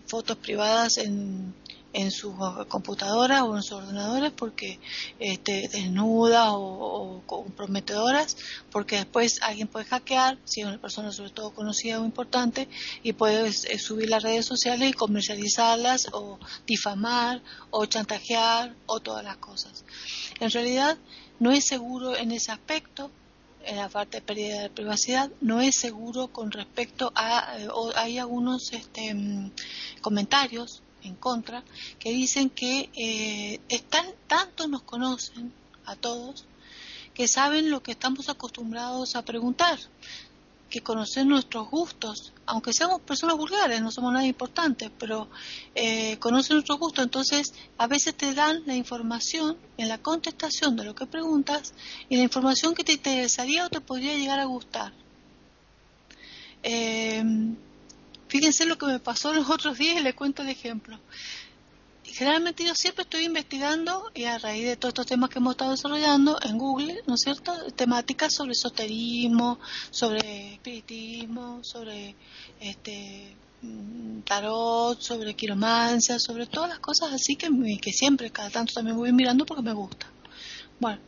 fotos 0.06 0.38
privadas 0.38 0.96
en 0.96 1.52
en 1.94 2.10
sus 2.10 2.34
computadoras 2.68 3.42
o 3.42 3.56
en 3.56 3.62
sus 3.62 3.78
ordenadores 3.78 4.32
porque 4.32 4.78
este, 5.20 5.68
desnudas 5.68 6.48
o, 6.52 7.22
comprometedoras, 7.26 8.36
porque 8.70 8.96
después 8.96 9.40
alguien 9.42 9.68
puede 9.68 9.86
hackear, 9.86 10.36
si 10.44 10.60
es 10.60 10.66
una 10.66 10.80
persona 10.80 11.12
sobre 11.12 11.30
todo 11.30 11.54
conocida 11.54 12.00
o 12.00 12.04
importante, 12.04 12.68
y 13.02 13.12
puede 13.12 13.48
eh, 13.48 13.78
subir 13.78 14.10
las 14.10 14.22
redes 14.22 14.44
sociales 14.44 14.90
y 14.90 14.92
comercializarlas 14.92 16.08
o 16.12 16.38
difamar 16.66 17.40
o 17.70 17.86
chantajear 17.86 18.74
o 18.86 19.00
todas 19.00 19.24
las 19.24 19.36
cosas. 19.36 19.84
En 20.40 20.50
realidad 20.50 20.98
no 21.38 21.52
es 21.52 21.64
seguro 21.64 22.16
en 22.16 22.32
ese 22.32 22.50
aspecto, 22.50 23.10
en 23.64 23.76
la 23.76 23.88
parte 23.88 24.18
de 24.18 24.22
pérdida 24.22 24.62
de 24.62 24.70
privacidad, 24.70 25.30
no 25.40 25.60
es 25.60 25.76
seguro 25.76 26.28
con 26.28 26.50
respecto 26.50 27.12
a, 27.14 27.56
eh, 27.58 27.68
hay 27.94 28.18
algunos 28.18 28.72
este, 28.72 29.14
mm, 29.14 29.52
comentarios 30.02 30.83
en 31.04 31.14
contra, 31.14 31.62
que 31.98 32.10
dicen 32.10 32.50
que 32.50 32.90
eh, 32.94 33.60
están, 33.68 34.06
tanto 34.26 34.66
nos 34.66 34.82
conocen 34.82 35.52
a 35.86 35.96
todos 35.96 36.46
que 37.14 37.28
saben 37.28 37.70
lo 37.70 37.82
que 37.82 37.92
estamos 37.92 38.28
acostumbrados 38.28 39.14
a 39.14 39.22
preguntar, 39.22 39.78
que 40.68 40.80
conocen 40.80 41.28
nuestros 41.28 41.70
gustos, 41.70 42.32
aunque 42.46 42.72
seamos 42.72 43.00
personas 43.02 43.36
vulgares, 43.36 43.80
no 43.80 43.92
somos 43.92 44.12
nada 44.12 44.26
importantes, 44.26 44.90
pero 44.98 45.28
eh, 45.76 46.18
conocen 46.18 46.56
nuestros 46.56 46.80
gustos, 46.80 47.04
entonces 47.04 47.54
a 47.78 47.86
veces 47.86 48.16
te 48.16 48.34
dan 48.34 48.64
la 48.66 48.74
información 48.74 49.56
en 49.76 49.88
la 49.88 49.98
contestación 49.98 50.74
de 50.74 50.84
lo 50.84 50.96
que 50.96 51.06
preguntas 51.06 51.72
y 52.08 52.16
la 52.16 52.24
información 52.24 52.74
que 52.74 52.82
te 52.82 52.94
interesaría 52.94 53.66
o 53.66 53.70
te 53.70 53.80
podría 53.80 54.16
llegar 54.16 54.40
a 54.40 54.44
gustar. 54.46 54.92
Eh, 56.64 57.22
Fíjense 58.34 58.66
lo 58.66 58.76
que 58.76 58.86
me 58.86 58.98
pasó 58.98 59.32
los 59.32 59.48
otros 59.48 59.78
días 59.78 59.96
y 59.96 60.02
les 60.02 60.12
cuento 60.12 60.42
el 60.42 60.48
ejemplo. 60.48 60.98
Generalmente 62.02 62.64
yo 62.64 62.74
siempre 62.74 63.04
estoy 63.04 63.22
investigando 63.22 64.10
y 64.12 64.24
a 64.24 64.38
raíz 64.38 64.64
de 64.66 64.76
todos 64.76 64.90
estos 64.90 65.06
temas 65.06 65.30
que 65.30 65.38
hemos 65.38 65.52
estado 65.52 65.70
desarrollando 65.70 66.36
en 66.42 66.58
Google, 66.58 67.00
¿no 67.06 67.14
es 67.14 67.20
cierto? 67.20 67.52
Temáticas 67.76 68.34
sobre 68.34 68.50
esoterismo, 68.50 69.60
sobre 69.88 70.54
espiritismo, 70.54 71.62
sobre 71.62 72.16
este 72.58 73.36
mm, 73.62 74.22
tarot, 74.22 75.00
sobre 75.00 75.34
quiromancia, 75.34 76.18
sobre 76.18 76.46
todas 76.48 76.70
las 76.70 76.80
cosas 76.80 77.12
así 77.12 77.36
que, 77.36 77.48
que 77.80 77.92
siempre, 77.92 78.30
cada 78.30 78.50
tanto 78.50 78.74
también 78.74 78.96
voy 78.96 79.12
mirando 79.12 79.46
porque 79.46 79.62
me 79.62 79.74
gusta. 79.74 80.10
Bueno, 80.80 81.00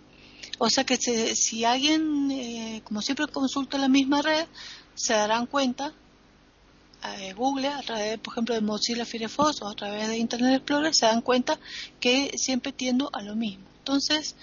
o 0.59 0.70
sea 0.70 0.85
que 0.85 0.97
si, 0.97 1.64
alguien, 1.64 2.31
eh, 2.31 2.83
como 2.85 3.03
siempre 3.03 3.27
consulta 3.27 3.79
la 3.79 3.89
misma 3.89 4.22
red, 4.22 4.47
se 4.95 5.14
darán 5.14 5.47
cuenta 5.47 5.93
Google, 7.36 7.68
a 7.68 7.82
través, 7.82 8.18
por 8.18 8.32
ejemplo, 8.32 8.55
de 8.55 8.61
Mozilla 8.61 9.05
Firefox 9.05 9.62
o 9.62 9.68
a 9.68 9.74
través 9.74 10.09
de 10.09 10.18
Internet 10.18 10.57
Explorer, 10.57 10.94
se 10.94 11.07
dan 11.07 11.20
cuenta 11.20 11.59
que 12.01 12.32
siempre 12.36 12.72
tiendo 12.72 13.11
a 13.12 13.22
lo 13.22 13.36
mismo. 13.36 13.64
Entonces, 13.78 14.34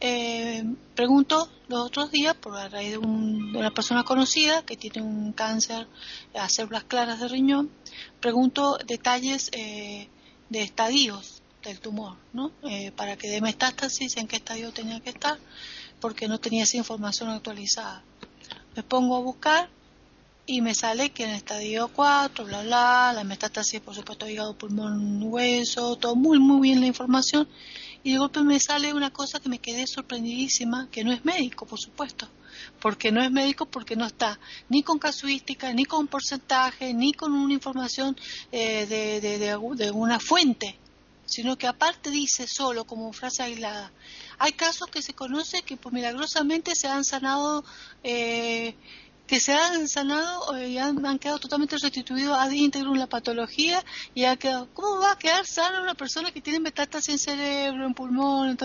eh, 0.00 0.64
pregunto 0.94 1.48
los 1.68 1.86
otros 1.86 2.10
días, 2.10 2.34
por 2.34 2.56
a 2.56 2.68
raíz 2.68 2.92
de, 2.92 2.98
una 2.98 3.70
persona 3.72 4.04
conocida 4.04 4.64
que 4.64 4.76
tiene 4.76 5.02
un 5.02 5.32
cáncer 5.32 5.86
a 6.34 6.48
células 6.48 6.84
claras 6.84 7.20
de 7.20 7.28
riñón, 7.28 7.70
pregunto 8.20 8.78
detalles 8.86 9.50
eh, 9.52 10.08
de 10.48 10.62
estadios 10.62 11.42
del 11.62 11.80
tumor, 11.80 12.16
¿no? 12.32 12.52
para 12.96 13.16
que 13.16 13.28
de 13.28 13.40
metástasis 13.40 14.16
en 14.16 14.28
qué 14.28 14.36
estadio 14.36 14.72
tenía 14.72 15.00
que 15.00 15.10
estar, 15.10 15.38
porque 16.00 16.28
no 16.28 16.38
tenía 16.38 16.62
esa 16.62 16.76
información 16.76 17.28
actualizada. 17.30 18.02
Me 18.76 18.82
pongo 18.84 19.16
a 19.16 19.20
buscar 19.20 19.68
y 20.48 20.62
me 20.62 20.74
sale 20.74 21.10
que 21.10 21.24
en 21.24 21.30
estadio 21.30 21.88
4, 21.88 22.46
bla, 22.46 22.62
bla, 22.62 23.12
la 23.14 23.22
metástasis, 23.22 23.82
por 23.82 23.94
supuesto, 23.94 24.26
hígado, 24.26 24.56
pulmón, 24.56 25.22
hueso, 25.22 25.96
todo 25.96 26.16
muy, 26.16 26.38
muy 26.38 26.62
bien 26.62 26.80
la 26.80 26.86
información. 26.86 27.46
Y 28.02 28.12
de 28.12 28.18
golpe 28.18 28.42
me 28.42 28.58
sale 28.58 28.94
una 28.94 29.12
cosa 29.12 29.40
que 29.40 29.50
me 29.50 29.58
quedé 29.58 29.86
sorprendidísima, 29.86 30.88
que 30.90 31.04
no 31.04 31.12
es 31.12 31.22
médico, 31.22 31.66
por 31.66 31.78
supuesto. 31.78 32.26
Porque 32.80 33.12
no 33.12 33.22
es 33.22 33.30
médico 33.30 33.66
porque 33.66 33.94
no 33.94 34.06
está 34.06 34.40
ni 34.70 34.82
con 34.82 34.98
casuística, 34.98 35.70
ni 35.74 35.84
con 35.84 36.06
porcentaje, 36.06 36.94
ni 36.94 37.12
con 37.12 37.34
una 37.34 37.52
información 37.52 38.16
eh, 38.50 38.86
de, 38.86 39.20
de, 39.20 39.38
de, 39.38 39.90
una 39.90 40.18
fuente, 40.18 40.78
sino 41.26 41.58
que 41.58 41.66
aparte 41.66 42.08
dice 42.08 42.46
solo 42.48 42.84
como 42.84 43.12
frase 43.12 43.42
aislada. 43.42 43.92
Hay 44.38 44.52
casos 44.52 44.88
que 44.88 45.02
se 45.02 45.12
conoce 45.12 45.60
que 45.60 45.76
pues, 45.76 45.92
milagrosamente 45.92 46.74
se 46.74 46.88
han 46.88 47.04
sanado 47.04 47.64
eh, 48.02 48.74
que 49.28 49.40
se 49.40 49.52
han 49.52 49.86
sanado 49.88 50.58
y 50.58 50.78
han, 50.78 51.18
quedado 51.18 51.38
totalmente 51.38 51.76
restituidos 51.76 52.36
ad 52.38 52.50
íntegro 52.50 52.94
en 52.94 52.98
la 52.98 53.06
patología 53.06 53.84
y 54.14 54.24
ha 54.24 54.36
quedado, 54.36 54.68
¿cómo 54.72 55.00
va 55.00 55.12
a 55.12 55.18
quedar 55.18 55.46
sana 55.46 55.82
una 55.82 55.92
persona 55.94 56.32
que 56.32 56.40
tiene 56.40 56.60
metástasis 56.60 57.10
en 57.10 57.18
cerebro, 57.18 57.86
en 57.86 57.92
pulmón? 57.92 58.56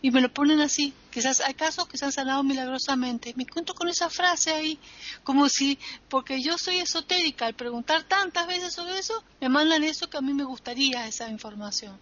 Y 0.00 0.10
me 0.10 0.22
lo 0.22 0.32
ponen 0.32 0.62
así, 0.62 0.94
quizás 1.10 1.42
hay 1.42 1.52
casos 1.52 1.86
que 1.86 1.98
se 1.98 2.06
han 2.06 2.12
sanado 2.12 2.42
milagrosamente. 2.42 3.34
Me 3.36 3.46
cuento 3.46 3.74
con 3.74 3.88
esa 3.88 4.08
frase 4.08 4.54
ahí, 4.54 4.78
como 5.22 5.50
si, 5.50 5.78
porque 6.08 6.42
yo 6.42 6.56
soy 6.56 6.78
esotérica, 6.78 7.44
al 7.44 7.54
preguntar 7.54 8.04
tantas 8.04 8.46
veces 8.46 8.72
sobre 8.72 8.98
eso, 8.98 9.22
me 9.38 9.50
mandan 9.50 9.84
eso 9.84 10.08
que 10.08 10.16
a 10.16 10.22
mí 10.22 10.32
me 10.32 10.44
gustaría, 10.44 11.06
esa 11.06 11.28
información. 11.28 11.98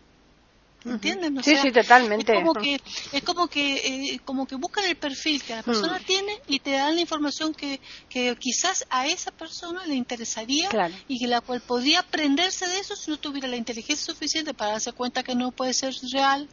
¿Entienden? 0.85 1.43
sí, 1.43 1.57
sí, 1.57 1.73
totalmente. 1.73 2.33
Es 2.33 2.39
como 2.39 2.55
que, 2.55 2.81
es 3.13 3.23
como 3.23 3.49
que, 3.49 3.77
eh, 4.15 4.21
como 4.25 4.47
que 4.47 4.57
buscan 4.57 4.85
el 4.85 4.97
perfil 4.97 5.43
que 5.43 5.55
la 5.57 5.63
persona 5.63 5.99
tiene 5.99 6.33
y 6.47 6.61
te 6.61 6.73
dan 6.73 6.95
la 6.95 7.01
información 7.01 7.55
que, 7.55 7.81
que 8.09 8.37
quizás 8.37 8.87
a 8.91 9.07
esa 9.07 9.31
persona 9.31 9.87
le 9.87 9.95
interesaría 9.95 10.69
y 11.09 11.19
que 11.19 11.27
la 11.27 11.41
cual 11.41 11.61
podría 11.61 12.01
aprenderse 12.01 12.69
de 12.69 12.79
eso 12.79 12.97
si 12.97 13.11
no 13.11 13.17
tuviera 13.17 13.49
la 13.49 13.57
inteligencia 13.57 14.13
suficiente 14.13 14.53
para 14.53 14.73
darse 14.73 14.93
cuenta 14.93 15.23
que 15.23 15.35
no 15.35 15.53
puede 15.53 15.73
ser 15.73 15.95
real 16.13 16.49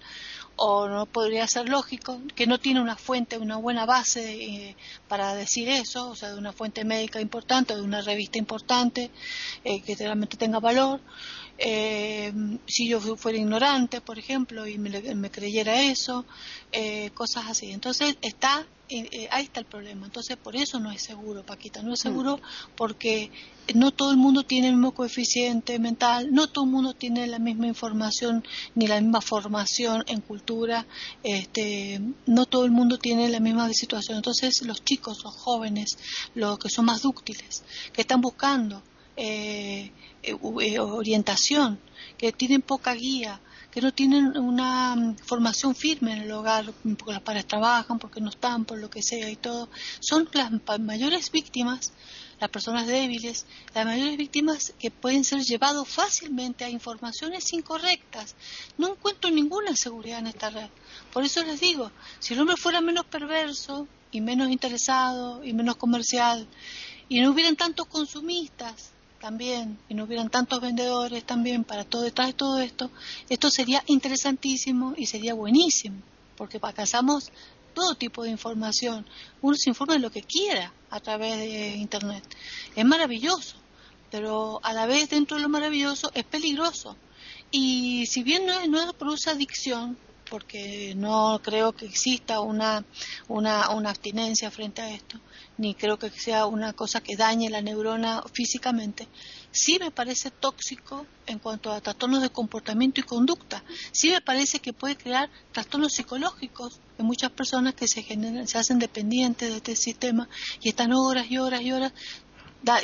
o 0.56 0.88
no 0.88 1.06
podría 1.06 1.48
ser 1.48 1.70
lógico, 1.70 2.22
que 2.36 2.46
no 2.46 2.60
tiene 2.60 2.82
una 2.82 2.96
fuente, 2.96 3.38
una 3.38 3.58
buena 3.58 3.86
base 3.86 4.34
eh, 4.34 4.76
para 5.08 5.34
decir 5.34 5.70
eso, 5.70 6.10
o 6.10 6.16
sea, 6.16 6.32
de 6.32 6.38
una 6.38 6.54
fuente 6.54 6.84
médica 6.86 7.20
importante 7.20 7.74
o 7.74 7.78
de 7.78 7.82
una 7.82 8.02
revista 8.02 8.38
importante 8.38 9.12
eh, 9.64 9.82
que 9.82 9.96
realmente 9.96 10.38
tenga 10.38 10.60
valor 10.60 11.00
eh, 11.58 12.34
si 12.66 12.88
yo 12.88 13.00
fuera 13.18 13.38
ignorante, 13.38 14.02
por 14.02 14.18
ejemplo, 14.18 14.68
y 14.68 14.78
me, 14.78 15.32
creyera 15.32 15.82
eso, 15.82 16.26
eh, 16.72 17.12
cosas 17.14 17.46
así. 17.50 17.72
Entonces, 17.72 18.18
está, 18.22 18.66
eh, 18.90 19.28
ahí 19.32 19.44
está 19.46 19.60
el 19.60 19.66
problema. 19.66 20.06
Entonces, 20.06 20.38
por 20.38 20.56
eso 20.56 20.80
no 20.80 20.92
es 20.92 21.04
seguro, 21.04 21.46
Paquita, 21.46 21.82
no 21.82 21.94
es 21.94 22.00
mm. 22.00 22.04
seguro 22.04 22.40
porque 22.76 23.32
no 23.76 23.92
todo 23.92 24.12
el 24.12 24.18
mundo 24.18 24.44
tiene 24.44 24.68
el 24.68 24.74
mismo 24.74 24.94
coeficiente 24.94 25.78
mental, 25.80 26.30
no 26.32 26.48
todo 26.48 26.66
el 26.66 26.72
mundo 26.72 26.94
tiene 26.94 27.28
la 27.28 27.40
misma 27.40 27.68
información 27.68 28.44
ni 28.76 28.88
la 28.88 29.00
misma 29.00 29.22
formación 29.22 30.04
en 30.08 30.22
cultura, 30.22 30.86
este, 31.24 32.02
no 32.26 32.46
todo 32.46 32.66
el 32.66 32.72
mundo 32.72 32.98
tiene 32.98 33.30
la 33.30 33.40
misma 33.40 33.72
situación. 33.74 34.18
Entonces, 34.18 34.62
los 34.64 34.84
chicos, 34.84 35.24
los 35.24 35.36
jóvenes, 35.36 35.98
los 36.34 36.58
que 36.60 36.70
son 36.70 36.86
más 36.86 37.02
dúctiles, 37.02 37.64
que 37.94 38.02
están 38.02 38.22
buscando 38.22 38.82
eh, 39.24 39.92
eh, 40.24 40.80
orientación, 40.80 41.80
que 42.18 42.32
tienen 42.32 42.64
poca 42.64 42.96
guía, 42.96 43.40
que 43.70 43.80
no 43.80 43.94
tienen 43.94 44.36
una 44.36 44.96
mm, 44.96 45.18
formación 45.18 45.76
firme 45.76 46.14
en 46.14 46.24
el 46.24 46.32
hogar, 46.32 46.74
porque 46.98 47.14
las 47.14 47.22
padres 47.22 47.46
trabajan, 47.46 48.00
porque 48.00 48.20
no 48.20 48.32
están, 48.32 48.66
por 48.66 48.80
lo 48.80 48.90
que 48.90 49.04
sea 49.04 49.30
y 49.30 49.36
todo, 49.36 49.70
son 50.00 50.28
las 50.34 50.52
mayores 50.80 51.32
víctimas, 51.32 51.94
las 52.40 52.50
personas 52.50 52.88
débiles, 52.88 53.46
las 53.76 53.86
mayores 53.86 54.18
víctimas 54.18 54.74
que 54.80 54.90
pueden 54.90 55.24
ser 55.24 55.42
llevados 55.42 55.88
fácilmente 55.88 56.66
a 56.66 56.70
informaciones 56.72 57.54
incorrectas. 57.54 58.36
No 58.80 58.90
encuentro 58.90 59.30
ninguna 59.30 59.76
seguridad 59.76 60.18
en 60.18 60.28
esta 60.28 60.50
red. 60.50 60.70
Por 61.14 61.24
eso 61.24 61.44
les 61.44 61.60
digo, 61.60 61.92
si 62.18 62.34
el 62.34 62.40
hombre 62.40 62.58
fuera 62.58 62.82
menos 62.82 63.06
perverso 63.06 63.88
y 64.12 64.20
menos 64.22 64.50
interesado 64.50 65.44
y 65.44 65.54
menos 65.54 65.76
comercial 65.76 66.48
y 67.08 67.22
no 67.22 67.30
hubieran 67.30 67.56
tantos 67.56 67.86
consumistas, 67.86 68.92
también 69.22 69.78
y 69.88 69.94
no 69.94 70.04
hubieran 70.04 70.30
tantos 70.30 70.60
vendedores 70.60 71.24
también 71.24 71.64
para 71.64 71.86
todo 71.86 72.02
detrás 72.02 72.28
de 72.28 72.34
todo 72.34 72.60
esto, 72.60 72.90
esto 73.30 73.50
sería 73.50 73.84
interesantísimo 73.86 74.96
y 74.98 75.06
sería 75.06 75.36
buenísimo, 75.36 75.98
porque 76.36 76.60
alcanzamos 76.62 77.32
todo 77.74 77.96
tipo 77.96 78.24
de 78.24 78.32
información. 78.32 79.06
Uno 79.42 79.56
se 79.56 79.70
informa 79.70 79.94
de 79.94 80.00
lo 80.00 80.12
que 80.12 80.24
quiera 80.24 80.74
a 80.90 81.00
través 81.00 81.38
de 81.38 81.76
Internet. 81.76 82.24
Es 82.76 82.84
maravilloso, 82.84 83.56
pero 84.10 84.60
a 84.64 84.74
la 84.74 84.88
vez 84.88 85.10
dentro 85.10 85.38
de 85.38 85.44
lo 85.44 85.50
maravilloso 85.50 86.12
es 86.14 86.26
peligroso. 86.26 86.98
Y 87.52 88.08
si 88.08 88.24
bien 88.24 88.46
no, 88.46 88.66
no 88.68 88.94
produce 88.94 89.30
adicción, 89.30 89.98
porque 90.32 90.94
no 90.96 91.42
creo 91.44 91.74
que 91.74 91.86
exista 91.86 92.40
una, 92.40 92.86
una, 93.28 93.70
una 93.72 93.90
abstinencia 93.90 94.50
frente 94.50 94.82
a 94.82 94.90
esto, 94.90 95.20
ni 95.58 95.76
creo 95.76 96.00
que 96.00 96.10
sea 96.10 96.46
una 96.46 96.72
cosa 96.72 97.02
que 97.02 97.18
dañe 97.18 97.50
la 97.50 97.62
neurona 97.62 98.24
físicamente. 98.32 99.10
Sí 99.52 99.78
me 99.78 99.92
parece 99.92 100.32
tóxico 100.32 101.06
en 101.28 101.40
cuanto 101.40 101.70
a 101.70 101.82
trastornos 101.82 102.22
de 102.22 102.30
comportamiento 102.30 103.02
y 103.02 103.04
conducta. 103.04 103.62
Sí 103.92 104.10
me 104.10 104.22
parece 104.22 104.60
que 104.60 104.72
puede 104.72 104.96
crear 104.96 105.30
trastornos 105.52 105.92
psicológicos 105.92 106.80
en 106.98 107.06
muchas 107.06 107.32
personas 107.32 107.74
que 107.74 107.90
se, 107.90 108.02
generan, 108.02 108.48
se 108.48 108.58
hacen 108.58 108.80
dependientes 108.80 109.50
de 109.50 109.58
este 109.58 109.76
sistema 109.76 110.30
y 110.62 110.70
están 110.70 110.94
horas 110.94 111.30
y 111.30 111.40
horas 111.40 111.62
y 111.62 111.74
horas 111.74 111.92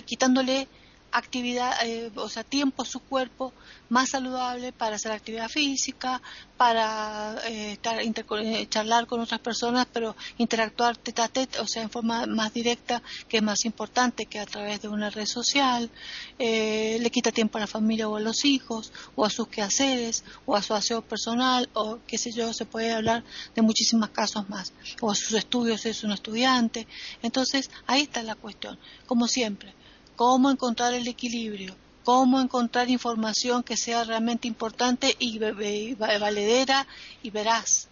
quitándole 0.06 0.68
actividad, 1.12 1.74
eh, 1.86 2.12
o 2.16 2.30
sea, 2.30 2.44
tiempo 2.44 2.84
a 2.84 2.86
su 2.86 3.00
cuerpo 3.00 3.54
más 3.90 4.10
saludable 4.10 4.72
para 4.72 4.98
hacer 4.98 5.12
actividad 5.12 5.48
física, 5.50 6.22
para 6.58 7.36
eh, 7.48 7.74
estar, 7.74 8.00
eh, 8.02 8.68
charlar 8.70 9.08
con 9.08 9.20
otras 9.20 9.40
personas, 9.40 9.88
pero 9.92 10.16
interactuar 10.38 10.98
tete 10.98 11.22
a 11.22 11.28
tete, 11.28 11.60
o 11.60 11.68
sea, 11.68 11.84
en 11.84 11.90
forma 11.90 12.26
más 12.26 12.54
directa, 12.54 13.02
que 13.28 13.38
es 13.38 13.44
más 13.44 13.66
importante 13.66 14.26
que 14.26 14.40
a 14.40 14.46
través 14.46 14.82
de 14.82 14.88
una 14.88 15.10
red 15.10 15.26
social, 15.26 15.90
le 16.38 17.10
quita 17.12 17.32
tiempo 17.32 17.58
a 17.58 17.62
la 17.62 17.68
familia 17.68 18.10
o 18.10 18.16
a 18.18 18.20
los 18.20 18.46
hijos, 18.46 18.92
o 19.16 19.26
a 19.26 19.30
sus 19.30 19.48
quehaceres, 19.48 20.24
o 20.46 20.56
a 20.56 20.62
su 20.62 20.74
aseo 20.74 21.02
personal, 21.02 21.70
o 21.74 22.00
qué 22.06 22.18
sé 22.18 22.32
yo, 22.32 22.54
se 22.54 22.66
puede 22.66 22.92
hablar 22.92 23.24
de 23.56 23.62
muchísimos 23.62 24.10
casos 24.10 24.50
más, 24.50 24.74
o 25.02 25.12
a 25.12 25.16
sus 25.16 25.34
estudios, 25.34 25.82
si 25.82 25.90
es 25.90 26.04
un 26.04 26.12
estudiante. 26.12 26.88
Entonces, 27.22 27.70
ahí 27.86 28.04
está 28.04 28.22
la 28.24 28.36
cuestión, 28.36 28.78
como 29.06 29.28
siempre 29.28 29.77
cómo 30.18 30.50
encontrar 30.50 30.96
el 30.96 31.08
equilibrio, 31.08 31.76
cómo 32.04 32.42
encontrar 32.42 32.90
información 32.90 33.64
que 33.64 33.78
sea 33.78 34.04
realmente 34.04 34.48
importante 34.48 35.16
y 35.20 35.38
valedera 35.38 36.88
y 37.22 37.30
veraz, 37.30 37.88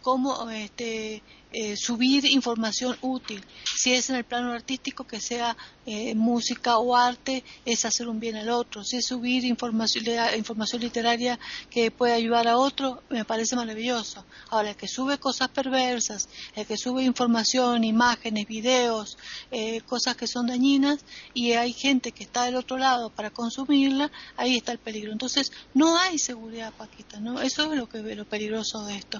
cómo 0.00 0.48
este, 0.50 1.22
eh, 1.52 1.76
subir 1.76 2.24
información 2.26 2.96
útil. 3.02 3.44
Si 3.64 3.92
es 3.92 4.08
en 4.08 4.16
el 4.16 4.24
plano 4.24 4.52
artístico, 4.52 5.04
que 5.04 5.20
sea 5.20 5.56
eh, 5.86 6.14
música 6.14 6.78
o 6.78 6.96
arte, 6.96 7.44
es 7.64 7.84
hacer 7.84 8.08
un 8.08 8.20
bien 8.20 8.36
al 8.36 8.48
otro. 8.48 8.84
Si 8.84 8.96
es 8.96 9.06
subir 9.06 9.44
información, 9.44 10.04
información 10.36 10.80
literaria 10.80 11.38
que 11.68 11.90
puede 11.90 12.14
ayudar 12.14 12.48
a 12.48 12.56
otro, 12.56 13.02
me 13.10 13.24
parece 13.24 13.56
maravilloso. 13.56 14.24
Ahora, 14.50 14.70
el 14.70 14.76
que 14.76 14.88
sube 14.88 15.18
cosas 15.18 15.48
perversas, 15.48 16.28
el 16.54 16.66
que 16.66 16.76
sube 16.76 17.02
información, 17.02 17.84
imágenes, 17.84 18.46
videos, 18.46 19.18
eh, 19.50 19.82
cosas 19.82 20.16
que 20.16 20.26
son 20.26 20.46
dañinas, 20.46 21.04
y 21.34 21.52
hay 21.52 21.72
gente 21.72 22.12
que 22.12 22.24
está 22.24 22.44
del 22.44 22.56
otro 22.56 22.78
lado 22.78 23.10
para 23.10 23.30
consumirla, 23.30 24.10
ahí 24.36 24.56
está 24.56 24.72
el 24.72 24.78
peligro. 24.78 25.12
Entonces, 25.12 25.52
no 25.74 25.98
hay 25.98 26.18
seguridad, 26.18 26.72
Paquita, 26.72 27.20
¿no? 27.20 27.40
Eso 27.40 27.70
es 27.72 27.78
lo, 27.78 27.88
que, 27.88 27.98
lo 28.14 28.24
peligroso 28.24 28.84
de 28.86 28.96
esto. 28.96 29.18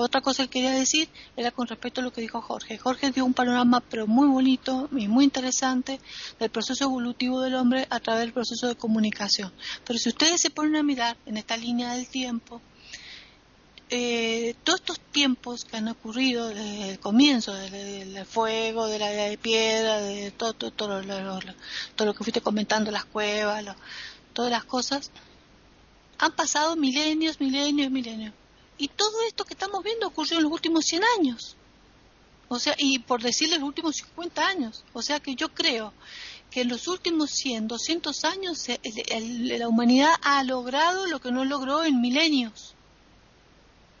otra 0.00 0.20
cosa 0.20 0.44
que 0.44 0.50
quería 0.50 0.72
decir 0.72 1.08
era 1.36 1.50
con 1.50 1.66
respecto 1.66 2.00
a 2.00 2.04
lo 2.04 2.12
que 2.12 2.20
dijo 2.20 2.42
Jorge. 2.42 2.76
Jorge 2.76 3.10
dio 3.10 3.24
un 3.24 3.32
panorama 3.32 3.80
pero 3.80 4.06
muy 4.06 4.28
bonito 4.28 4.88
y 4.92 5.08
muy 5.08 5.24
interesante 5.24 5.61
del 6.38 6.50
proceso 6.50 6.84
evolutivo 6.84 7.40
del 7.40 7.54
hombre 7.54 7.86
a 7.88 8.00
través 8.00 8.22
del 8.22 8.32
proceso 8.32 8.66
de 8.66 8.74
comunicación. 8.74 9.52
Pero 9.84 9.98
si 9.98 10.08
ustedes 10.08 10.40
se 10.40 10.50
ponen 10.50 10.76
a 10.76 10.82
mirar 10.82 11.16
en 11.24 11.36
esta 11.36 11.56
línea 11.56 11.94
del 11.94 12.08
tiempo, 12.08 12.60
eh, 13.90 14.54
todos 14.64 14.80
estos 14.80 15.00
tiempos 15.00 15.64
que 15.64 15.76
han 15.76 15.86
ocurrido 15.86 16.48
desde 16.48 16.90
el 16.90 16.98
comienzo, 16.98 17.54
del, 17.54 18.26
fuego, 18.26 18.88
de 18.88 18.98
la 18.98 19.12
edad 19.12 19.28
de 19.28 19.38
piedra, 19.38 20.00
de 20.00 20.30
todo, 20.30 20.54
todo, 20.54 20.70
todo, 20.70 21.02
lo, 21.02 21.38
todo 21.94 22.06
lo 22.06 22.14
que 22.14 22.24
fuiste 22.24 22.40
comentando, 22.40 22.90
las 22.90 23.04
cuevas, 23.04 23.64
todas 24.32 24.50
las 24.50 24.64
cosas, 24.64 25.10
han 26.18 26.32
pasado 26.32 26.74
milenios, 26.74 27.40
milenios, 27.40 27.90
milenios. 27.90 28.34
Y 28.78 28.88
todo 28.88 29.22
esto 29.28 29.44
que 29.44 29.54
estamos 29.54 29.84
viendo 29.84 30.08
ocurrió 30.08 30.38
en 30.38 30.44
los 30.44 30.52
últimos 30.52 30.84
100 30.86 31.02
años. 31.18 31.56
O 32.52 32.58
sea, 32.58 32.74
y 32.76 32.98
por 32.98 33.22
decirle 33.22 33.56
los 33.56 33.66
últimos 33.66 33.96
50 33.96 34.46
años. 34.46 34.84
O 34.92 35.00
sea 35.00 35.20
que 35.20 35.34
yo 35.34 35.48
creo 35.54 35.94
que 36.50 36.60
en 36.60 36.68
los 36.68 36.86
últimos 36.86 37.30
100, 37.30 37.66
200 37.66 38.24
años 38.26 38.66
la 39.08 39.68
humanidad 39.68 40.12
ha 40.20 40.44
logrado 40.44 41.06
lo 41.06 41.18
que 41.18 41.32
no 41.32 41.46
logró 41.46 41.82
en 41.82 42.02
milenios. 42.02 42.74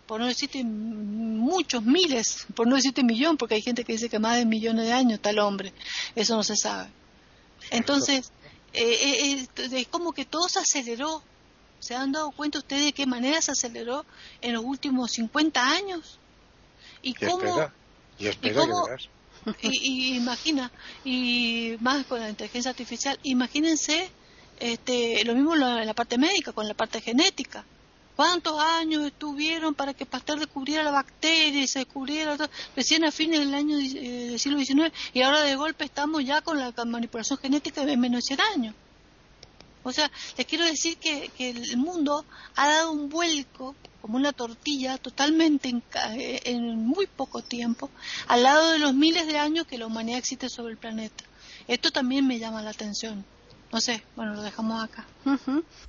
Por 0.06 0.20
no 0.20 0.26
decirte 0.26 0.62
muchos 0.64 1.82
miles, 1.82 2.46
por 2.54 2.66
no 2.66 2.76
decirte 2.76 3.02
millón, 3.02 3.38
porque 3.38 3.54
hay 3.54 3.62
gente 3.62 3.84
que 3.84 3.94
dice 3.94 4.10
que 4.10 4.18
más 4.18 4.36
de 4.36 4.44
millones 4.44 4.84
de 4.84 4.92
años 4.92 5.18
el 5.22 5.38
hombre. 5.38 5.72
Eso 6.14 6.36
no 6.36 6.42
se 6.42 6.56
sabe. 6.56 6.90
Entonces, 7.70 8.32
eh, 8.74 8.82
eh, 8.84 9.48
eh, 9.56 9.80
es 9.80 9.88
como 9.88 10.12
que 10.12 10.26
todo 10.26 10.46
se 10.50 10.58
aceleró 10.58 11.22
¿Se 11.78 11.96
han 11.96 12.12
dado 12.12 12.30
cuenta 12.30 12.58
ustedes 12.58 12.84
de 12.84 12.92
qué 12.92 13.06
manera 13.06 13.40
se 13.40 13.50
aceleró 13.50 14.04
en 14.40 14.52
los 14.52 14.62
últimos 14.62 15.10
50 15.10 15.68
años? 15.68 16.20
Y, 17.02 17.14
cómo... 17.14 17.72
y, 19.62 19.68
y, 20.12 20.16
imagina, 20.16 20.70
y 21.04 21.76
más 21.80 22.06
con 22.06 22.20
la 22.20 22.30
inteligencia 22.30 22.70
artificial, 22.70 23.18
imagínense 23.22 24.10
este, 24.60 25.24
lo 25.24 25.34
mismo 25.34 25.54
en 25.54 25.86
la 25.86 25.94
parte 25.94 26.18
médica, 26.18 26.52
con 26.52 26.68
la 26.68 26.74
parte 26.74 27.00
genética. 27.00 27.64
¿Cuántos 28.14 28.60
años 28.60 29.06
estuvieron 29.06 29.74
para 29.74 29.94
que 29.94 30.06
Pasteur 30.06 30.38
descubriera 30.38 30.82
la 30.82 30.90
bacteria 30.90 31.62
y 31.62 31.66
se 31.66 31.80
descubriera 31.80 32.36
recién 32.76 33.04
a 33.04 33.10
fines 33.10 33.40
del 33.40 33.54
año 33.54 33.78
eh, 33.78 34.28
del 34.30 34.38
siglo 34.38 34.58
XIX 34.58 34.92
y 35.14 35.22
ahora 35.22 35.40
de 35.40 35.56
golpe 35.56 35.84
estamos 35.84 36.24
ya 36.24 36.42
con 36.42 36.58
la 36.58 36.72
manipulación 36.84 37.38
genética 37.38 37.84
de 37.84 37.96
menos 37.96 38.22
de 38.22 38.36
100 38.36 38.40
años? 38.54 38.74
O 39.82 39.92
sea, 39.92 40.10
les 40.36 40.46
quiero 40.46 40.64
decir 40.64 40.96
que, 40.98 41.30
el 41.38 41.76
mundo 41.76 42.24
ha 42.54 42.68
dado 42.68 42.92
un 42.92 43.08
vuelco 43.08 43.74
como 44.02 44.16
una 44.16 44.32
tortilla 44.32 44.98
totalmente 44.98 45.70
eh, 46.16 46.40
en, 46.44 46.84
muy 46.84 47.06
poco 47.06 47.40
tiempo, 47.40 47.88
al 48.26 48.42
lado 48.42 48.72
de 48.72 48.80
los 48.80 48.92
miles 48.94 49.28
de 49.28 49.38
años 49.38 49.66
que 49.66 49.78
la 49.78 49.86
humanidad 49.86 50.18
existe 50.18 50.48
sobre 50.48 50.72
el 50.72 50.78
planeta. 50.78 51.24
Esto 51.68 51.92
también 51.92 52.26
me 52.26 52.40
llama 52.40 52.62
la 52.62 52.70
atención. 52.70 53.24
No 53.70 53.80
sé, 53.80 54.02
bueno, 54.16 54.34
lo 54.34 54.42
dejamos 54.42 54.84
acá. 54.84 55.06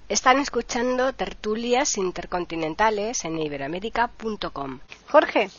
Están 0.07 0.39
escuchando 0.39 1.11
tertulias 1.11 1.97
intercontinentales 1.97 3.25
en 3.25 3.39
iberamérica.com. 3.39 4.79
Jorge. 5.09 5.49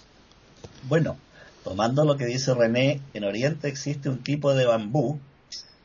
Bueno, 0.84 1.18
tomando 1.64 2.04
lo 2.04 2.16
que 2.16 2.24
dice 2.24 2.54
René, 2.54 3.00
en 3.12 3.24
Oriente 3.24 3.68
existe 3.68 4.08
un 4.08 4.22
tipo 4.22 4.54
de 4.54 4.64
bambú 4.64 5.18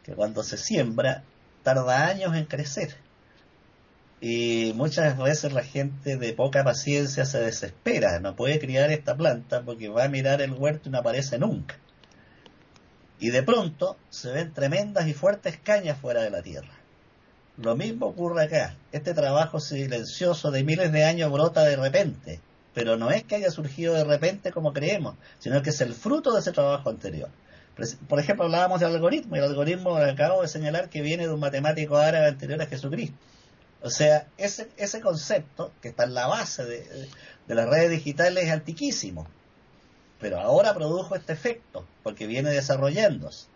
que 0.04 0.14
cuando 0.14 0.44
se 0.44 0.58
siembra 0.58 1.24
tarda 1.64 2.08
años 2.08 2.36
en 2.36 2.46
crecer. 2.46 2.96
Y 4.22 4.74
muchas 4.76 5.18
veces 5.18 5.54
la 5.54 5.64
gente 5.64 6.18
de 6.18 6.34
poca 6.34 6.64
paciencia 6.64 7.26
se 7.26 7.40
desespera, 7.40 8.20
no 8.20 8.36
puede 8.36 8.60
criar 8.60 8.92
esta 8.92 9.16
planta 9.16 9.62
porque 9.62 9.88
va 9.88 10.06
a 10.06 10.10
mirar 10.10 10.42
el 10.42 10.52
huerto 10.52 10.90
y 10.90 10.92
no 10.92 11.00
aparece 11.00 11.40
nunca. 11.40 11.78
Y 13.20 13.30
de 13.30 13.44
pronto 13.44 13.98
se 14.10 14.32
ven 14.32 14.54
tremendas 14.54 15.08
y 15.08 15.14
fuertes 15.14 15.58
cañas 15.58 15.98
fuera 16.00 16.22
de 16.22 16.32
la 16.32 16.42
tierra. 16.42 16.74
Lo 17.58 17.76
mismo 17.76 18.08
ocurre 18.08 18.44
acá. 18.44 18.76
Este 18.92 19.14
trabajo 19.14 19.60
silencioso 19.60 20.52
de 20.52 20.64
miles 20.64 20.92
de 20.92 21.04
años 21.06 21.32
brota 21.32 21.64
de 21.64 21.76
repente, 21.76 22.42
pero 22.74 22.98
no 22.98 23.12
es 23.12 23.24
que 23.24 23.36
haya 23.36 23.52
surgido 23.52 23.94
de 23.94 24.06
repente 24.06 24.52
como 24.52 24.74
creemos, 24.74 25.16
sino 25.40 25.62
que 25.62 25.70
es 25.70 25.82
el 25.82 25.94
fruto 25.94 26.34
de 26.34 26.40
ese 26.40 26.52
trabajo 26.52 26.90
anterior. 26.90 27.30
Por 28.10 28.20
ejemplo, 28.20 28.46
hablábamos 28.46 28.82
del 28.82 28.94
algoritmo, 28.94 29.36
y 29.36 29.40
el 29.40 29.46
algoritmo 29.46 29.96
acabo 29.96 30.42
de 30.42 30.50
señalar 30.50 30.90
que 30.90 31.02
viene 31.02 31.28
de 31.28 31.34
un 31.34 31.40
matemático 31.40 31.98
árabe 31.98 32.28
anterior 32.28 32.62
a 32.62 32.66
Jesucristo. 32.66 33.18
O 33.82 33.90
sea, 33.90 34.28
ese, 34.38 34.70
ese 34.78 35.00
concepto 35.00 35.72
que 35.82 35.90
está 35.90 36.04
en 36.04 36.14
la 36.14 36.28
base 36.28 36.66
de, 36.66 37.10
las 37.48 37.70
redes 37.70 37.92
digitales 37.92 38.46
es 38.46 38.52
antiquísimo, 38.52 39.28
pero 40.20 40.40
ahora 40.40 40.74
produjo 40.74 41.16
este 41.16 41.34
efecto, 41.34 41.86
porque 42.04 42.28
viene 42.28 42.50
desarrollándose. 42.50 43.48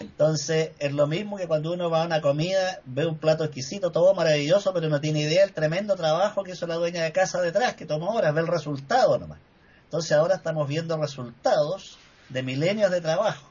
Entonces, 0.00 0.70
es 0.78 0.92
lo 0.92 1.06
mismo 1.06 1.36
que 1.36 1.46
cuando 1.46 1.72
uno 1.72 1.90
va 1.90 2.02
a 2.02 2.06
una 2.06 2.20
comida, 2.20 2.80
ve 2.86 3.06
un 3.06 3.18
plato 3.18 3.44
exquisito, 3.44 3.92
todo 3.92 4.14
maravilloso, 4.14 4.72
pero 4.72 4.88
no 4.88 5.00
tiene 5.00 5.20
idea 5.20 5.42
del 5.42 5.52
tremendo 5.52 5.94
trabajo 5.94 6.42
que 6.42 6.52
hizo 6.52 6.66
la 6.66 6.76
dueña 6.76 7.04
de 7.04 7.12
casa 7.12 7.40
detrás, 7.40 7.74
que 7.74 7.86
tomó 7.86 8.14
horas, 8.14 8.34
ve 8.34 8.40
el 8.40 8.48
resultado 8.48 9.18
nomás. 9.18 9.38
Entonces, 9.84 10.12
ahora 10.12 10.36
estamos 10.36 10.66
viendo 10.66 10.96
resultados 10.96 11.98
de 12.30 12.42
milenios 12.42 12.90
de 12.90 13.00
trabajo. 13.00 13.50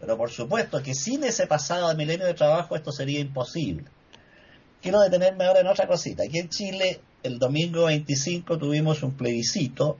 Pero 0.00 0.16
por 0.16 0.30
supuesto 0.30 0.82
que 0.82 0.94
sin 0.94 1.24
ese 1.24 1.46
pasado 1.46 1.88
de 1.88 1.94
milenios 1.94 2.28
de 2.28 2.34
trabajo 2.34 2.76
esto 2.76 2.92
sería 2.92 3.20
imposible. 3.20 3.84
Quiero 4.86 5.00
detenerme 5.00 5.46
ahora 5.46 5.62
en 5.62 5.66
otra 5.66 5.88
cosita. 5.88 6.22
Aquí 6.22 6.38
en 6.38 6.48
Chile, 6.48 7.00
el 7.24 7.40
domingo 7.40 7.86
25 7.86 8.56
tuvimos 8.56 9.02
un 9.02 9.16
plebiscito 9.16 9.98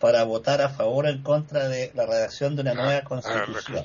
para 0.00 0.24
votar 0.24 0.60
a 0.60 0.70
favor 0.70 1.06
o 1.06 1.08
en 1.08 1.22
contra 1.22 1.68
de 1.68 1.92
la 1.94 2.04
redacción 2.04 2.56
de 2.56 2.62
una 2.62 2.74
nueva 2.74 2.96
ah, 2.96 3.04
constitución. 3.04 3.84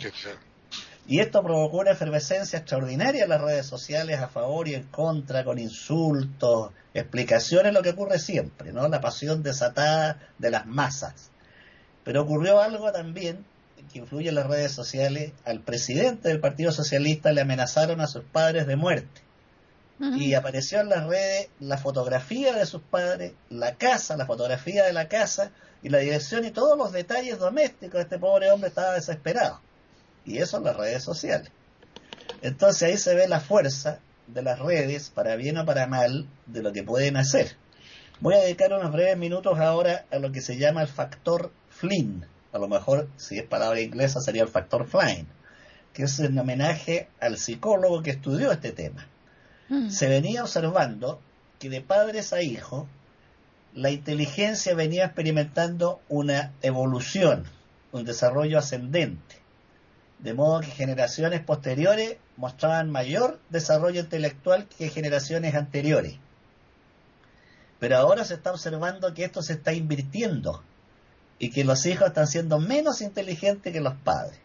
Y 1.07 1.19
esto 1.19 1.43
provocó 1.43 1.77
una 1.77 1.91
efervescencia 1.91 2.57
extraordinaria 2.57 3.25
en 3.25 3.29
las 3.29 3.39
redes 3.39 3.67
sociales 3.67 4.19
a 4.21 4.27
favor 4.27 4.67
y 4.67 4.73
en 4.73 4.85
contra, 4.85 5.43
con 5.43 5.59
insultos, 5.59 6.71
explicaciones, 6.95 7.71
lo 7.71 7.83
que 7.83 7.91
ocurre 7.91 8.17
siempre, 8.17 8.73
¿no? 8.73 8.87
La 8.87 9.01
pasión 9.01 9.43
desatada 9.43 10.17
de 10.39 10.49
las 10.49 10.65
masas. 10.65 11.29
Pero 12.03 12.23
ocurrió 12.23 12.59
algo 12.59 12.91
también 12.91 13.45
que 13.93 13.99
influye 13.99 14.29
en 14.29 14.35
las 14.35 14.47
redes 14.47 14.71
sociales, 14.71 15.31
al 15.45 15.59
presidente 15.59 16.29
del 16.29 16.39
Partido 16.39 16.71
Socialista 16.71 17.31
le 17.33 17.41
amenazaron 17.41 18.01
a 18.01 18.07
sus 18.07 18.23
padres 18.23 18.65
de 18.65 18.77
muerte. 18.77 19.28
Y 19.99 20.33
apareció 20.33 20.79
en 20.79 20.89
las 20.89 21.05
redes 21.05 21.49
la 21.59 21.77
fotografía 21.77 22.53
de 22.53 22.65
sus 22.65 22.81
padres, 22.81 23.33
la 23.49 23.75
casa, 23.75 24.15
la 24.15 24.25
fotografía 24.25 24.85
de 24.85 24.93
la 24.93 25.09
casa 25.09 25.51
y 25.83 25.89
la 25.89 25.97
dirección 25.97 26.45
y 26.45 26.51
todos 26.51 26.77
los 26.77 26.93
detalles 26.93 27.37
domésticos. 27.37 27.99
Este 27.99 28.17
pobre 28.17 28.49
hombre 28.49 28.69
estaba 28.69 28.93
desesperado. 28.93 29.59
Y 30.25 30.37
eso 30.37 30.57
en 30.57 30.63
las 30.63 30.77
redes 30.77 31.03
sociales. 31.03 31.51
Entonces 32.41 32.83
ahí 32.83 32.97
se 32.97 33.13
ve 33.13 33.27
la 33.27 33.41
fuerza 33.41 33.99
de 34.27 34.41
las 34.41 34.59
redes, 34.59 35.09
para 35.09 35.35
bien 35.35 35.57
o 35.57 35.65
para 35.65 35.87
mal, 35.87 36.27
de 36.45 36.61
lo 36.61 36.71
que 36.71 36.83
pueden 36.83 37.17
hacer. 37.17 37.57
Voy 38.21 38.35
a 38.35 38.39
dedicar 38.39 38.71
unos 38.71 38.91
breves 38.93 39.17
minutos 39.17 39.59
ahora 39.59 40.05
a 40.11 40.19
lo 40.19 40.31
que 40.31 40.41
se 40.41 40.57
llama 40.57 40.81
el 40.81 40.87
factor 40.87 41.51
Flynn 41.69 42.25
a 42.51 42.57
lo 42.57 42.67
mejor 42.67 43.07
si 43.17 43.37
es 43.37 43.45
palabra 43.45 43.79
inglesa 43.79 44.21
sería 44.21 44.43
el 44.43 44.49
factor 44.49 44.87
flying. 44.87 45.27
que 45.93 46.03
es 46.03 46.19
en 46.19 46.37
homenaje 46.37 47.09
al 47.19 47.37
psicólogo 47.37 48.03
que 48.03 48.11
estudió 48.11 48.51
este 48.51 48.71
tema. 48.71 49.07
Mm. 49.69 49.89
Se 49.89 50.07
venía 50.07 50.43
observando 50.43 51.21
que 51.59 51.69
de 51.69 51.81
padres 51.81 52.33
a 52.33 52.41
hijos 52.41 52.87
la 53.73 53.91
inteligencia 53.91 54.73
venía 54.73 55.05
experimentando 55.05 56.01
una 56.09 56.53
evolución, 56.61 57.45
un 57.91 58.03
desarrollo 58.03 58.57
ascendente, 58.57 59.35
de 60.19 60.33
modo 60.33 60.61
que 60.61 60.67
generaciones 60.67 61.41
posteriores 61.41 62.17
mostraban 62.35 62.89
mayor 62.89 63.39
desarrollo 63.49 64.01
intelectual 64.01 64.67
que 64.67 64.89
generaciones 64.89 65.55
anteriores. 65.55 66.15
Pero 67.79 67.97
ahora 67.97 68.25
se 68.25 68.33
está 68.33 68.51
observando 68.51 69.13
que 69.13 69.23
esto 69.23 69.41
se 69.41 69.53
está 69.53 69.71
invirtiendo 69.71 70.63
y 71.37 71.51
que 71.51 71.63
los 71.63 71.85
hijos 71.85 72.07
están 72.09 72.27
siendo 72.27 72.59
menos 72.59 73.01
inteligentes 73.01 73.71
que 73.71 73.79
los 73.79 73.95
padres. 73.95 74.39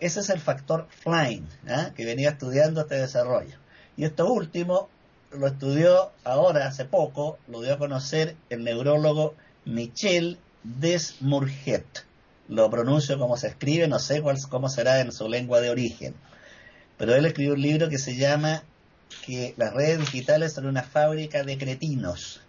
Ese 0.00 0.20
es 0.20 0.30
el 0.30 0.38
factor 0.38 0.86
Flying, 0.90 1.48
¿ah? 1.68 1.90
que 1.96 2.04
venía 2.04 2.30
estudiando 2.30 2.82
este 2.82 2.94
desarrollo. 2.96 3.56
Y 3.98 4.04
esto 4.04 4.32
último 4.32 4.88
lo 5.32 5.48
estudió 5.48 6.12
ahora, 6.22 6.68
hace 6.68 6.84
poco, 6.84 7.36
lo 7.48 7.60
dio 7.62 7.74
a 7.74 7.78
conocer 7.78 8.36
el 8.48 8.62
neurólogo 8.62 9.34
Michel 9.64 10.38
Desmourget. 10.62 11.84
Lo 12.46 12.70
pronuncio 12.70 13.18
como 13.18 13.36
se 13.36 13.48
escribe, 13.48 13.88
no 13.88 13.98
sé 13.98 14.22
cuál, 14.22 14.38
cómo 14.48 14.68
será 14.68 15.00
en 15.00 15.10
su 15.10 15.28
lengua 15.28 15.60
de 15.60 15.70
origen. 15.70 16.14
Pero 16.96 17.16
él 17.16 17.26
escribió 17.26 17.54
un 17.54 17.60
libro 17.60 17.88
que 17.88 17.98
se 17.98 18.14
llama 18.14 18.62
que 19.26 19.54
las 19.56 19.74
redes 19.74 19.98
digitales 19.98 20.52
son 20.52 20.66
una 20.66 20.84
fábrica 20.84 21.42
de 21.42 21.58
cretinos. 21.58 22.40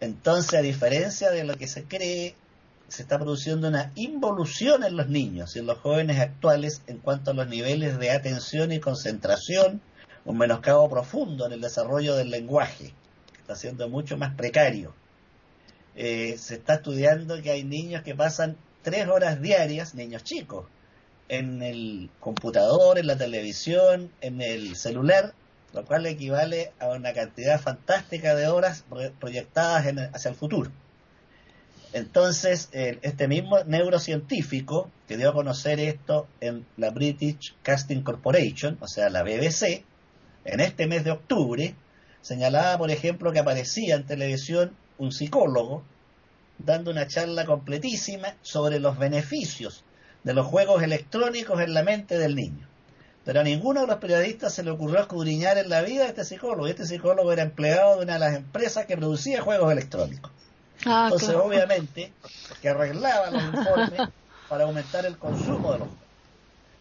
Entonces, 0.00 0.58
a 0.58 0.62
diferencia 0.62 1.30
de 1.30 1.44
lo 1.44 1.58
que 1.58 1.68
se 1.68 1.84
cree, 1.84 2.34
se 2.88 3.02
está 3.02 3.18
produciendo 3.18 3.68
una 3.68 3.92
involución 3.94 4.84
en 4.84 4.96
los 4.96 5.08
niños 5.08 5.54
y 5.54 5.58
en 5.58 5.66
los 5.66 5.78
jóvenes 5.78 6.18
actuales 6.18 6.80
en 6.86 6.96
cuanto 6.96 7.30
a 7.30 7.34
los 7.34 7.46
niveles 7.46 7.98
de 7.98 8.10
atención 8.10 8.72
y 8.72 8.80
concentración, 8.80 9.82
un 10.24 10.38
menoscabo 10.38 10.88
profundo 10.88 11.46
en 11.46 11.52
el 11.52 11.60
desarrollo 11.60 12.14
del 12.14 12.30
lenguaje, 12.30 12.94
que 13.32 13.40
está 13.40 13.56
siendo 13.56 13.88
mucho 13.88 14.16
más 14.16 14.34
precario. 14.34 14.94
Eh, 15.96 16.36
se 16.38 16.54
está 16.54 16.74
estudiando 16.74 17.40
que 17.42 17.50
hay 17.50 17.64
niños 17.64 18.02
que 18.02 18.14
pasan 18.14 18.56
tres 18.82 19.08
horas 19.08 19.40
diarias, 19.40 19.94
niños 19.94 20.24
chicos, 20.24 20.66
en 21.28 21.62
el 21.62 22.10
computador, 22.20 22.98
en 22.98 23.06
la 23.06 23.16
televisión, 23.16 24.10
en 24.20 24.40
el 24.40 24.76
celular, 24.76 25.34
lo 25.72 25.84
cual 25.84 26.06
equivale 26.06 26.72
a 26.80 26.88
una 26.88 27.12
cantidad 27.12 27.60
fantástica 27.60 28.34
de 28.34 28.48
horas 28.48 28.84
proyectadas 29.20 29.86
hacia 30.12 30.30
el 30.30 30.34
futuro. 30.34 30.70
Entonces, 31.92 32.68
este 32.72 33.28
mismo 33.28 33.62
neurocientífico 33.64 34.90
que 35.08 35.16
dio 35.16 35.30
a 35.30 35.34
conocer 35.34 35.80
esto 35.80 36.28
en 36.40 36.64
la 36.76 36.90
British 36.90 37.54
Casting 37.62 38.02
Corporation, 38.02 38.78
o 38.80 38.86
sea, 38.86 39.10
la 39.10 39.22
BBC, 39.22 39.84
en 40.44 40.60
este 40.60 40.86
mes 40.86 41.04
de 41.04 41.10
octubre, 41.10 41.74
señalaba, 42.22 42.78
por 42.78 42.90
ejemplo, 42.90 43.32
que 43.32 43.38
aparecía 43.38 43.96
en 43.96 44.06
televisión 44.06 44.72
un 44.98 45.12
psicólogo 45.12 45.82
dando 46.58 46.90
una 46.90 47.06
charla 47.06 47.46
completísima 47.46 48.34
sobre 48.42 48.80
los 48.80 48.98
beneficios 48.98 49.84
de 50.24 50.34
los 50.34 50.46
juegos 50.46 50.82
electrónicos 50.82 51.60
en 51.60 51.74
la 51.74 51.82
mente 51.82 52.18
del 52.18 52.36
niño. 52.36 52.66
Pero 53.24 53.40
a 53.40 53.44
ninguno 53.44 53.82
de 53.82 53.86
los 53.86 53.96
periodistas 53.96 54.54
se 54.54 54.62
le 54.62 54.70
ocurrió 54.70 55.00
escudriñar 55.00 55.58
en 55.58 55.68
la 55.68 55.82
vida 55.82 56.04
a 56.04 56.06
este 56.08 56.24
psicólogo. 56.24 56.66
Este 56.66 56.86
psicólogo 56.86 57.32
era 57.32 57.42
empleado 57.42 57.96
de 57.96 58.02
una 58.02 58.14
de 58.14 58.18
las 58.18 58.34
empresas 58.34 58.86
que 58.86 58.96
producía 58.96 59.42
juegos 59.42 59.72
electrónicos. 59.72 60.30
Ah, 60.86 61.04
Entonces, 61.04 61.36
obviamente, 61.36 62.12
que 62.62 62.68
arreglaba 62.68 63.30
los 63.30 63.42
informes 63.42 64.00
para 64.48 64.64
aumentar 64.64 65.04
el 65.04 65.18
consumo 65.18 65.72
de 65.72 65.78
los 65.78 65.88
juegos. 65.88 66.04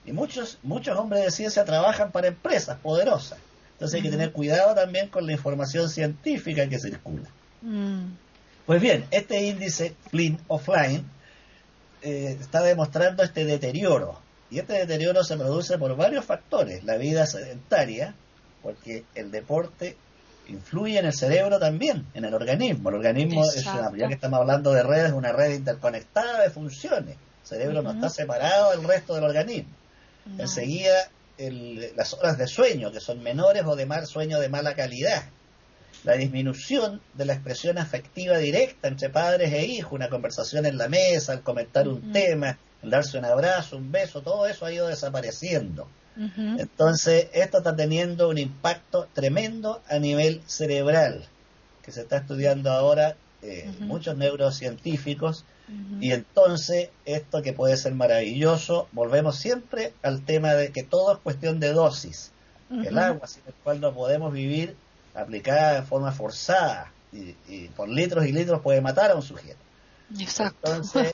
Y 0.06 0.12
muchos, 0.14 0.58
muchos 0.64 0.98
hombres 0.98 1.24
de 1.24 1.32
ciencia 1.32 1.66
trabajan 1.66 2.12
para 2.12 2.28
empresas 2.28 2.78
poderosas 2.80 3.38
entonces 3.80 3.96
hay 3.96 4.02
que 4.02 4.12
tener 4.12 4.34
cuidado 4.34 4.76
también 4.76 5.08
con 5.08 5.26
la 5.26 5.32
información 5.32 5.90
científica 5.90 6.68
que 6.68 6.80
circula. 6.80 7.30
Mm. 7.62 8.08
Pues 8.66 8.82
bien, 8.82 9.06
este 9.10 9.42
índice 9.42 9.96
Flynn 10.10 10.38
Offline 10.50 11.06
eh, 12.02 12.36
está 12.42 12.62
demostrando 12.62 13.24
este 13.24 13.46
deterioro. 13.46 14.20
Y 14.52 14.60
este 14.60 14.74
deterioro 14.74 15.24
se 15.24 15.38
produce 15.38 15.78
por 15.78 15.96
varios 15.96 16.26
factores. 16.26 16.84
La 16.84 16.98
vida 16.98 17.26
sedentaria, 17.26 18.16
porque 18.62 19.06
el 19.16 19.32
deporte 19.32 19.96
influye 20.50 21.00
en 21.00 21.06
el 21.06 21.14
cerebro 21.14 21.58
también, 21.58 22.06
en 22.14 22.26
el 22.26 22.34
organismo. 22.34 22.90
El 22.90 22.96
organismo, 22.96 23.46
es 23.46 23.64
ya 23.64 24.08
que 24.10 24.14
estamos 24.14 24.42
hablando 24.42 24.74
de 24.74 24.84
redes, 24.84 25.06
es 25.06 25.14
una 25.14 25.32
red 25.32 25.54
interconectada 25.54 26.42
de 26.42 26.50
funciones. 26.50 27.16
El 27.44 27.48
cerebro 27.48 27.82
no 27.82 27.92
está 27.92 28.10
separado 28.10 28.72
del 28.72 28.84
resto 28.84 29.16
del 29.16 29.24
organismo. 29.24 29.72
Enseguida 30.38 31.10
las 31.96 32.14
horas 32.14 32.38
de 32.38 32.48
sueño, 32.48 32.92
que 32.92 33.00
son 33.00 33.24
menores 33.24 33.64
o 33.66 33.76
de 33.76 33.86
mal 33.86 34.06
sueño 34.08 34.40
de 34.40 34.50
mala 34.50 34.76
calidad. 34.76 35.24
La 36.04 36.14
disminución 36.14 37.02
de 37.14 37.26
la 37.26 37.34
expresión 37.34 37.78
afectiva 37.78 38.38
directa 38.38 38.88
entre 38.88 39.10
padres 39.10 39.52
e 39.54 39.66
hijos, 39.66 39.94
una 39.94 40.10
conversación 40.10 40.66
en 40.66 40.78
la 40.78 40.88
mesa, 40.88 41.34
el 41.34 41.42
comentar 41.42 41.88
un 41.88 42.12
tema, 42.12 42.58
el 42.82 42.90
darse 42.90 43.18
un 43.18 43.26
abrazo, 43.26 43.78
un 43.78 43.92
beso, 43.92 44.22
todo 44.22 44.46
eso 44.48 44.66
ha 44.66 44.72
ido 44.72 44.88
desapareciendo. 44.88 45.88
Entonces, 46.58 47.28
esto 47.32 47.60
está 47.60 47.76
teniendo 47.78 48.28
un 48.28 48.38
impacto 48.38 49.08
tremendo 49.14 49.82
a 49.88 50.00
nivel 50.00 50.42
cerebral, 50.48 51.26
que 51.82 51.94
se 51.94 52.02
está 52.02 52.18
estudiando 52.18 52.72
ahora 52.72 53.16
eh, 53.42 53.72
muchos 53.80 54.18
neurocientíficos 54.18 55.46
y 56.00 56.14
entonces, 56.14 56.90
esto 57.06 57.42
que 57.42 57.54
puede 57.54 57.78
ser 57.78 57.94
maravilloso, 57.94 58.88
volvemos 58.92 59.36
siempre 59.36 59.94
al 60.02 60.26
tema 60.26 60.54
de 60.54 60.72
que 60.72 60.84
todo 60.84 61.14
es 61.14 61.20
cuestión 61.20 61.60
de 61.60 61.74
dosis. 61.74 62.32
El 62.72 62.98
agua 62.98 63.28
sin 63.28 63.44
el 63.48 63.54
cual 63.64 63.82
no 63.82 63.94
podemos 63.94 64.32
vivir, 64.32 64.76
aplicada 65.14 65.74
de 65.74 65.82
forma 65.84 66.12
forzada 66.12 66.92
y, 67.12 67.68
por 67.70 67.90
litros 67.90 68.26
y 68.26 68.32
litros 68.32 68.62
puede 68.62 68.82
matar 68.82 69.12
a 69.12 69.16
un 69.16 69.22
sujeto. 69.22 69.60
Entonces, 70.18 71.08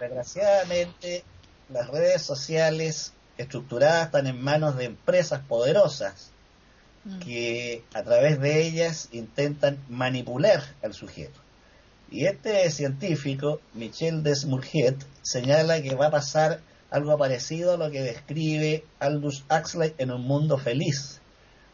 desgraciadamente, 0.00 1.24
las 1.68 1.88
redes 1.88 2.22
sociales 2.22 3.12
estructuradas 3.38 4.06
están 4.06 4.26
en 4.26 4.42
manos 4.42 4.76
de 4.76 4.86
empresas 4.86 5.40
poderosas 5.46 6.29
mm. 7.04 7.18
que 7.20 7.84
a 7.94 8.02
través 8.02 8.40
de 8.40 8.66
ellas 8.66 9.08
intentan 9.12 9.78
manipular 9.88 10.62
al 10.82 10.94
sujeto. 10.94 11.40
Y 12.10 12.26
este 12.26 12.68
científico, 12.70 13.60
Michel 13.74 14.22
Desmourget, 14.22 14.96
señala 15.22 15.80
que 15.80 15.94
va 15.94 16.06
a 16.06 16.10
pasar 16.10 16.60
algo 16.90 17.16
parecido 17.16 17.74
a 17.74 17.76
lo 17.76 17.90
que 17.90 18.02
describe 18.02 18.84
Aldous 18.98 19.44
Huxley 19.48 19.94
en 19.98 20.10
Un 20.10 20.22
Mundo 20.22 20.58
Feliz. 20.58 21.20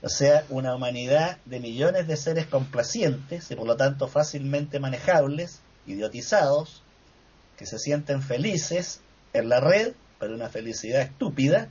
O 0.03 0.11
sea, 0.11 0.45
una 0.51 0.75
humanidad 0.75 1.39
de 1.47 1.59
millones 1.59 2.07
de 2.07 2.17
seres 2.19 2.47
complacientes 2.47 3.51
y 3.51 3.57
por 3.57 3.67
lo 3.67 3.77
tanto 3.77 4.09
fácilmente 4.09 4.79
manejables, 4.79 5.61
idiotizados, 5.87 6.83
que 7.57 7.65
se 7.65 7.79
sienten 7.79 8.23
felices 8.23 9.01
en 9.33 9.49
la 9.49 9.61
red, 9.61 9.95
pero 10.19 10.35
una 10.35 10.51
felicidad 10.51 11.01
estúpida, 11.01 11.69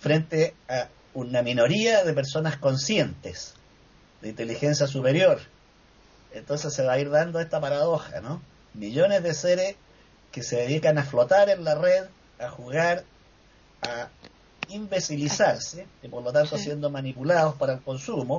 frente 0.00 0.54
a 0.68 0.88
una 1.14 1.42
minoría 1.42 2.04
de 2.04 2.12
personas 2.12 2.56
conscientes, 2.58 3.54
de 4.20 4.30
inteligencia 4.30 4.86
superior, 4.86 5.40
entonces 6.32 6.74
se 6.74 6.84
va 6.84 6.94
a 6.94 6.98
ir 6.98 7.10
dando 7.10 7.40
esta 7.40 7.60
paradoja, 7.60 8.20
¿no? 8.20 8.42
Millones 8.74 9.22
de 9.22 9.34
seres 9.34 9.76
que 10.32 10.42
se 10.42 10.56
dedican 10.56 10.98
a 10.98 11.04
flotar 11.04 11.48
en 11.48 11.62
la 11.64 11.76
red, 11.76 12.06
a 12.40 12.48
jugar, 12.50 13.04
a 13.82 14.08
imbecilizarse, 14.68 15.86
y 16.02 16.08
por 16.08 16.24
lo 16.24 16.32
tanto 16.32 16.58
siendo 16.58 16.90
manipulados 16.90 17.54
para 17.54 17.74
el 17.74 17.80
consumo, 17.82 18.38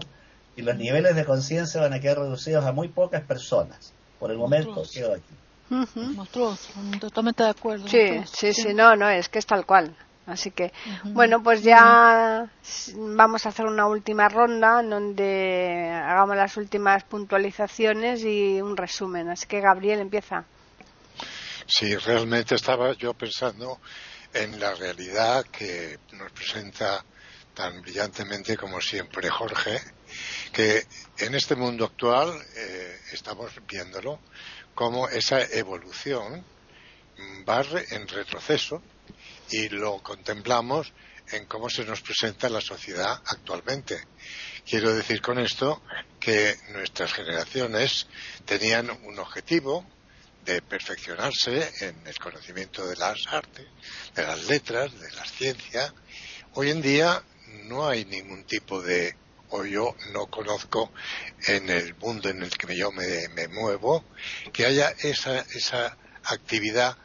y 0.58 0.62
los 0.62 0.76
niveles 0.76 1.16
de 1.16 1.26
conciencia 1.26 1.82
van 1.82 1.94
a 1.94 2.00
quedar 2.00 2.20
reducidos 2.20 2.66
a 2.66 2.72
muy 2.72 2.90
pocas 2.90 3.24
personas. 3.24 3.94
Por 4.20 4.32
el 4.32 4.38
momento 4.38 4.84
quedo 4.92 5.14
aquí. 5.14 5.34
Monstruoso, 6.16 6.70
totalmente 7.00 7.44
de 7.44 7.50
acuerdo. 7.50 7.88
Sí, 7.88 8.22
sí, 8.32 8.54
sí, 8.54 8.74
no, 8.74 8.96
no, 8.96 9.10
es 9.10 9.30
que 9.30 9.40
es 9.40 9.46
tal 9.46 9.66
cual. 9.66 9.96
Así 10.28 10.52
que, 10.52 10.74
bueno, 11.04 11.44
pues 11.44 11.62
ya 11.62 12.50
vamos 12.96 13.46
a 13.46 13.50
hacer 13.50 13.66
una 13.66 13.86
última 13.86 14.28
ronda 14.28 14.80
en 14.80 14.90
donde 14.90 15.92
hagamos 15.92 16.36
las 16.36 16.58
últimas 16.58 17.04
puntualizaciones 17.04 18.24
y 18.24 18.60
un 18.60 18.76
resumen. 18.76 19.30
Así 19.30 19.46
que, 19.46 19.62
Gabriel, 19.62 20.00
empieza. 20.00 20.46
Sí, 21.68 21.96
realmente 21.96 22.56
estaba 22.56 22.94
yo 22.94 23.14
pensando 23.14 23.80
en 24.34 24.60
la 24.60 24.74
realidad 24.74 25.46
que 25.46 26.00
nos 26.14 26.32
presenta 26.32 27.04
tan 27.54 27.82
brillantemente 27.82 28.58
como 28.58 28.82
siempre 28.82 29.30
Jorge, 29.30 29.80
que 30.52 30.86
en 31.20 31.36
este 31.36 31.56
mundo 31.56 31.86
actual 31.86 32.34
eh, 32.56 33.00
estamos 33.14 33.52
viéndolo 33.68 34.20
como 34.74 35.08
esa 35.08 35.42
evolución 35.42 36.44
va 37.48 37.64
en 37.92 38.08
retroceso 38.08 38.82
y 39.52 39.70
lo 39.70 40.02
contemplamos 40.02 40.93
en 41.32 41.46
cómo 41.46 41.70
se 41.70 41.86
nos 41.86 42.02
presenta 42.02 42.50
la 42.50 42.62
sociedad 42.62 43.22
actualmente. 43.26 44.00
Quiero 44.66 44.93
decir 44.96 45.22
con 45.22 45.39
esto 45.39 45.82
que 46.20 46.56
nuestras 46.72 47.14
generaciones 47.14 48.08
tenían 48.46 48.89
un 48.89 49.20
objetivo 49.20 49.86
de 50.43 50.62
perfeccionarse 50.62 51.72
en 51.82 52.06
el 52.06 52.18
conocimiento 52.20 52.86
de 52.86 52.96
las 52.96 53.28
artes, 53.28 53.66
de 54.14 54.24
las 54.24 54.46
letras, 54.46 54.91
de 55.00 55.12
la 55.12 55.26
ciencia. 55.26 55.93
Hoy 56.54 56.70
en 56.70 56.82
día 56.82 57.24
no 57.64 57.88
hay 57.88 58.06
ningún 58.06 58.43
tipo 58.46 58.82
de, 58.82 59.16
o 59.50 59.66
yo 59.66 59.96
no 60.14 60.28
conozco 60.28 60.91
en 61.48 61.70
el 61.70 61.96
mundo 61.96 62.30
en 62.30 62.43
el 62.43 62.56
que 62.56 62.78
yo 62.78 62.91
me, 62.91 63.28
me 63.30 63.48
muevo, 63.48 64.06
que 64.54 64.66
haya 64.66 64.93
esa, 65.00 65.39
esa 65.39 65.98
actividad 66.24 66.98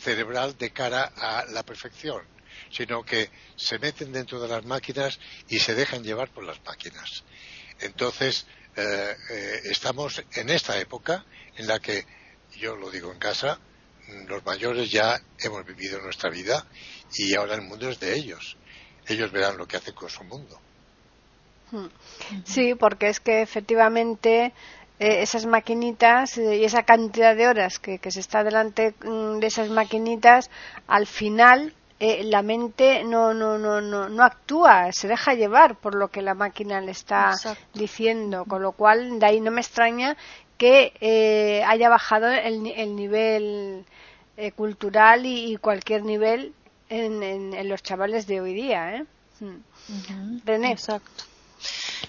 cerebral 0.00 0.56
de 0.56 0.70
cara 0.70 1.12
a 1.16 1.44
la 1.46 1.62
perfección, 1.62 2.22
sino 2.70 3.04
que 3.04 3.30
se 3.56 3.78
meten 3.78 4.12
dentro 4.12 4.40
de 4.40 4.48
las 4.48 4.64
máquinas 4.64 5.18
y 5.48 5.58
se 5.58 5.74
dejan 5.74 6.02
llevar 6.02 6.30
por 6.30 6.44
las 6.44 6.64
máquinas. 6.64 7.24
Entonces, 7.80 8.46
eh, 8.76 9.16
eh, 9.30 9.60
estamos 9.64 10.22
en 10.34 10.50
esta 10.50 10.78
época 10.78 11.24
en 11.56 11.66
la 11.66 11.80
que, 11.80 12.04
yo 12.56 12.76
lo 12.76 12.90
digo 12.90 13.12
en 13.12 13.18
casa, 13.18 13.58
los 14.26 14.44
mayores 14.44 14.90
ya 14.90 15.20
hemos 15.38 15.66
vivido 15.66 16.00
nuestra 16.00 16.30
vida 16.30 16.66
y 17.14 17.34
ahora 17.34 17.54
el 17.54 17.62
mundo 17.62 17.90
es 17.90 18.00
de 18.00 18.14
ellos. 18.14 18.56
Ellos 19.06 19.32
verán 19.32 19.56
lo 19.56 19.66
que 19.66 19.76
hacen 19.76 19.94
con 19.94 20.08
su 20.08 20.24
mundo. 20.24 20.60
Sí, 22.44 22.74
porque 22.74 23.08
es 23.08 23.20
que 23.20 23.42
efectivamente 23.42 24.54
eh, 24.98 25.22
esas 25.22 25.46
maquinitas 25.46 26.38
y 26.38 26.64
esa 26.64 26.82
cantidad 26.82 27.36
de 27.36 27.48
horas 27.48 27.78
que, 27.78 27.98
se 28.10 28.20
está 28.20 28.44
delante 28.44 28.94
mm, 29.04 29.38
de 29.38 29.46
esas 29.46 29.70
maquinitas, 29.70 30.50
al 30.86 31.06
final 31.06 31.74
eh, 32.00 32.22
la 32.24 32.42
mente 32.42 33.02
no, 33.04 33.34
no, 33.34 33.58
no, 33.58 33.80
no, 33.80 34.08
no 34.08 34.22
actúa, 34.22 34.92
se 34.92 35.08
deja 35.08 35.34
llevar 35.34 35.76
por 35.76 35.94
lo 35.94 36.08
que 36.08 36.22
la 36.22 36.34
máquina 36.34 36.80
le 36.80 36.92
está 36.92 37.32
diciendo, 37.74 38.44
con 38.44 38.62
lo 38.62 38.72
cual 38.72 39.18
de 39.18 39.26
ahí 39.26 39.40
no 39.40 39.50
me 39.50 39.60
extraña 39.60 40.16
que 40.58 40.92
eh, 41.00 41.62
haya 41.64 41.88
bajado 41.88 42.28
el, 42.28 42.66
el 42.66 42.96
nivel 42.96 43.84
eh, 44.36 44.52
cultural 44.52 45.24
y, 45.24 45.56
cualquier 45.56 46.04
nivel 46.04 46.52
en, 46.88 47.22
en, 47.22 47.68
los 47.68 47.82
chavales 47.82 48.26
de 48.26 48.40
hoy 48.40 48.54
día. 48.54 48.96
¿eh? 48.96 49.04
Mm. 49.40 50.40
René. 50.44 50.72
Exacto. 50.72 51.24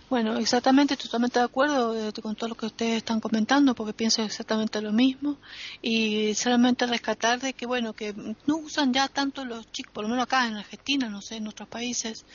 Bueno, 0.10 0.38
exactamente, 0.38 0.98
totalmente 0.98 1.38
de 1.38 1.46
acuerdo 1.46 1.96
eh, 1.96 2.12
con 2.20 2.36
todo 2.36 2.50
lo 2.50 2.56
que 2.56 2.66
ustedes 2.66 2.98
están 2.98 3.20
comentando, 3.20 3.76
porque 3.76 3.94
pienso 3.94 4.24
exactamente 4.24 4.82
lo 4.82 4.92
mismo. 4.92 5.38
Y 5.84 6.34
solamente 6.34 6.88
rescatar 6.88 7.40
de 7.40 7.54
que, 7.54 7.68
bueno, 7.68 7.94
que 7.94 8.16
no 8.48 8.58
usan 8.58 8.92
ya 8.92 9.08
tanto 9.08 9.46
los 9.46 9.72
chicos, 9.72 9.94
por 9.94 10.04
lo 10.04 10.10
menos 10.10 10.24
acá 10.24 10.48
en 10.48 10.56
Argentina, 10.56 11.10
no 11.10 11.22
sé, 11.22 11.36
en 11.36 11.48
otros 11.48 11.70
países, 11.70 12.26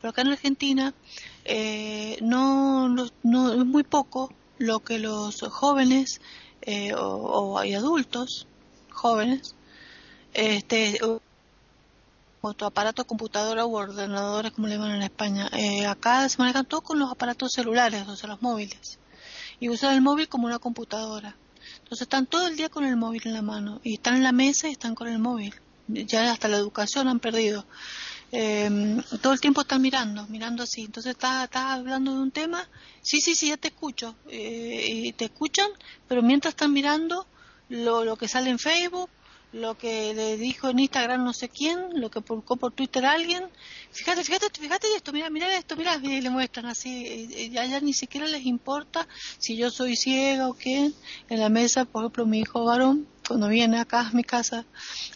pero 0.00 0.10
acá 0.10 0.22
en 0.22 0.28
Argentina 0.28 0.94
eh, 1.44 2.18
no, 2.20 2.88
no, 2.88 3.52
es 3.52 3.66
muy 3.66 3.82
poco 3.82 4.32
lo 4.58 4.78
que 4.80 5.00
los 5.00 5.40
jóvenes 5.40 6.20
eh, 6.62 6.94
o, 6.94 7.58
hay 7.58 7.74
adultos 7.74 8.46
jóvenes 8.90 9.56
este, 10.34 10.98
tu 12.52 12.66
aparato, 12.66 13.06
computadora 13.06 13.64
u 13.64 13.74
ordenadores, 13.74 14.52
como 14.52 14.66
le 14.66 14.74
llaman 14.74 14.96
en 14.96 15.02
España. 15.02 15.48
Eh, 15.54 15.86
acá 15.86 16.28
se 16.28 16.36
manejan 16.38 16.66
todos 16.66 16.82
con 16.82 16.98
los 16.98 17.10
aparatos 17.10 17.52
celulares, 17.52 18.06
o 18.06 18.16
sea, 18.16 18.28
los 18.28 18.42
móviles. 18.42 18.98
Y 19.60 19.70
usan 19.70 19.94
el 19.94 20.02
móvil 20.02 20.28
como 20.28 20.46
una 20.46 20.58
computadora. 20.58 21.36
Entonces 21.78 22.02
están 22.02 22.26
todo 22.26 22.46
el 22.46 22.56
día 22.56 22.68
con 22.68 22.84
el 22.84 22.96
móvil 22.96 23.22
en 23.24 23.32
la 23.32 23.42
mano. 23.42 23.80
Y 23.82 23.94
están 23.94 24.16
en 24.16 24.22
la 24.22 24.32
mesa 24.32 24.68
y 24.68 24.72
están 24.72 24.94
con 24.94 25.08
el 25.08 25.18
móvil. 25.18 25.54
Ya 25.88 26.30
hasta 26.30 26.48
la 26.48 26.58
educación 26.58 27.08
han 27.08 27.20
perdido. 27.20 27.64
Eh, 28.32 29.00
todo 29.22 29.32
el 29.32 29.40
tiempo 29.40 29.60
están 29.60 29.80
mirando, 29.80 30.26
mirando 30.26 30.64
así. 30.64 30.82
Entonces 30.82 31.12
estás, 31.12 31.48
hablando 31.54 32.12
de 32.12 32.20
un 32.20 32.30
tema, 32.30 32.68
sí, 33.00 33.20
sí, 33.20 33.34
sí, 33.34 33.48
ya 33.48 33.56
te 33.56 33.68
escucho. 33.68 34.16
Eh, 34.28 34.88
y 34.90 35.12
te 35.12 35.26
escuchan, 35.26 35.70
pero 36.08 36.20
mientras 36.20 36.52
están 36.52 36.72
mirando 36.72 37.26
lo, 37.68 38.04
lo 38.04 38.16
que 38.16 38.28
sale 38.28 38.50
en 38.50 38.58
Facebook, 38.58 39.08
lo 39.54 39.78
que 39.78 40.12
le 40.14 40.36
dijo 40.36 40.68
en 40.68 40.80
Instagram 40.80 41.24
no 41.24 41.32
sé 41.32 41.48
quién, 41.48 41.78
lo 42.00 42.10
que 42.10 42.20
publicó 42.20 42.56
por 42.56 42.72
Twitter 42.72 43.06
alguien. 43.06 43.44
Fíjate, 43.92 44.24
fíjate, 44.24 44.46
fíjate 44.60 44.88
esto, 44.96 45.12
mira, 45.12 45.30
mira 45.30 45.56
esto, 45.56 45.76
mira, 45.76 45.96
y 46.02 46.20
le 46.20 46.30
muestran 46.30 46.66
así. 46.66 47.50
Ya, 47.52 47.64
ya 47.64 47.80
ni 47.80 47.92
siquiera 47.92 48.26
les 48.26 48.44
importa 48.44 49.06
si 49.38 49.56
yo 49.56 49.70
soy 49.70 49.96
ciega 49.96 50.48
o 50.48 50.54
qué. 50.54 50.90
En 51.28 51.40
la 51.40 51.48
mesa, 51.48 51.84
por 51.84 52.02
ejemplo, 52.02 52.26
mi 52.26 52.40
hijo 52.40 52.64
varón 52.64 53.06
cuando 53.26 53.48
viene 53.48 53.78
acá 53.78 54.00
a 54.00 54.10
mi 54.10 54.24
casa 54.24 54.64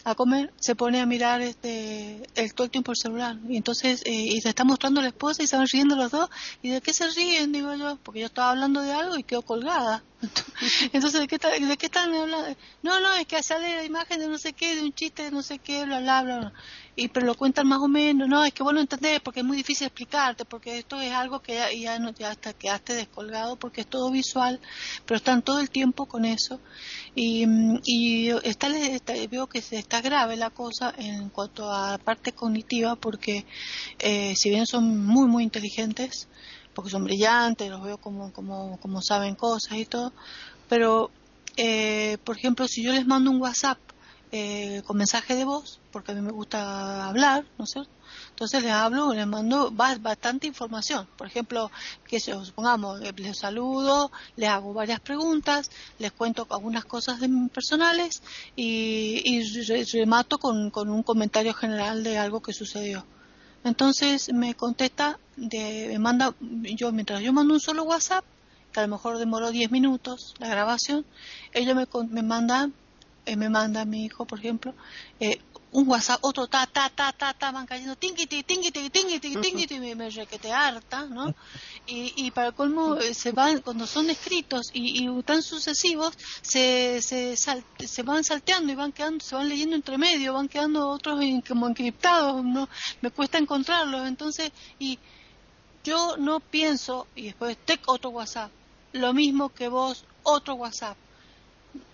a 0.03 0.15
comer, 0.15 0.51
se 0.59 0.75
pone 0.75 0.99
a 0.99 1.05
mirar 1.05 1.41
este, 1.41 2.23
el, 2.35 2.53
tiempo 2.69 2.91
el 2.91 2.97
celular. 2.97 3.37
Y 3.47 3.57
entonces, 3.57 4.01
eh, 4.05 4.11
y 4.11 4.41
se 4.41 4.49
está 4.49 4.63
mostrando 4.63 5.01
la 5.01 5.07
esposa 5.09 5.43
y 5.43 5.47
se 5.47 5.57
van 5.57 5.67
riendo 5.67 5.95
los 5.95 6.11
dos. 6.11 6.29
¿Y 6.61 6.69
de 6.69 6.81
qué 6.81 6.93
se 6.93 7.09
ríen? 7.09 7.51
Digo 7.51 7.73
yo, 7.75 7.97
porque 8.03 8.21
yo 8.21 8.25
estaba 8.27 8.51
hablando 8.51 8.81
de 8.81 8.91
algo 8.91 9.17
y 9.17 9.23
quedo 9.23 9.41
colgada. 9.41 10.03
Entonces, 10.93 11.21
¿de 11.21 11.27
qué, 11.27 11.37
¿de 11.37 11.77
qué 11.77 11.85
están 11.85 12.13
hablando? 12.13 12.55
No, 12.83 12.99
no, 12.99 13.13
es 13.15 13.25
que 13.25 13.41
sale 13.43 13.75
la 13.75 13.83
imagen 13.83 14.19
de 14.19 14.27
no 14.27 14.37
sé 14.37 14.53
qué, 14.53 14.75
de 14.75 14.81
un 14.81 14.93
chiste 14.93 15.23
de 15.23 15.31
no 15.31 15.41
sé 15.41 15.59
qué, 15.59 15.85
bla, 15.85 15.99
bla, 15.99 16.23
bla 16.23 16.53
y 16.99 17.07
pero 17.07 17.25
lo 17.25 17.35
cuentan 17.35 17.65
más 17.67 17.79
o 17.79 17.87
menos, 17.87 18.27
no, 18.27 18.43
es 18.43 18.53
que 18.53 18.61
vos 18.61 18.73
no 18.73 18.81
entendés 18.81 19.21
porque 19.21 19.39
es 19.39 19.45
muy 19.45 19.55
difícil 19.55 19.87
explicarte, 19.87 20.43
porque 20.43 20.77
esto 20.77 20.99
es 20.99 21.13
algo 21.13 21.39
que 21.41 21.57
ya, 21.79 21.97
no, 21.97 22.11
ya 22.11 22.31
hasta 22.31 22.51
quedaste 22.53 22.93
descolgado 22.93 23.55
porque 23.55 23.81
es 23.81 23.87
todo 23.87 24.11
visual, 24.11 24.59
pero 25.05 25.17
están 25.17 25.41
todo 25.41 25.61
el 25.61 25.69
tiempo 25.69 26.07
con 26.07 26.25
eso. 26.25 26.59
Y, 27.15 27.45
y 27.85 28.29
está, 28.43 28.67
veo 29.31 29.47
que 29.47 29.59
está 29.59 30.01
grave 30.01 30.35
la 30.35 30.49
cosa 30.49 30.93
en 30.97 31.29
cuanto 31.29 31.71
a 31.71 31.91
la 31.91 31.97
parte 31.97 32.33
cognitiva 32.33 32.95
porque 32.95 33.45
eh, 33.99 34.33
si 34.35 34.49
bien 34.49 34.67
son 34.67 35.05
muy 35.05 35.27
muy 35.27 35.43
inteligentes, 35.43 36.27
porque 36.73 36.89
son 36.89 37.05
brillantes, 37.05 37.69
los 37.69 37.81
veo 37.81 37.97
como, 37.97 38.33
como, 38.33 38.77
como 38.79 39.01
saben 39.01 39.35
cosas 39.35 39.77
y 39.77 39.85
todo, 39.85 40.11
pero 40.67 41.11
eh, 41.55 42.17
por 42.25 42.37
ejemplo 42.37 42.67
si 42.67 42.83
yo 42.83 42.91
les 42.91 43.07
mando 43.07 43.31
un 43.31 43.41
WhatsApp 43.41 43.77
eh, 44.31 44.83
con 44.85 44.97
mensaje 44.97 45.35
de 45.35 45.43
voz, 45.43 45.79
porque 45.91 46.11
a 46.11 46.15
mí 46.15 46.21
me 46.21 46.31
gusta 46.31 47.07
hablar, 47.07 47.45
¿no 47.57 47.65
es 47.65 47.71
cierto? 47.71 47.91
Entonces 48.29 48.63
les 48.63 48.71
hablo, 48.71 49.13
les 49.13 49.25
mando 49.25 49.71
bastante 49.71 50.47
información. 50.47 51.07
Por 51.17 51.27
ejemplo, 51.27 51.71
que 52.07 52.19
supongamos, 52.19 53.01
eh, 53.01 53.13
les 53.17 53.37
saludo, 53.37 54.11
les 54.35 54.49
hago 54.49 54.73
varias 54.73 54.99
preguntas, 54.99 55.71
les 55.97 56.11
cuento 56.11 56.47
algunas 56.49 56.85
cosas 56.85 57.19
personales 57.53 58.21
y, 58.55 59.21
y 59.25 59.43
remato 59.93 60.37
con, 60.37 60.69
con 60.69 60.89
un 60.89 61.03
comentario 61.03 61.53
general 61.53 62.03
de 62.03 62.17
algo 62.17 62.41
que 62.41 62.53
sucedió. 62.53 63.05
Entonces 63.63 64.31
me 64.33 64.53
contesta, 64.53 65.19
de, 65.35 65.87
me 65.89 65.99
manda, 65.99 66.33
yo 66.39 66.91
mientras 66.91 67.21
yo 67.21 67.33
mando 67.33 67.55
un 67.55 67.59
solo 67.59 67.83
WhatsApp, 67.83 68.23
que 68.71 68.79
a 68.79 68.83
lo 68.83 68.89
mejor 68.89 69.17
demoró 69.17 69.51
10 69.51 69.71
minutos 69.71 70.35
la 70.39 70.47
grabación, 70.47 71.05
ellos 71.53 71.75
me, 71.75 71.87
me 72.09 72.21
mandan 72.21 72.73
eh, 73.29 73.35
me 73.35 73.47
manda 73.49 73.85
mi 73.85 74.05
hijo, 74.05 74.25
por 74.25 74.39
ejemplo, 74.39 74.73
eh, 75.19 75.39
un 75.71 75.87
WhatsApp, 75.87 76.19
otro 76.23 76.47
ta, 76.47 76.65
ta, 76.65 76.89
ta, 76.89 77.11
ta, 77.11 77.31
ta, 77.33 77.51
van 77.51 77.67
cayendo, 77.67 77.95
tingiti, 77.95 78.41
tingiti, 78.41 78.89
tingiti, 78.89 79.35
tingiti, 79.35 79.79
me, 79.79 79.93
me 79.93 80.09
requete 80.09 80.51
harta, 80.51 81.05
¿no? 81.05 81.35
Y, 81.85 82.13
y 82.15 82.31
para 82.31 82.51
colmo, 82.53 82.95
eh, 82.95 83.13
se 83.13 83.31
van, 83.31 83.61
cuando 83.61 83.85
son 83.85 84.09
escritos 84.09 84.71
y, 84.73 85.07
y 85.07 85.23
tan 85.23 85.43
sucesivos, 85.43 86.17
se, 86.41 87.03
se, 87.03 87.35
se 87.37 88.03
van 88.03 88.23
salteando 88.23 88.71
y 88.71 88.75
van 88.75 88.91
quedando, 88.91 89.23
se 89.23 89.35
van 89.35 89.47
leyendo 89.47 89.75
entre 89.75 89.99
medio, 89.99 90.33
van 90.33 90.47
quedando 90.47 90.89
otros 90.89 91.19
como 91.47 91.67
encriptados, 91.67 92.43
¿no? 92.43 92.67
Me 93.01 93.11
cuesta 93.11 93.37
encontrarlos, 93.37 94.07
entonces, 94.07 94.51
y 94.79 94.97
yo 95.83 96.17
no 96.17 96.39
pienso, 96.39 97.05
y 97.15 97.25
después, 97.25 97.57
tec 97.63 97.81
otro 97.85 98.09
WhatsApp, 98.09 98.51
lo 98.93 99.13
mismo 99.13 99.49
que 99.49 99.67
vos, 99.67 100.03
otro 100.23 100.55
WhatsApp 100.55 100.97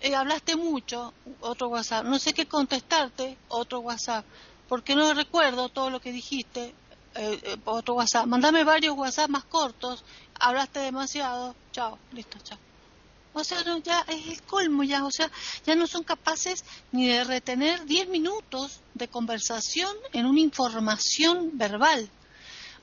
eh, 0.01 0.15
hablaste 0.15 0.55
mucho, 0.55 1.13
otro 1.41 1.69
WhatsApp, 1.69 2.05
no 2.05 2.19
sé 2.19 2.33
qué 2.33 2.45
contestarte, 2.45 3.37
otro 3.47 3.79
WhatsApp, 3.79 4.25
porque 4.67 4.95
no 4.95 5.13
recuerdo 5.13 5.69
todo 5.69 5.89
lo 5.89 5.99
que 5.99 6.11
dijiste, 6.11 6.73
eh, 7.15 7.39
eh, 7.43 7.57
otro 7.65 7.95
WhatsApp, 7.95 8.25
mandame 8.25 8.63
varios 8.63 8.97
WhatsApp 8.97 9.29
más 9.29 9.45
cortos, 9.45 10.03
hablaste 10.39 10.79
demasiado, 10.79 11.55
chao, 11.71 11.97
listo, 12.11 12.37
chao. 12.43 12.57
O 13.33 13.43
sea, 13.43 13.61
ya 13.83 14.05
es 14.07 14.27
el 14.27 14.41
colmo 14.43 14.83
ya, 14.83 15.03
o 15.03 15.11
sea, 15.11 15.29
ya 15.65 15.75
no 15.75 15.87
son 15.87 16.03
capaces 16.03 16.63
ni 16.93 17.07
de 17.07 17.25
retener 17.25 17.85
10 17.85 18.07
minutos 18.07 18.79
de 18.93 19.09
conversación 19.09 19.93
en 20.13 20.25
una 20.25 20.39
información 20.39 21.57
verbal. 21.57 22.09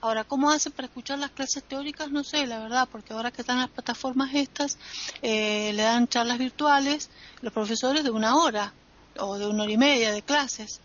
Ahora, 0.03 0.25
¿cómo 0.25 0.51
hacen 0.51 0.73
para 0.73 0.87
escuchar 0.87 1.21
las 1.21 1.31
clases 1.31 1.63
teóricas? 1.63 2.11
No 2.11 2.25
sé, 2.25 2.45
la 2.49 2.59
verdad, 2.59 2.89
porque 2.91 3.13
ahora 3.13 3.31
que 3.31 3.43
están 3.43 3.59
las 3.59 3.71
plataformas 3.71 4.35
estas, 4.35 4.77
eh, 5.23 5.73
le 5.75 5.83
dan 5.83 6.09
charlas 6.09 6.39
virtuales 6.39 7.09
los 7.41 7.53
profesores 7.53 8.03
de 8.03 8.11
una 8.11 8.35
hora 8.35 8.75
o 9.21 9.39
de 9.39 9.47
una 9.47 9.63
hora 9.63 9.71
y 9.71 9.79
media 9.79 10.11
de 10.11 10.23
clases. 10.23 10.81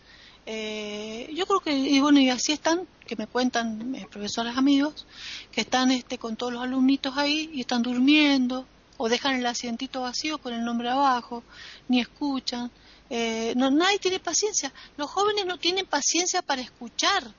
Eh, 0.45 1.31
yo 1.33 1.47
creo 1.47 1.61
que, 1.61 1.75
y 1.75 1.99
bueno, 1.99 2.19
y 2.19 2.29
así 2.29 2.51
están, 2.51 2.87
que 3.07 3.15
me 3.15 3.25
cuentan 3.25 3.89
mis 3.89 4.05
profesores 4.05 4.55
amigos, 4.55 5.07
que 5.51 5.61
están 5.61 5.89
este, 5.89 6.19
con 6.19 6.35
todos 6.35 6.53
los 6.53 6.61
alumnitos 6.61 7.17
ahí 7.17 7.49
y 7.51 7.61
están 7.61 7.81
durmiendo, 7.81 8.67
o 8.97 9.09
dejan 9.09 9.33
el 9.33 9.47
asientito 9.47 10.01
vacío 10.01 10.37
con 10.37 10.53
el 10.53 10.63
nombre 10.63 10.89
abajo, 10.89 11.43
ni 11.87 12.01
escuchan. 12.01 12.69
Eh, 13.09 13.53
no, 13.57 13.71
nadie 13.71 13.97
tiene 13.97 14.19
paciencia. 14.19 14.71
Los 14.95 15.09
jóvenes 15.09 15.47
no 15.47 15.57
tienen 15.57 15.87
paciencia 15.87 16.43
para 16.43 16.61
escuchar. 16.61 17.33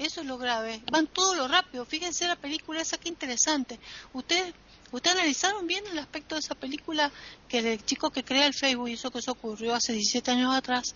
Eso 0.00 0.22
es 0.22 0.26
lo 0.26 0.38
grave. 0.38 0.82
Van 0.90 1.06
todo 1.06 1.34
lo 1.34 1.46
rápido. 1.46 1.84
Fíjense 1.84 2.26
la 2.26 2.36
película 2.36 2.80
esa 2.80 2.96
que 2.96 3.10
interesante. 3.10 3.78
Ustedes 4.14 4.54
¿Ustedes 4.92 5.16
analizaron 5.16 5.66
bien 5.66 5.84
el 5.86 5.98
aspecto 5.98 6.34
de 6.34 6.40
esa 6.40 6.54
película 6.54 7.12
que 7.48 7.58
el 7.58 7.84
chico 7.84 8.10
que 8.10 8.24
crea 8.24 8.46
el 8.46 8.54
Facebook, 8.54 8.88
y 8.88 8.94
eso 8.94 9.10
que 9.10 9.20
eso 9.20 9.32
ocurrió 9.32 9.74
hace 9.74 9.92
17 9.92 10.30
años 10.32 10.54
atrás, 10.54 10.94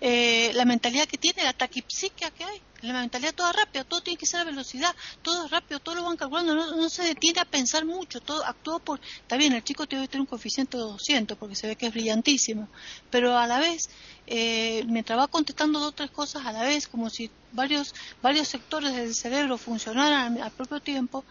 eh, 0.00 0.50
la 0.54 0.64
mentalidad 0.64 1.06
que 1.06 1.18
tiene, 1.18 1.44
la 1.44 1.52
taquipsiquia 1.52 2.30
que 2.30 2.44
hay, 2.44 2.62
la 2.82 3.00
mentalidad 3.00 3.34
toda 3.34 3.52
rápida, 3.52 3.84
todo 3.84 4.00
tiene 4.00 4.18
que 4.18 4.26
ser 4.26 4.40
a 4.40 4.44
velocidad, 4.44 4.94
todo 5.22 5.44
es 5.44 5.50
rápido, 5.50 5.80
todo 5.80 5.94
lo 5.94 6.04
van 6.04 6.16
calculando, 6.16 6.54
no, 6.54 6.88
se 6.88 7.02
detiene 7.02 7.40
a 7.40 7.44
pensar 7.44 7.84
mucho, 7.84 8.20
todo 8.20 8.44
actúa 8.44 8.78
por... 8.78 9.00
Está 9.00 9.36
bien, 9.36 9.52
el 9.52 9.64
chico 9.64 9.86
tiene 9.86 10.04
que 10.04 10.08
tener 10.08 10.20
un 10.22 10.26
coeficiente 10.26 10.76
de 10.76 10.82
200 10.82 11.36
porque 11.38 11.54
se 11.54 11.66
ve 11.66 11.76
que 11.76 11.86
es 11.86 11.92
brillantísimo, 11.92 12.68
pero 13.10 13.36
a 13.36 13.46
la 13.46 13.58
vez, 13.58 13.88
eh, 14.26 14.84
mientras 14.86 15.18
va 15.18 15.28
contestando 15.28 15.80
dos 15.80 15.88
o 15.88 15.92
tres 15.92 16.10
cosas 16.10 16.46
a 16.46 16.52
la 16.52 16.62
vez, 16.62 16.88
como 16.88 17.10
si 17.10 17.30
varios, 17.52 17.94
varios 18.22 18.48
sectores 18.48 18.94
del 18.94 19.14
cerebro 19.14 19.58
funcionaran 19.58 20.40
al 20.40 20.50
propio 20.52 20.80
tiempo, 20.80 21.24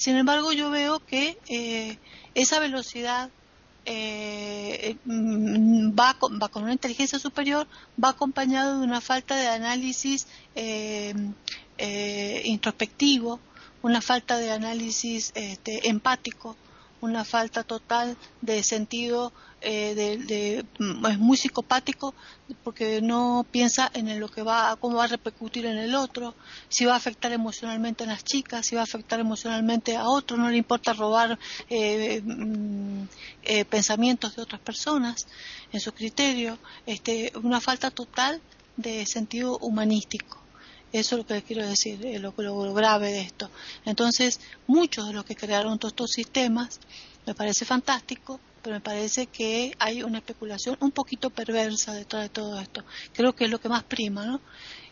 sin 0.00 0.16
embargo, 0.16 0.50
yo 0.52 0.70
veo 0.70 1.04
que 1.04 1.36
eh, 1.46 1.98
esa 2.34 2.58
velocidad 2.58 3.28
eh, 3.84 4.96
mm, 5.04 5.90
va, 5.90 6.14
con, 6.14 6.40
va, 6.40 6.48
con, 6.48 6.62
una 6.62 6.72
inteligencia 6.72 7.18
superior, 7.18 7.66
va 8.02 8.08
acompañado 8.08 8.78
de 8.78 8.86
una 8.86 9.02
falta 9.02 9.36
de 9.36 9.48
análisis 9.48 10.26
eh, 10.54 11.12
introspectivo, 12.46 13.40
una 13.82 14.00
falta 14.00 14.38
de 14.38 14.50
análisis 14.52 15.32
este, 15.34 15.90
empático, 15.90 16.56
una 17.02 17.26
falta 17.26 17.62
total 17.62 18.16
de 18.40 18.62
sentido 18.62 19.34
eh, 19.62 19.94
de, 19.94 20.64
mm, 20.78 21.04
es 21.06 21.18
muy 21.18 21.36
psicopático 21.36 22.14
porque 22.64 23.02
no 23.02 23.44
piensa 23.50 23.90
en 23.92 24.18
lo 24.18 24.28
que 24.28 24.42
va 24.42 24.74
cómo 24.80 24.96
va 24.96 25.04
a 25.04 25.08
repercutir 25.08 25.66
en 25.66 25.76
el 25.76 25.94
otro 25.94 26.34
si 26.70 26.86
va 26.86 26.94
a 26.94 26.96
afectar 26.96 27.30
emocionalmente 27.32 28.04
a 28.04 28.06
las 28.06 28.24
chicas 28.24 28.64
si 28.64 28.74
va 28.74 28.80
a 28.80 28.84
afectar 28.84 29.20
emocionalmente 29.20 29.96
a 29.96 30.08
otros 30.08 30.38
no 30.38 30.48
le 30.48 30.56
importa 30.56 30.94
robar 30.94 31.38
eh, 31.68 32.22
mm, 32.24 33.02
eh, 33.42 33.64
pensamientos 33.66 34.34
de 34.34 34.42
otras 34.42 34.62
personas 34.62 35.26
en 35.72 35.80
su 35.80 35.92
criterio 35.92 36.58
este 36.86 37.30
una 37.42 37.60
falta 37.60 37.90
total 37.90 38.40
de 38.78 39.04
sentido 39.04 39.58
humanístico 39.58 40.40
eso 40.92 41.14
es 41.14 41.18
lo 41.18 41.26
que 41.26 41.42
quiero 41.42 41.64
decir, 41.64 42.00
lo, 42.20 42.34
lo 42.36 42.74
grave 42.74 43.12
de 43.12 43.20
esto. 43.20 43.48
Entonces, 43.84 44.40
muchos 44.66 45.06
de 45.06 45.12
los 45.12 45.24
que 45.24 45.36
crearon 45.36 45.78
todos 45.78 45.92
estos 45.92 46.10
sistemas, 46.10 46.80
me 47.26 47.34
parece 47.34 47.64
fantástico, 47.64 48.40
pero 48.62 48.76
me 48.76 48.80
parece 48.80 49.26
que 49.26 49.74
hay 49.78 50.02
una 50.02 50.18
especulación 50.18 50.76
un 50.80 50.90
poquito 50.90 51.30
perversa 51.30 51.94
detrás 51.94 52.24
de 52.24 52.28
todo 52.28 52.60
esto. 52.60 52.84
Creo 53.12 53.34
que 53.34 53.44
es 53.44 53.50
lo 53.50 53.60
que 53.60 53.68
más 53.68 53.84
prima, 53.84 54.24
¿no? 54.24 54.40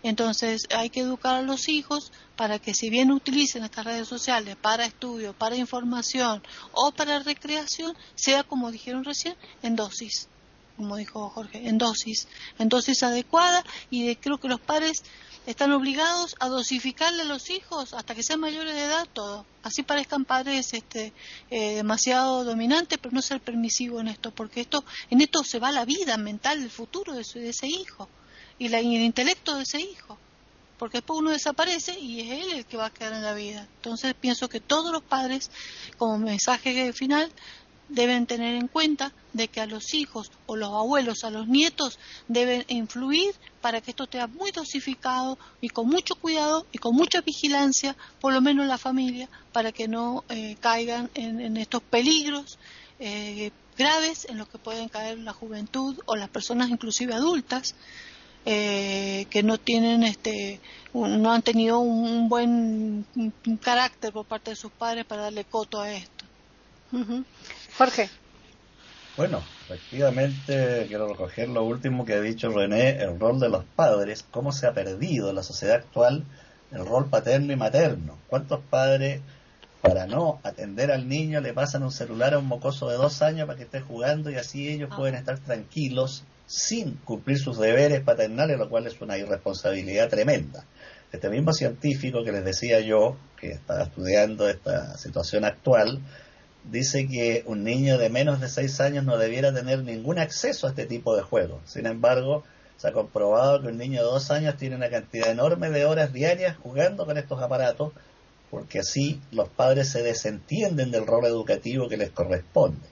Entonces 0.03 0.67
hay 0.71 0.91
que 0.91 1.01
educar 1.01 1.37
a 1.37 1.43
los 1.43 1.69
hijos 1.69 2.13
para 2.37 2.59
que 2.59 2.75
si 2.75 2.89
bien 2.89 3.11
utilicen 3.11 3.65
estas 3.65 3.85
redes 3.85 4.09
sociales 4.09 4.57
para 4.57 4.85
estudio, 4.85 5.33
para 5.33 5.57
información 5.57 6.43
o 6.73 6.93
para 6.93 7.19
recreación, 7.19 7.97
sea 8.15 8.45
como 8.45 8.71
dijeron 8.71 9.05
recién, 9.05 9.35
en 9.63 9.77
dosis, 9.77 10.29
como 10.79 10.97
dijo 10.97 11.29
Jorge, 11.29 11.69
en 11.69 11.77
dosis, 11.77 12.29
en 12.59 12.69
dosis 12.69 13.03
adecuada 13.03 13.65
y 13.91 14.15
creo 14.17 14.39
que 14.39 14.49
los 14.49 14.61
padres 14.61 15.03
están 15.45 15.73
obligados 15.73 16.37
a 16.41 16.49
dosificarle 16.49 17.23
a 17.23 17.25
los 17.25 17.51
hijos 17.51 17.95
hasta 17.95 18.15
que 18.15 18.23
sean 18.23 18.39
mayores 18.39 18.75
de 18.75 18.85
edad 18.85 19.09
todo. 19.13 19.45
Así 19.63 19.83
parezcan 19.83 20.25
padres 20.25 20.73
este, 20.73 21.13
eh, 21.51 21.77
demasiado 21.77 22.45
dominantes, 22.45 22.99
pero 22.99 23.15
no 23.15 23.23
ser 23.23 23.41
permisivo 23.41 23.99
en 24.01 24.09
esto, 24.09 24.31
porque 24.31 24.61
esto, 24.61 24.85
en 25.11 25.21
esto 25.21 25.43
se 25.43 25.59
va 25.59 25.73
la 25.73 25.85
vida 25.85 26.17
mental 26.17 26.61
del 26.61 26.71
futuro 26.71 27.13
de, 27.13 27.23
ese 27.23 27.67
hijo 27.67 28.09
y, 28.59 28.69
la, 28.69 28.81
y 28.81 28.95
el 28.95 29.03
intelecto 29.03 29.57
de 29.57 29.65
ese 29.65 29.81
hijo. 29.81 30.17
Porque 30.79 30.99
después 30.99 31.19
uno 31.19 31.31
desaparece 31.31 31.99
y 31.99 32.21
es 32.21 32.45
él 32.45 32.53
el 32.53 32.67
que 32.67 32.77
va 32.77 32.87
a 32.87 32.91
quedar 32.91 33.15
en 33.15 33.23
la 33.23 33.35
vida. 33.35 33.67
Entonces 33.77 34.15
pienso 34.15 34.49
que 34.49 34.61
todos 34.61 34.93
los 34.93 35.03
padres, 35.03 35.51
como 35.97 36.19
mensaje 36.19 36.93
final, 36.93 37.33
deben 37.89 38.27
tener 38.27 38.55
en 38.55 38.69
cuenta 38.69 39.13
de 39.33 39.49
que 39.49 39.61
a 39.61 39.67
los 39.67 39.95
hijos 39.95 40.31
o 40.47 40.57
los 40.57 40.71
abuelos, 40.71 41.25
a 41.25 41.31
los 41.31 41.49
nietos, 41.49 41.99
deben 42.29 42.65
influir 42.69 43.35
para 43.61 43.81
que 43.81 43.91
esto 43.91 44.05
esté 44.05 44.25
muy 44.27 44.51
dosificado 44.51 45.39
y 45.61 45.69
con 45.69 45.89
mucho 45.89 46.15
cuidado 46.15 46.67
y 46.73 46.79
con 46.79 46.95
mucha 46.95 47.21
vigilancia, 47.21 47.97
por 48.21 48.33
lo 48.33 48.41
menos 48.41 48.67
la 48.67 48.79
familia, 48.79 49.29
para 49.53 49.73
que 49.73 49.89
no 49.89 50.25
eh, 50.29 50.57
caigan 50.61 51.11
en, 51.15 51.57
estos 51.57 51.83
peligros 51.83 52.59
eh, 53.01 53.51
graves 53.77 54.27
en 54.29 54.39
los 54.39 54.49
que 54.49 54.59
pueden 54.59 54.89
caer 54.89 55.19
la 55.19 55.33
juventud 55.33 55.99
o 56.07 56.17
las 56.17 56.29
personas 56.29 56.71
inclusive 56.71 57.15
adultas. 57.15 57.75
Eh, 58.51 59.27
que 59.29 59.43
no 59.43 59.59
tienen 59.59 60.05
este 60.05 60.61
no 60.95 61.33
han 61.33 61.43
tenido 61.43 61.81
un 61.81 62.31
buen 62.31 63.05
carácter 63.61 64.13
por 64.13 64.25
parte 64.25 64.51
de 64.51 64.57
sus 64.57 64.71
padres 64.73 65.05
para 65.05 65.23
darle 65.23 65.45
coto 65.45 65.81
a 65.81 65.93
esto. 65.93 66.25
Jorge. 67.79 68.11
Bueno, 69.17 69.41
efectivamente 69.63 70.87
quiero 70.89 71.07
recoger 71.07 71.49
lo 71.49 71.63
último 71.63 72.05
que 72.05 72.15
ha 72.15 72.21
dicho 72.21 72.51
René, 72.51 73.01
el 73.01 73.21
rol 73.21 73.39
de 73.39 73.49
los 73.49 73.65
padres, 73.65 74.25
cómo 74.33 74.51
se 74.51 74.67
ha 74.67 74.73
perdido 74.73 75.31
en 75.31 75.37
la 75.37 75.45
sociedad 75.45 75.77
actual 75.77 76.25
el 76.73 76.85
rol 76.85 77.09
paterno 77.09 77.53
y 77.53 77.57
materno. 77.57 78.19
¿Cuántos 78.27 78.59
padres, 78.69 79.21
para 79.81 80.09
no 80.09 80.41
atender 80.43 80.91
al 80.91 81.09
niño, 81.09 81.41
le 81.41 81.53
pasan 81.53 81.85
un 81.85 81.93
celular 81.93 82.35
a 82.35 82.39
un 82.39 82.47
mocoso 82.47 82.89
de 82.91 82.97
dos 82.97 83.23
años 83.23 83.47
para 83.47 83.57
que 83.57 83.63
esté 83.63 83.81
jugando 83.81 84.29
y 84.29 84.35
así 84.35 84.69
ellos 84.69 84.91
pueden 84.97 85.15
ah. 85.15 85.19
estar 85.19 85.39
tranquilos 85.39 86.25
sin 86.47 86.95
cumplir 87.05 87.39
sus 87.39 87.59
deberes 87.59 88.01
paternales, 88.01 88.59
lo 88.59 88.69
cual 88.69 88.89
es 88.89 89.01
una 89.01 89.17
irresponsabilidad 89.19 90.09
tremenda. 90.09 90.65
Este 91.13 91.31
mismo 91.31 91.53
científico 91.53 92.25
que 92.25 92.33
les 92.33 92.45
decía 92.45 92.81
yo, 92.81 93.17
que 93.41 93.53
está 93.53 93.85
estudiando 93.85 94.49
esta 94.49 94.99
situación 94.99 95.45
actual, 95.45 96.01
dice 96.65 97.07
que 97.09 97.43
un 97.47 97.65
niño 97.65 97.99
de 97.99 98.11
menos 98.11 98.41
de 98.41 98.49
6 98.49 98.81
años 98.81 99.05
no 99.05 99.17
debiera 99.17 99.53
tener 99.53 99.83
ningún 99.83 100.19
acceso 100.19 100.67
a 100.67 100.71
este 100.71 100.87
tipo 100.87 101.17
de 101.17 101.23
juegos. 101.23 101.61
Sin 101.65 101.87
embargo, 101.87 102.45
se 102.77 102.89
ha 102.89 102.93
comprobado 102.93 103.61
que 103.61 103.69
un 103.69 103.79
niño 103.79 104.03
de 104.03 104.09
2 104.09 104.31
años 104.31 104.57
tiene 104.57 104.77
una 104.77 104.91
cantidad 104.91 105.31
enorme 105.31 105.71
de 105.71 105.85
horas 105.85 106.13
diarias 106.13 106.57
jugando 106.57 107.07
con 107.07 107.19
estos 107.19 107.41
aparatos, 107.41 107.93
porque 108.51 108.81
así 108.81 109.21
los 109.31 109.49
padres 109.49 109.89
se 109.89 110.03
desentienden 110.03 110.91
del 110.91 111.07
rol 111.07 111.27
educativo 111.27 111.89
que 111.89 111.97
les 111.97 112.11
corresponde. 112.11 112.87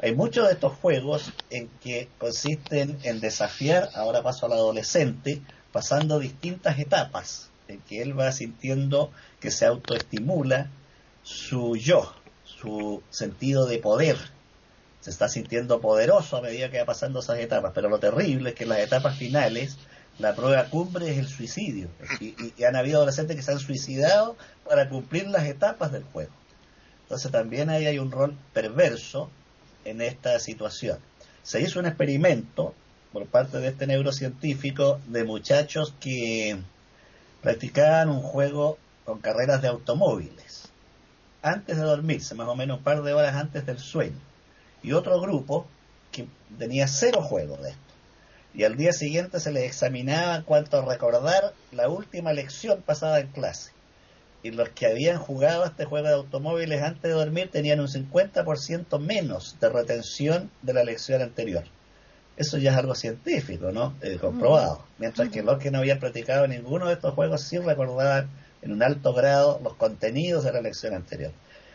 Hay 0.00 0.14
muchos 0.14 0.46
de 0.46 0.54
estos 0.54 0.74
juegos 0.74 1.32
en 1.50 1.68
que 1.82 2.08
consisten 2.18 2.98
en 3.02 3.20
desafiar, 3.20 3.90
ahora 3.94 4.22
paso 4.22 4.46
al 4.46 4.52
adolescente, 4.52 5.42
pasando 5.72 6.18
distintas 6.18 6.78
etapas, 6.78 7.50
en 7.68 7.80
que 7.80 8.00
él 8.00 8.18
va 8.18 8.32
sintiendo 8.32 9.10
que 9.40 9.50
se 9.50 9.66
autoestimula 9.66 10.70
su 11.22 11.76
yo, 11.76 12.14
su 12.60 13.02
sentido 13.10 13.66
de 13.66 13.78
poder. 13.78 14.16
Se 15.00 15.10
está 15.10 15.28
sintiendo 15.28 15.80
poderoso 15.80 16.36
a 16.36 16.42
medida 16.42 16.70
que 16.70 16.78
va 16.78 16.86
pasando 16.86 17.20
esas 17.20 17.38
etapas, 17.38 17.72
pero 17.74 17.88
lo 17.88 17.98
terrible 17.98 18.50
es 18.50 18.56
que 18.56 18.64
en 18.64 18.70
las 18.70 18.80
etapas 18.80 19.16
finales 19.16 19.76
la 20.18 20.34
prueba 20.34 20.64
cumbre 20.64 21.10
es 21.10 21.18
el 21.18 21.28
suicidio. 21.28 21.88
Y, 22.20 22.64
han 22.64 22.76
habido 22.76 22.98
adolescentes 22.98 23.36
que 23.36 23.42
se 23.42 23.52
han 23.52 23.58
suicidado 23.58 24.36
para 24.68 24.88
cumplir 24.88 25.28
las 25.28 25.44
etapas 25.44 25.92
del 25.92 26.04
juego. 26.04 26.32
Entonces 27.02 27.30
también 27.30 27.70
ahí 27.70 27.86
hay 27.86 27.98
un 27.98 28.10
rol 28.10 28.36
perverso 28.52 29.30
en 29.84 30.00
esta 30.00 30.38
situación. 30.40 30.98
Se 31.42 31.60
hizo 31.60 31.78
un 31.78 31.86
experimento 31.86 32.74
por 33.12 33.26
parte 33.26 33.58
de 33.58 33.68
este 33.68 33.86
neurocientífico 33.86 35.00
de 35.06 35.22
muchachos 35.22 35.94
que 36.00 36.58
practicaban 37.42 38.08
un 38.08 38.22
juego 38.22 38.78
con 39.04 39.20
carreras 39.20 39.62
de 39.62 39.68
automóviles 39.68 40.65
antes 41.46 41.76
de 41.76 41.82
dormirse, 41.82 42.34
más 42.34 42.48
o 42.48 42.56
menos 42.56 42.78
un 42.78 42.84
par 42.84 43.02
de 43.02 43.12
horas 43.12 43.34
antes 43.34 43.64
del 43.66 43.78
sueño. 43.78 44.18
Y 44.82 44.92
otro 44.92 45.20
grupo 45.20 45.66
que 46.10 46.26
tenía 46.58 46.88
cero 46.88 47.22
juego 47.22 47.56
de 47.58 47.70
esto. 47.70 47.80
Y 48.54 48.64
al 48.64 48.76
día 48.76 48.92
siguiente 48.92 49.38
se 49.38 49.52
les 49.52 49.64
examinaba 49.64 50.42
cuanto 50.42 50.78
a 50.78 50.84
recordar 50.84 51.52
la 51.72 51.88
última 51.88 52.32
lección 52.32 52.82
pasada 52.82 53.20
en 53.20 53.28
clase. 53.28 53.70
Y 54.42 54.50
los 54.50 54.70
que 54.70 54.86
habían 54.86 55.18
jugado 55.18 55.64
este 55.64 55.84
juego 55.84 56.08
de 56.08 56.14
automóviles 56.14 56.82
antes 56.82 57.02
de 57.02 57.10
dormir 57.10 57.50
tenían 57.50 57.80
un 57.80 57.88
50% 57.88 58.98
menos 58.98 59.56
de 59.60 59.68
retención 59.68 60.50
de 60.62 60.74
la 60.74 60.84
lección 60.84 61.22
anterior. 61.22 61.64
Eso 62.36 62.58
ya 62.58 62.72
es 62.72 62.76
algo 62.76 62.94
científico, 62.94 63.72
¿no? 63.72 63.94
Eh, 64.02 64.18
comprobado. 64.20 64.84
Mientras 64.98 65.28
que 65.30 65.42
los 65.42 65.58
que 65.58 65.70
no 65.70 65.78
habían 65.78 65.98
practicado 65.98 66.46
ninguno 66.46 66.86
de 66.86 66.94
estos 66.94 67.14
juegos 67.14 67.42
sí 67.42 67.58
recordaban 67.58 68.28
en 68.62 68.72
un 68.72 68.82
alto 68.82 69.12
grado 69.12 69.60
los 69.62 69.74
contenidos 69.74 70.44
de 70.44 70.52
la 70.52 70.60
lección 70.60 70.94
anterior. 70.94 71.32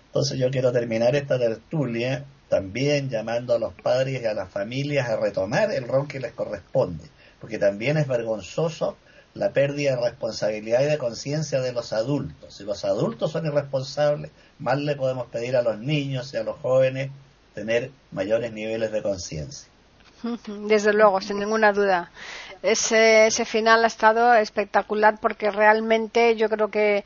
Entonces 0.08 0.38
yo 0.38 0.50
quiero 0.52 0.72
terminar 0.72 1.16
esta 1.16 1.40
tertulia 1.40 2.26
también 2.50 3.10
llamando 3.10 3.54
a 3.54 3.60
los 3.60 3.74
padres 3.74 4.22
y 4.22 4.26
a 4.26 4.34
las 4.34 4.50
familias 4.50 5.08
a 5.08 5.16
retomar 5.16 5.72
el 5.72 5.88
rol 5.88 6.08
que 6.08 6.20
les 6.20 6.34
corresponde, 6.34 7.06
porque 7.40 7.58
también 7.58 7.98
es 7.98 8.08
vergonzoso 8.08 8.98
la 9.34 9.52
pérdida 9.52 9.96
de 9.96 10.02
responsabilidad 10.10 10.82
y 10.82 10.88
de 10.88 10.98
conciencia 10.98 11.62
de 11.62 11.72
los 11.72 11.94
adultos. 11.94 12.54
Si 12.54 12.66
los 12.66 12.84
adultos 12.84 13.32
son 13.32 13.46
irresponsables, 13.46 14.32
más 14.60 14.78
le 14.80 14.98
podemos 14.98 15.28
pedir 15.28 15.56
a 15.56 15.62
los 15.62 15.80
niños 15.80 16.34
y 16.34 16.38
a 16.38 16.44
los 16.44 16.58
jóvenes 16.60 17.10
tener 17.54 17.92
mayores 18.12 18.52
niveles 18.52 18.92
de 18.92 19.02
conciencia. 19.02 19.70
Desde 20.68 20.94
luego, 20.94 21.22
sin 21.22 21.40
ninguna 21.40 21.72
duda 21.72 22.12
ese, 22.64 23.28
ese 23.28 23.46
final 23.46 23.84
ha 23.84 23.88
estado 23.88 24.34
espectacular 24.34 25.20
porque 25.20 25.52
realmente 25.52 26.36
yo 26.36 26.50
creo 26.50 26.70
que 26.70 27.04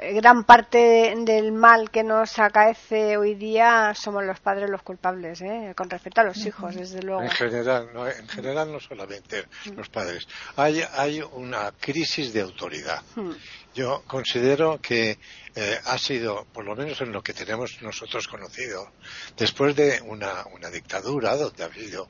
eh, 0.00 0.12
gran 0.14 0.44
parte 0.44 1.14
del 1.16 1.50
mal 1.52 1.90
que 1.90 2.04
nos 2.04 2.38
acaece 2.38 3.16
hoy 3.16 3.34
día 3.34 3.92
somos 3.94 4.24
los 4.24 4.38
padres 4.38 4.70
los 4.70 4.82
culpables, 4.82 5.40
¿eh? 5.40 5.72
con 5.76 5.90
respecto 5.90 6.20
a 6.20 6.24
los 6.24 6.36
hijos, 6.46 6.74
desde 6.74 7.02
luego. 7.02 7.22
En 7.22 7.30
general, 7.30 7.90
no, 7.92 8.06
en 8.06 8.28
general 8.28 8.70
no 8.70 8.78
solamente 8.78 9.46
los 9.74 9.88
padres. 9.88 10.26
Hay, 10.56 10.82
hay 10.94 11.20
una 11.20 11.72
crisis 11.72 12.32
de 12.32 12.42
autoridad. 12.42 13.02
Hmm. 13.16 13.32
Yo 13.74 14.02
considero 14.06 14.80
que 14.80 15.18
eh, 15.54 15.78
ha 15.84 15.98
sido, 15.98 16.46
por 16.52 16.64
lo 16.64 16.76
menos 16.76 17.00
en 17.00 17.12
lo 17.12 17.22
que 17.22 17.32
tenemos 17.32 17.78
nosotros 17.80 18.28
conocido, 18.28 18.92
después 19.36 19.74
de 19.74 20.00
una, 20.02 20.44
una 20.52 20.70
dictadura 20.70 21.36
donde 21.36 21.62
ha 21.62 21.66
habido 21.66 22.08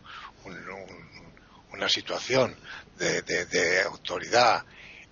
una 1.73 1.89
situación 1.89 2.57
de, 2.99 3.83
autoridad 3.83 4.65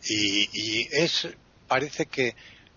y, 0.03 0.49
y 0.53 0.89
es 0.91 1.29
parece 1.69 2.07
que 2.07 2.35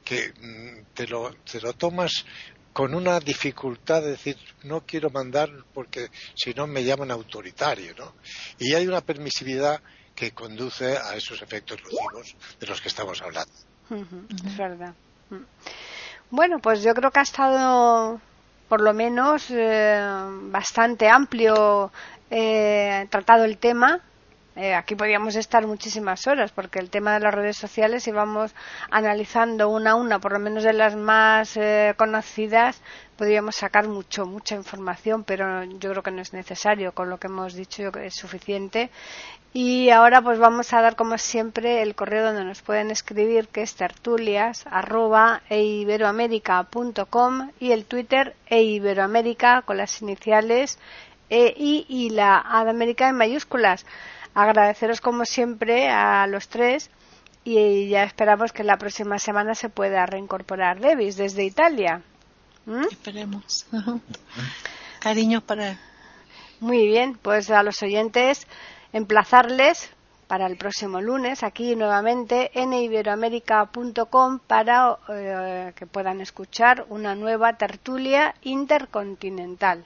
que 0.10 0.34
mm, 0.42 0.96
te 0.96 1.08
lo, 1.08 1.32
te 1.36 1.62
lo 1.62 1.74
tomas 1.74 2.26
con 2.74 2.96
una 2.96 3.20
dificultad 3.20 4.02
de 4.02 4.12
decir 4.12 4.38
no 4.64 4.82
quiero 4.86 5.12
mandar 5.12 5.50
porque 5.74 6.10
si 6.36 6.54
no 6.54 6.66
me 6.66 6.84
llaman 6.84 7.12
autoritario, 7.12 7.94
¿no? 7.96 8.16
Y 8.58 8.74
hay 8.74 8.88
una 8.88 9.02
permisividad 9.02 9.82
que 10.16 10.32
conduce 10.32 10.98
a 10.98 11.16
esos 11.16 11.42
efectos 11.44 11.80
nocivos 11.84 12.36
de 12.60 12.68
los 12.68 12.82
que 12.82 12.88
estamos 12.88 13.22
hablando. 13.22 13.52
Es 14.46 14.58
verdad. 14.58 14.96
Mm. 15.30 15.44
Bueno, 16.32 16.60
pues 16.60 16.82
yo 16.84 16.94
creo 16.94 17.12
que 17.12 17.20
ha 17.20 17.24
estado 17.24 18.20
por 18.70 18.82
lo 18.82 18.93
menos 18.93 19.47
eh, 19.49 19.99
bastante 20.43 21.09
amplio 21.09 21.91
eh, 22.30 23.07
tratado 23.09 23.43
el 23.43 23.57
tema 23.57 24.01
eh, 24.61 24.74
aquí 24.74 24.93
podríamos 24.93 25.38
estar 25.38 25.65
muchísimas 25.65 26.28
horas 26.28 26.51
porque 26.51 26.80
el 26.80 26.89
tema 26.89 27.13
de 27.13 27.22
las 27.22 27.34
redes 27.34 27.55
sociales 27.55 28.05
y 28.09 28.11
vamos 28.11 28.53
analizando 28.91 29.70
una 29.70 29.91
a 29.91 29.95
una, 29.95 30.20
por 30.20 30.34
lo 30.34 30.39
menos 30.39 30.65
de 30.65 30.74
las 30.74 30.97
más 30.97 31.55
eh, 31.55 31.93
conocidas, 31.95 32.82
podríamos 33.15 33.55
sacar 33.55 33.88
mucho, 33.88 34.26
mucha 34.26 34.55
información, 34.55 35.24
pero 35.24 35.63
yo 35.63 35.91
creo 35.91 36.03
que 36.03 36.11
no 36.11 36.22
es 36.22 36.34
necesario. 36.34 36.91
Con 36.91 37.09
lo 37.09 37.17
que 37.17 37.28
hemos 37.28 37.53
dicho 37.53 37.84
yo 37.84 37.91
creo 37.93 38.03
que 38.03 38.07
es 38.07 38.15
suficiente. 38.15 38.89
Y 39.52 39.89
ahora 39.89 40.22
pues 40.22 40.38
vamos 40.38 40.74
a 40.74 40.82
dar 40.82 40.95
como 40.95 41.18
siempre 41.18 41.82
el 41.82 41.95
correo 41.95 42.24
donde 42.24 42.45
nos 42.45 42.62
pueden 42.62 42.91
escribir 42.91 43.47
que 43.47 43.64
es 43.64 43.76
tertulias 43.76 44.66
arroba 44.68 45.41
eiberoamerica.com 45.50 47.50
y 47.60 47.72
el 47.72 47.86
Twitter 47.86 48.36
eiberoamerica 48.47 49.64
con 49.64 49.78
las 49.78 50.04
iniciales 50.04 50.78
E, 51.32 51.54
I 51.58 51.86
y 51.89 52.12
la 52.12 52.43
A 52.47 52.64
de 52.64 52.70
América 52.70 53.10
en 53.10 53.16
mayúsculas 53.16 53.88
agradeceros 54.36 55.02
como 55.02 55.26
siempre 55.26 55.89
a 55.89 56.28
los 56.28 56.47
tres 56.47 56.91
y 57.43 57.89
ya 57.89 58.04
esperamos 58.04 58.52
que 58.52 58.64
la 58.64 58.78
próxima 58.78 59.18
semana 59.18 59.56
se 59.56 59.70
pueda 59.70 60.06
reincorporar 60.06 60.80
Davis 60.80 61.18
desde 61.18 61.45
Italia. 61.45 62.02
¿Mm? 62.66 62.84
Esperemos. 62.91 63.66
Cariños 65.00 65.43
para. 65.43 65.80
Muy 66.60 66.88
bien, 66.88 67.18
pues 67.22 67.50
a 67.50 67.64
los 67.64 67.82
oyentes 67.82 68.45
emplazarles 68.94 69.90
para 70.28 70.46
el 70.46 70.58
próximo 70.58 71.02
lunes 71.02 71.42
aquí 71.42 71.76
nuevamente 71.76 72.52
en 72.54 72.72
iberoamérica.com 72.72 74.40
para 74.40 74.98
eh, 75.10 75.74
que 75.76 75.88
puedan 75.88 76.22
escuchar 76.22 76.86
una 76.90 77.16
nueva 77.16 77.54
tertulia 77.54 78.36
intercontinental. 78.44 79.86